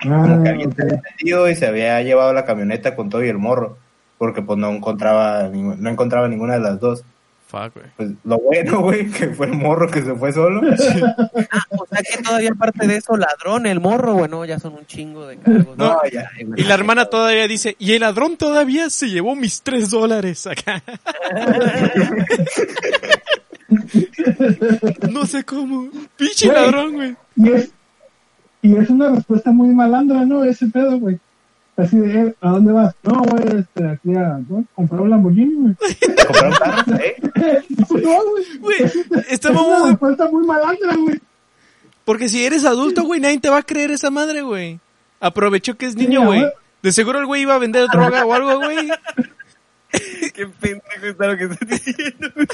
Como 0.00 0.42
que 0.44 0.48
Ah, 0.48 0.52
alguien 0.52 0.72
se 0.76 0.82
había 0.82 1.00
metido 1.10 1.48
y 1.50 1.56
se 1.56 1.66
había 1.66 2.00
llevado 2.02 2.32
la 2.32 2.44
camioneta 2.44 2.94
con 2.94 3.10
todo 3.10 3.24
y 3.24 3.28
el 3.28 3.38
morro, 3.38 3.76
porque 4.18 4.42
pues 4.42 4.58
no 4.58 4.70
encontraba, 4.70 5.48
no 5.48 5.88
encontraba 5.90 6.28
ninguna 6.28 6.54
de 6.54 6.60
las 6.60 6.80
dos. 6.80 7.04
Fuck, 7.46 7.74
güey. 7.76 7.86
Pues 7.96 8.10
lo 8.24 8.38
bueno, 8.38 8.80
güey, 8.82 9.10
que 9.10 9.28
fue 9.28 9.46
el 9.46 9.54
morro 9.54 9.88
que 9.90 10.02
se 10.02 10.14
fue 10.14 10.32
solo. 10.32 10.60
O 11.70 11.86
sea 11.90 12.02
que 12.02 12.22
todavía 12.22 12.50
aparte 12.52 12.86
de 12.86 12.96
eso, 12.96 13.16
ladrón, 13.16 13.64
el 13.66 13.80
morro, 13.80 14.12
bueno, 14.14 14.44
ya 14.44 14.58
son 14.58 14.74
un 14.74 14.84
chingo 14.86 15.26
de 15.26 15.38
cargos. 15.38 15.78
No, 15.78 15.98
ya. 16.12 16.30
Ay, 16.36 16.44
güey. 16.44 16.60
Y 16.60 16.64
la 16.64 16.74
hermana 16.74 17.06
todavía 17.06 17.48
dice, 17.48 17.74
y 17.78 17.92
el 17.94 18.00
ladrón 18.00 18.36
todavía 18.36 18.90
se 18.90 19.08
llevó 19.08 19.34
mis 19.34 19.62
tres 19.62 19.88
dólares 19.90 20.46
acá. 20.46 20.82
no 25.10 25.26
sé 25.26 25.44
cómo. 25.44 25.88
Pinche 26.16 26.48
Güey. 26.48 26.60
ladrón, 26.60 26.92
güey. 26.94 27.16
Y 27.36 27.52
es, 27.52 27.70
y 28.62 28.76
es 28.76 28.90
una 28.90 29.10
respuesta 29.10 29.50
muy 29.52 29.68
malandra, 29.74 30.24
¿no? 30.24 30.44
Ese 30.44 30.66
pedo, 30.66 30.98
güey. 30.98 31.18
Así 31.78 31.96
de, 31.96 32.20
eh, 32.20 32.34
¿a 32.40 32.50
dónde 32.50 32.72
vas? 32.72 32.92
No, 33.04 33.22
güey, 33.22 33.60
este, 33.60 33.88
aquí 33.88 34.12
a 34.14 34.40
¿no? 34.48 34.64
comprar 34.74 35.00
un 35.00 35.10
Lamborghini, 35.10 35.54
güey. 35.54 35.74
Compraron 36.26 36.54
carros, 36.58 36.88
¿eh? 37.00 37.16
No, 37.88 38.24
güey. 38.60 38.78
Respuesta 39.90 40.28
muy 40.28 40.44
malandra, 40.44 40.96
güey. 40.96 41.20
Porque 42.04 42.28
si 42.28 42.44
eres 42.44 42.64
adulto, 42.64 43.04
güey, 43.04 43.20
nadie 43.20 43.38
te 43.38 43.48
va 43.48 43.58
a 43.58 43.62
creer 43.62 43.92
esa 43.92 44.10
madre, 44.10 44.42
güey. 44.42 44.80
Aprovechó 45.20 45.76
que 45.76 45.86
es 45.86 45.94
niño, 45.94 46.24
güey. 46.24 46.40
güey. 46.40 46.52
De 46.82 46.92
seguro 46.92 47.20
el 47.20 47.26
güey 47.26 47.42
iba 47.42 47.54
a 47.54 47.58
vender 47.58 47.86
droga 47.92 48.24
o 48.26 48.34
algo, 48.34 48.56
güey. 48.58 48.88
Qué 50.34 50.46
pendejo 50.60 51.06
está 51.06 51.26
lo 51.28 51.36
que 51.36 51.44
estás 51.44 51.68
diciendo, 51.68 52.28
güey. 52.34 52.46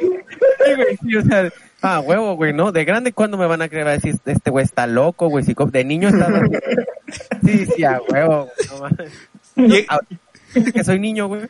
Sí, 0.00 0.74
güey, 0.76 0.96
sí, 1.02 1.16
o 1.16 1.22
sea, 1.22 1.50
ah, 1.82 2.00
huevo, 2.00 2.34
güey, 2.36 2.52
¿no? 2.52 2.70
De 2.70 2.84
grande, 2.84 3.12
¿cuándo 3.12 3.36
me 3.38 3.46
van 3.46 3.62
a 3.62 3.68
creer? 3.68 3.86
Va 3.86 3.90
a 3.90 3.94
decir, 3.94 4.16
este 4.26 4.50
güey 4.50 4.64
está 4.64 4.86
loco, 4.86 5.28
güey, 5.28 5.44
psicó- 5.44 5.70
De 5.70 5.84
niño 5.84 6.08
está... 6.08 6.28
Sí, 7.44 7.66
sí, 7.66 7.84
a 7.84 8.00
huevo, 8.08 8.48
güey, 9.56 9.86
no 9.86 9.98
que 10.72 10.84
soy 10.84 10.98
niño, 10.98 11.26
güey. 11.28 11.42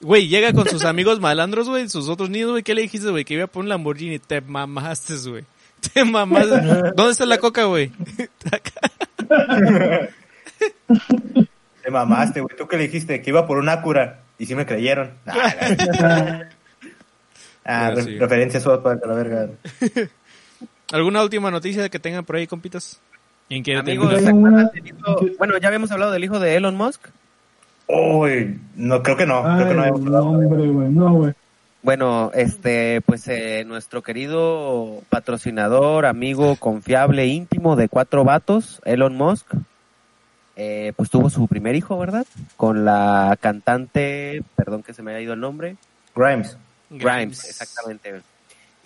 Güey, 0.00 0.28
llega 0.28 0.52
con 0.52 0.68
sus 0.68 0.84
amigos 0.84 1.18
malandros, 1.20 1.68
güey, 1.68 1.88
sus 1.88 2.08
otros 2.08 2.30
niños, 2.30 2.50
güey. 2.52 2.62
¿Qué 2.62 2.74
le 2.74 2.82
dijiste, 2.82 3.10
güey? 3.10 3.24
Que 3.24 3.34
iba 3.34 3.46
por 3.46 3.62
un 3.62 3.68
Lamborghini. 3.68 4.18
Te 4.20 4.40
mamaste, 4.40 5.14
güey. 5.28 5.44
Te 5.92 6.04
mamaste. 6.04 6.60
¿Dónde 6.94 7.12
está 7.12 7.26
la 7.26 7.38
coca, 7.38 7.64
güey? 7.64 7.90
Te 11.82 11.90
mamaste, 11.90 12.40
güey. 12.40 12.56
¿Tú 12.56 12.66
qué 12.68 12.76
le 12.76 12.84
dijiste? 12.84 13.20
Que 13.22 13.30
iba 13.30 13.46
por 13.46 13.58
una 13.58 13.80
cura. 13.82 14.20
Y 14.38 14.46
sí 14.46 14.54
me 14.54 14.66
creyeron. 14.66 15.12
Ah, 15.26 16.44
ah, 17.64 17.90
Pero 17.94 17.96
re- 17.96 18.02
sí. 18.04 18.18
referencia 18.18 18.60
suave 18.60 18.82
para 18.82 19.06
la 19.06 19.14
verga. 19.14 19.48
¿Alguna 20.92 21.22
última 21.22 21.50
noticia 21.50 21.88
que 21.88 21.98
tengan 21.98 22.24
por 22.24 22.36
ahí, 22.36 22.46
compitas? 22.46 23.00
¿En 23.50 23.62
qué 23.62 23.76
Amigos, 23.76 24.04
invito? 24.12 24.20
¿se 24.20 24.26
Tengo 24.26 24.38
acuerdan 24.46 24.60
una- 24.64 24.70
del 24.70 24.86
hijo- 24.86 25.36
Bueno, 25.38 25.58
ya 25.58 25.68
habíamos 25.68 25.90
hablado 25.90 26.12
del 26.12 26.24
hijo 26.24 26.38
de 26.38 26.56
Elon 26.56 26.76
Musk. 26.76 27.08
Uy, 27.86 28.60
no, 28.76 29.02
creo 29.02 29.16
que 29.16 29.26
no. 29.26 29.42
creo 29.42 29.68
que 29.68 29.74
no 29.74 29.80
habíamos 29.80 30.00
no, 30.02 30.06
hablado. 30.08 30.26
hombre, 30.28 30.68
güey, 30.68 30.88
no, 30.90 31.12
güey. 31.14 31.32
Bueno, 31.82 32.30
este, 32.34 33.00
pues 33.02 33.26
eh, 33.28 33.64
nuestro 33.66 34.02
querido 34.02 35.00
patrocinador, 35.08 36.04
amigo 36.06 36.56
confiable, 36.56 37.26
íntimo 37.28 37.76
de 37.76 37.88
cuatro 37.88 38.24
vatos, 38.24 38.82
Elon 38.84 39.16
Musk, 39.16 39.46
eh, 40.56 40.92
pues 40.96 41.08
tuvo 41.08 41.30
su 41.30 41.46
primer 41.46 41.76
hijo, 41.76 41.96
¿verdad? 41.98 42.26
Con 42.56 42.84
la 42.84 43.38
cantante, 43.40 44.42
perdón 44.56 44.82
que 44.82 44.92
se 44.92 45.02
me 45.02 45.12
haya 45.12 45.20
ido 45.20 45.32
el 45.34 45.40
nombre, 45.40 45.76
Grimes. 46.14 46.58
Grimes, 46.90 47.44
exactamente. 47.48 48.20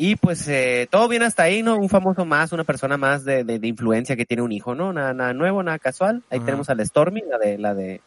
Y 0.05 0.17
pues 0.17 0.49
eh, 0.49 0.89
todo 0.91 1.07
bien 1.07 1.23
hasta 1.23 1.45
ahí, 1.45 1.63
¿no? 1.63 1.77
Un 1.77 1.89
famoso 1.89 2.25
más, 2.25 2.51
una 2.51 2.65
persona 2.65 2.97
más 2.97 3.25
de, 3.25 3.45
de, 3.45 3.61
de 3.61 3.69
influencia 3.69 4.17
que 4.17 4.27
tiene 4.27 4.43
un 4.43 4.51
hijo, 4.51 4.75
¿no? 4.75 4.93
Nada, 4.93 5.15
nada 5.15 5.33
nuevo, 5.33 5.63
nada 5.63 5.79
casual. 5.79 6.25
Ahí 6.29 6.41
tenemos 6.41 6.69
a 6.71 6.75
la 6.75 6.85
Stormy, 6.85 7.23
la 7.31 7.39
de, 7.39 7.57
la 7.57 7.73
de, 7.73 8.01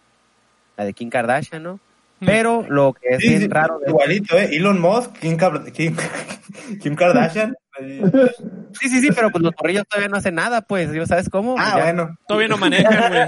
la 0.75 0.83
de 0.83 0.91
Kim 0.91 1.09
Kardashian, 1.09 1.63
¿no? 1.63 1.79
Pero 2.19 2.65
lo 2.67 2.91
que 2.91 3.07
es 3.15 3.21
Sí, 3.21 3.29
bien 3.29 3.41
sí, 3.43 3.47
raro 3.47 3.79
de 3.79 3.89
Igualito, 3.91 4.37
¿eh? 4.37 4.49
Elon 4.57 4.81
Musk, 4.81 5.13
Kim, 5.19 5.37
Kim, 5.71 5.95
Kim 6.81 6.95
Kardashian. 6.95 7.55
Sí, 7.77 8.89
sí, 8.89 8.99
sí, 8.99 9.09
pero 9.15 9.29
pues 9.31 9.41
los 9.41 9.53
morrillos 9.57 9.87
todavía 9.87 10.09
no 10.09 10.17
hacen 10.17 10.35
nada, 10.35 10.61
pues, 10.61 10.91
¿yo 10.91 11.05
¿sabes 11.05 11.29
cómo? 11.29 11.55
ah, 11.57 11.75
Ya. 11.77 11.83
bueno. 11.83 12.17
Todavía 12.27 12.49
no 12.49 12.57
manejan, 12.57 13.09
güey. 13.09 13.23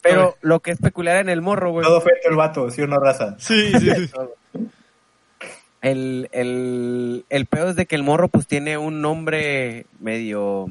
Pero 0.00 0.36
lo 0.40 0.60
que 0.60 0.70
es 0.70 0.78
peculiar 0.78 1.18
en 1.18 1.28
el 1.28 1.42
morro, 1.42 1.70
güey. 1.70 1.84
Todo 1.86 2.00
feto 2.00 2.30
el 2.30 2.36
vato, 2.36 2.70
¿sí 2.70 2.80
o 2.80 2.86
no, 2.86 2.98
raza? 2.98 3.36
Sí, 3.38 3.72
sí, 3.78 3.90
sí. 3.90 4.10
El, 5.84 6.30
el, 6.32 7.26
el 7.28 7.44
peor 7.44 7.68
es 7.68 7.76
de 7.76 7.84
que 7.84 7.94
el 7.94 8.02
morro 8.02 8.28
pues 8.28 8.46
tiene 8.46 8.78
un 8.78 9.02
nombre 9.02 9.84
medio... 10.00 10.70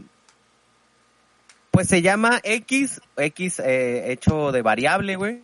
Pues 1.70 1.88
se 1.88 2.01
llama 2.01 2.39
X, 2.43 2.99
X 3.18 3.59
eh, 3.59 4.11
hecho 4.11 4.51
de 4.51 4.64
variable, 4.64 5.16
güey. 5.16 5.41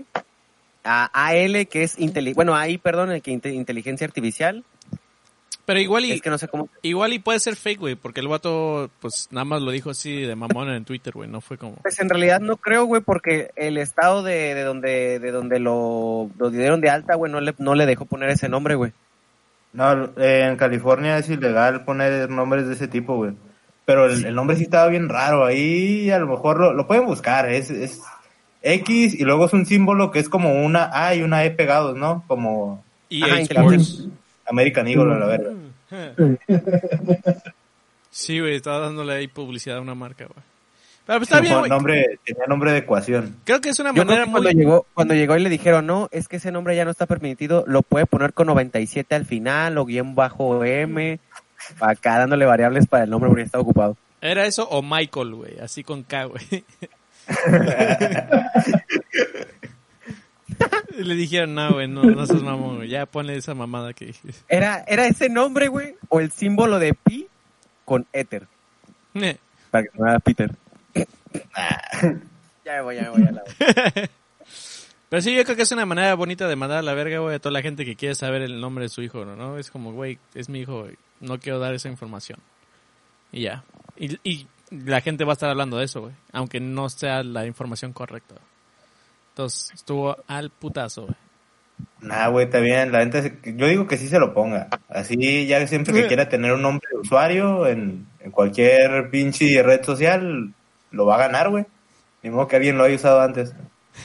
A 0.84 1.06
AL, 1.14 1.68
que 1.68 1.84
es 1.84 2.00
inteli 2.00 2.34
bueno, 2.34 2.56
ahí, 2.56 2.80
perdón, 2.80 3.12
el 3.12 3.22
que 3.22 3.32
inte- 3.32 3.54
inteligencia 3.54 4.08
artificial. 4.08 4.64
Pero 5.66 5.80
igual 5.80 6.06
y, 6.06 6.14
Es 6.14 6.22
que 6.24 6.32
no 6.32 6.40
sé 6.40 6.48
cómo... 6.48 6.68
igual 6.82 7.14
y 7.14 7.20
puede 7.20 7.38
ser 7.40 7.56
fake, 7.56 7.80
güey, 7.80 7.94
porque 7.96 8.22
el 8.22 8.28
vato, 8.28 8.90
pues, 9.02 9.28
nada 9.30 9.46
más 9.46 9.62
lo 9.62 9.70
dijo 9.70 9.92
así 9.92 10.22
de 10.22 10.36
mamón 10.36 10.72
en 10.72 10.84
Twitter, 10.84 11.14
güey, 11.14 11.30
no 11.30 11.42
fue 11.42 11.60
como... 11.60 11.76
Pues 11.76 12.00
en 12.00 12.10
realidad 12.10 12.40
no 12.40 12.58
creo, 12.58 12.86
güey, 12.86 13.04
porque 13.04 13.52
el 13.56 13.78
estado 13.78 14.24
de, 14.24 14.56
de 14.56 14.64
donde 14.64 15.20
de 15.20 15.32
donde 15.32 15.60
lo, 15.60 16.32
lo 16.40 16.50
dieron 16.50 16.82
de 16.82 16.90
alta, 16.90 17.14
güey, 17.14 17.32
no 17.32 17.40
le, 17.40 17.54
no 17.60 17.76
le 17.76 17.86
dejó 17.86 18.06
poner 18.06 18.32
ese 18.32 18.50
nombre, 18.50 18.74
güey. 18.74 18.94
No, 19.74 20.06
eh, 20.18 20.48
en 20.50 20.56
California 20.58 21.18
es 21.18 21.30
ilegal 21.30 21.84
poner 21.86 22.30
nombres 22.30 22.68
de 22.68 22.74
ese 22.74 22.88
tipo, 22.88 23.16
güey. 23.16 23.34
Pero 23.86 24.06
el, 24.06 24.26
el 24.26 24.36
nombre 24.36 24.56
sí 24.56 24.64
estaba 24.64 24.88
bien 24.88 25.10
raro. 25.10 25.46
Ahí 25.46 26.10
a 26.12 26.20
lo 26.20 26.28
mejor 26.28 26.60
lo, 26.60 26.74
lo 26.74 26.88
pueden 26.88 27.06
buscar. 27.06 27.50
Es, 27.50 27.70
es 27.72 28.02
X 28.62 29.14
y 29.20 29.24
luego 29.24 29.46
es 29.46 29.54
un 29.54 29.66
símbolo 29.66 30.12
que 30.12 30.20
es 30.20 30.30
como 30.30 30.64
una 30.64 30.90
A 30.94 31.16
y 31.16 31.22
una 31.22 31.44
E 31.46 31.52
pegados, 31.52 31.96
¿no? 31.98 32.24
Como 32.28 32.84
Y 33.10 33.24
Ajá, 33.24 33.40
Sports. 33.40 34.08
American 34.48 34.88
Eagle, 34.88 35.14
a 35.14 35.20
la 35.20 35.26
verga. 35.28 35.52
Sí, 38.12 38.40
güey, 38.40 38.56
estaba 38.56 38.80
dándole 38.80 39.14
ahí 39.14 39.28
publicidad 39.28 39.78
a 39.78 39.82
una 39.82 39.96
marca, 39.96 40.26
güey. 40.26 40.44
Pero 41.10 41.22
pues 41.22 41.30
está 41.32 41.40
bien, 41.42 41.54
Como 41.54 41.62
güey. 41.62 41.72
nombre, 41.72 42.20
tenía 42.24 42.46
nombre 42.46 42.72
de 42.72 42.78
ecuación. 42.78 43.38
Creo 43.44 43.60
que 43.62 43.70
es 43.70 43.80
una 43.80 43.90
Yo 43.90 43.94
creo 43.96 44.06
manera 44.06 44.26
que 44.26 44.32
cuando 44.32 44.52
muy... 44.52 44.62
llegó, 44.62 44.86
cuando 44.94 45.16
llegó 45.16 45.38
y 45.38 45.42
le 45.42 45.50
dijeron, 45.50 45.88
no, 45.88 46.08
es 46.12 46.28
que 46.28 46.36
ese 46.36 46.52
nombre 46.52 46.76
ya 46.76 46.86
no 46.86 46.92
está 46.92 47.08
permitido, 47.08 47.64
lo 47.66 47.82
puede 47.82 48.06
poner 48.06 48.34
con 48.34 48.46
97 48.46 49.16
al 49.16 49.26
final 49.26 49.80
o 49.80 49.86
guion 49.86 50.14
bajo 50.14 50.64
M, 50.64 51.20
acá 51.80 52.20
dándole 52.20 52.46
variables 52.46 52.86
para 52.86 53.06
el 53.06 53.10
nombre 53.10 53.28
porque 53.28 53.42
está 53.42 53.60
ocupado. 53.60 53.98
Era 54.22 54.46
eso 54.46 54.70
o 54.70 54.84
Michael, 54.84 55.34
güey, 55.34 55.60
así 55.60 55.84
con 55.84 56.04
K, 56.04 56.26
güey. 56.26 56.64
Le 60.98 61.16
dijeron, 61.16 61.56
no, 61.56 61.74
güey, 61.74 61.88
no, 61.88 62.04
no 62.04 62.26
seas 62.28 62.44
mamón, 62.44 62.76
güey. 62.78 62.90
Ya 62.90 63.08
ponle 63.08 63.36
esa 63.36 63.56
mamada 63.56 63.94
que 63.94 64.08
dije. 64.08 64.30
Era, 64.48 64.84
era 64.88 65.08
ese 65.08 65.30
nombre, 65.30 65.70
güey, 65.70 65.96
o 66.10 66.20
el 66.20 66.30
símbolo 66.32 66.78
de 66.78 66.94
pi 66.94 67.28
con 67.86 68.06
éter, 68.14 68.46
para 69.72 69.84
que 69.84 69.90
se 69.90 69.98
llamara 69.98 70.20
Peter. 70.20 70.52
Ya 72.66 72.74
me 72.74 72.82
voy, 72.82 72.96
ya 72.96 73.02
me 73.04 73.10
voy 73.10 73.24
a 73.24 73.32
la 73.32 73.44
Pero 75.10 75.22
sí, 75.24 75.36
yo 75.36 75.44
creo 75.44 75.56
que 75.56 75.64
es 75.64 75.72
una 75.72 75.88
manera 75.88 76.14
bonita 76.14 76.48
de 76.48 76.56
mandar 76.56 76.78
a 76.80 76.82
la 76.84 76.94
verga, 76.94 77.18
güey, 77.20 77.36
a 77.36 77.40
toda 77.40 77.52
la 77.54 77.64
gente 77.64 77.84
que 77.84 77.96
quiere 77.96 78.14
saber 78.14 78.44
el 78.44 78.62
nombre 78.62 78.84
de 78.86 78.90
su 78.90 79.02
hijo, 79.02 79.26
¿no? 79.26 79.36
¿no? 79.36 79.58
Es 79.58 79.72
como, 79.72 79.92
güey, 79.92 80.20
es 80.36 80.50
mi 80.50 80.60
hijo, 80.60 80.86
no 81.20 81.40
quiero 81.40 81.58
dar 81.58 81.74
esa 81.74 81.90
información. 81.90 82.40
Y 83.32 83.42
ya. 83.42 83.64
Y, 83.98 84.20
y 84.24 84.48
la 84.70 85.02
gente 85.02 85.24
va 85.26 85.32
a 85.32 85.34
estar 85.34 85.50
hablando 85.50 85.78
de 85.78 85.86
eso, 85.86 86.02
güey, 86.02 86.14
aunque 86.32 86.60
no 86.60 86.90
sea 86.90 87.24
la 87.24 87.48
información 87.48 87.92
correcta. 87.92 88.36
Entonces, 89.30 89.72
estuvo 89.74 90.16
al 90.28 90.52
putazo, 90.52 91.04
güey. 91.04 91.16
Nah, 92.02 92.28
güey, 92.28 92.46
está 92.46 92.60
bien. 92.60 92.92
La 92.92 93.00
gente, 93.00 93.22
se- 93.24 93.56
yo 93.56 93.66
digo 93.68 93.88
que 93.88 93.98
sí 93.98 94.10
se 94.10 94.20
lo 94.20 94.34
ponga. 94.34 94.68
Así, 94.90 95.48
ya 95.48 95.66
siempre 95.66 95.94
que 95.94 96.08
quiera 96.08 96.30
tener 96.30 96.52
un 96.54 96.62
nombre 96.62 96.88
de 96.92 97.00
usuario 97.00 97.66
en, 97.66 98.06
en 98.20 98.30
cualquier 98.32 99.10
pinche 99.10 99.64
red 99.64 99.84
social, 99.84 100.54
lo 100.92 101.06
va 101.06 101.16
a 101.16 101.20
ganar, 101.20 101.50
güey. 101.50 101.66
Ni 102.24 102.30
modo 102.30 102.48
que 102.48 102.56
alguien 102.58 102.78
lo 102.78 102.84
haya 102.84 102.96
usado 102.96 103.22
antes. 103.22 103.54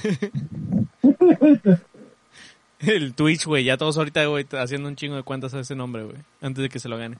El 2.81 3.15
Twitch, 3.15 3.47
güey, 3.47 3.65
ya 3.65 3.77
todos 3.77 3.97
ahorita, 3.97 4.25
güey, 4.27 4.47
haciendo 4.53 4.89
un 4.89 4.97
chingo 4.97 5.17
de 5.17 5.23
cuentas 5.23 5.55
a 5.55 5.61
ese 5.61 5.75
nombre, 5.75 6.05
güey, 6.05 6.19
antes 6.43 6.63
de 6.63 6.69
que 6.69 6.79
se 6.79 6.89
lo 6.89 6.99
gane. 6.99 7.17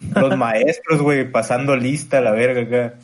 Los 0.00 0.36
maestros, 0.38 1.02
güey, 1.02 1.30
pasando 1.30 1.76
lista, 1.76 2.20
la 2.20 2.32
verga 2.32 2.62
acá. 2.62 2.94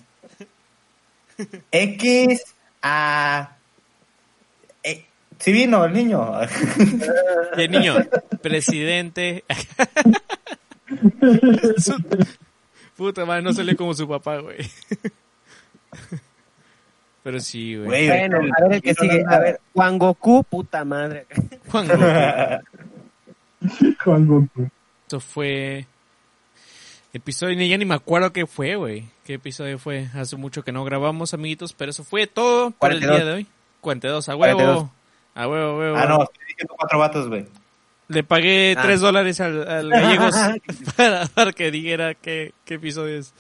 X 1.70 2.55
a... 2.82 3.57
Eh, 4.82 5.05
sí 5.38 5.53
vino 5.53 5.84
el 5.84 5.92
niño. 5.92 6.32
El 7.57 7.70
niño, 7.70 7.96
presidente. 8.42 9.44
Puta 12.96 13.24
madre, 13.24 13.42
no 13.42 13.53
salió 13.53 13.76
como 13.76 13.94
su 13.94 14.09
papá, 14.09 14.38
güey. 14.38 14.59
Pero 17.22 17.38
sí, 17.41 17.76
güey. 17.76 18.09
Bueno, 18.09 18.38
a 18.38 18.62
ver 18.62 18.72
el 18.74 18.82
que 18.82 18.95
sigue, 18.95 19.22
a 19.28 19.38
ver, 19.38 19.61
Juan 19.74 19.99
Goku, 19.99 20.43
puta 20.45 20.84
madre. 20.84 21.26
Juan 21.70 21.86
Goku. 21.86 22.05
Juan 24.05 24.26
Goku. 24.26 24.70
Esto 25.03 25.20
fue 25.20 25.86
episodio, 27.12 27.61
ya 27.62 27.76
ni 27.76 27.84
me 27.84 27.95
acuerdo 27.95 28.32
qué 28.32 28.47
fue, 28.47 28.76
güey. 28.76 29.05
¿Qué 29.24 29.34
episodio 29.34 29.78
fue? 29.78 30.09
Hace 30.14 30.36
mucho 30.36 30.62
que 30.64 30.72
no 30.72 30.84
grabamos, 30.84 31.34
amiguitos, 31.34 31.72
pero 31.74 31.91
eso 31.91 32.05
fue 32.05 32.26
todo 32.26 32.70
por 32.70 32.91
el 32.93 33.01
42. 33.01 33.16
día 33.16 33.24
de 33.26 33.32
hoy. 33.34 33.47
42, 33.80 34.28
a 34.28 34.36
huevo. 34.36 34.57
42. 34.59 34.88
A 35.34 35.49
huevo, 35.49 35.70
a 35.70 35.78
huevo. 35.78 35.97
ah, 35.97 36.07
no, 36.07 36.22
estoy 36.22 36.45
diciendo 36.49 36.74
cuatro 36.78 36.99
vatos, 36.99 37.28
güey. 37.28 37.47
Le 38.09 38.24
pagué 38.24 38.74
Ah. 38.76 38.82
3 38.82 39.01
dólares 39.01 39.41
al, 39.41 39.68
al 39.68 39.88
gallegos 39.91 40.34
para, 40.97 41.26
para 41.26 41.53
que 41.53 41.70
dijera 41.70 42.14
qué, 42.14 42.53
qué 42.64 42.74
episodio 42.74 43.18
es. 43.18 43.34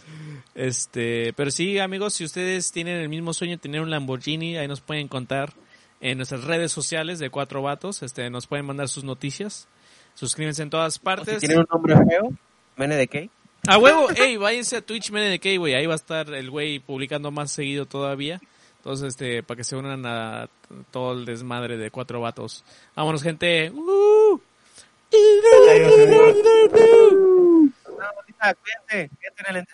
Este, 0.54 1.32
pero 1.34 1.50
sí, 1.50 1.78
amigos, 1.78 2.14
si 2.14 2.24
ustedes 2.24 2.72
tienen 2.72 2.96
el 3.00 3.08
mismo 3.08 3.32
sueño 3.32 3.52
de 3.56 3.58
tener 3.62 3.80
un 3.80 3.90
Lamborghini, 3.90 4.56
ahí 4.56 4.66
nos 4.68 4.80
pueden 4.80 5.08
contar 5.08 5.52
en 6.00 6.16
nuestras 6.18 6.44
redes 6.44 6.72
sociales 6.72 7.18
de 7.18 7.30
Cuatro 7.30 7.62
Vatos. 7.62 8.02
Este, 8.02 8.28
nos 8.30 8.46
pueden 8.46 8.66
mandar 8.66 8.88
sus 8.88 9.04
noticias. 9.04 9.68
Suscríbanse 10.14 10.62
en 10.62 10.70
todas 10.70 10.94
si 10.94 11.00
partes. 11.00 11.38
tienen 11.38 11.58
un 11.60 11.66
nombre 11.70 11.94
feo, 11.96 12.32
Mene 12.76 12.96
de 12.96 13.06
qué? 13.06 13.30
A 13.68 13.76
huevo, 13.78 14.08
ey, 14.16 14.36
váyanse 14.38 14.76
a 14.78 14.80
Twitch 14.80 15.10
MNDK, 15.12 15.58
güey. 15.58 15.74
Ahí 15.74 15.86
va 15.86 15.92
a 15.92 15.96
estar 15.96 16.32
el 16.32 16.50
güey 16.50 16.78
publicando 16.78 17.30
más 17.30 17.52
seguido 17.52 17.84
todavía. 17.86 18.40
Entonces, 18.78 19.08
este, 19.08 19.42
para 19.42 19.56
que 19.58 19.64
se 19.64 19.76
unan 19.76 20.04
a 20.06 20.48
todo 20.90 21.12
el 21.12 21.26
desmadre 21.26 21.76
de 21.76 21.90
cuatro 21.90 22.20
vatos. 22.22 22.64
Vámonos, 22.96 23.22
gente. 23.22 23.70
¡Uh! 23.70 24.40
No, 27.20 28.54
cuídense, 28.62 29.10
cuídense 29.16 29.44
en 29.50 29.56
el- 29.56 29.66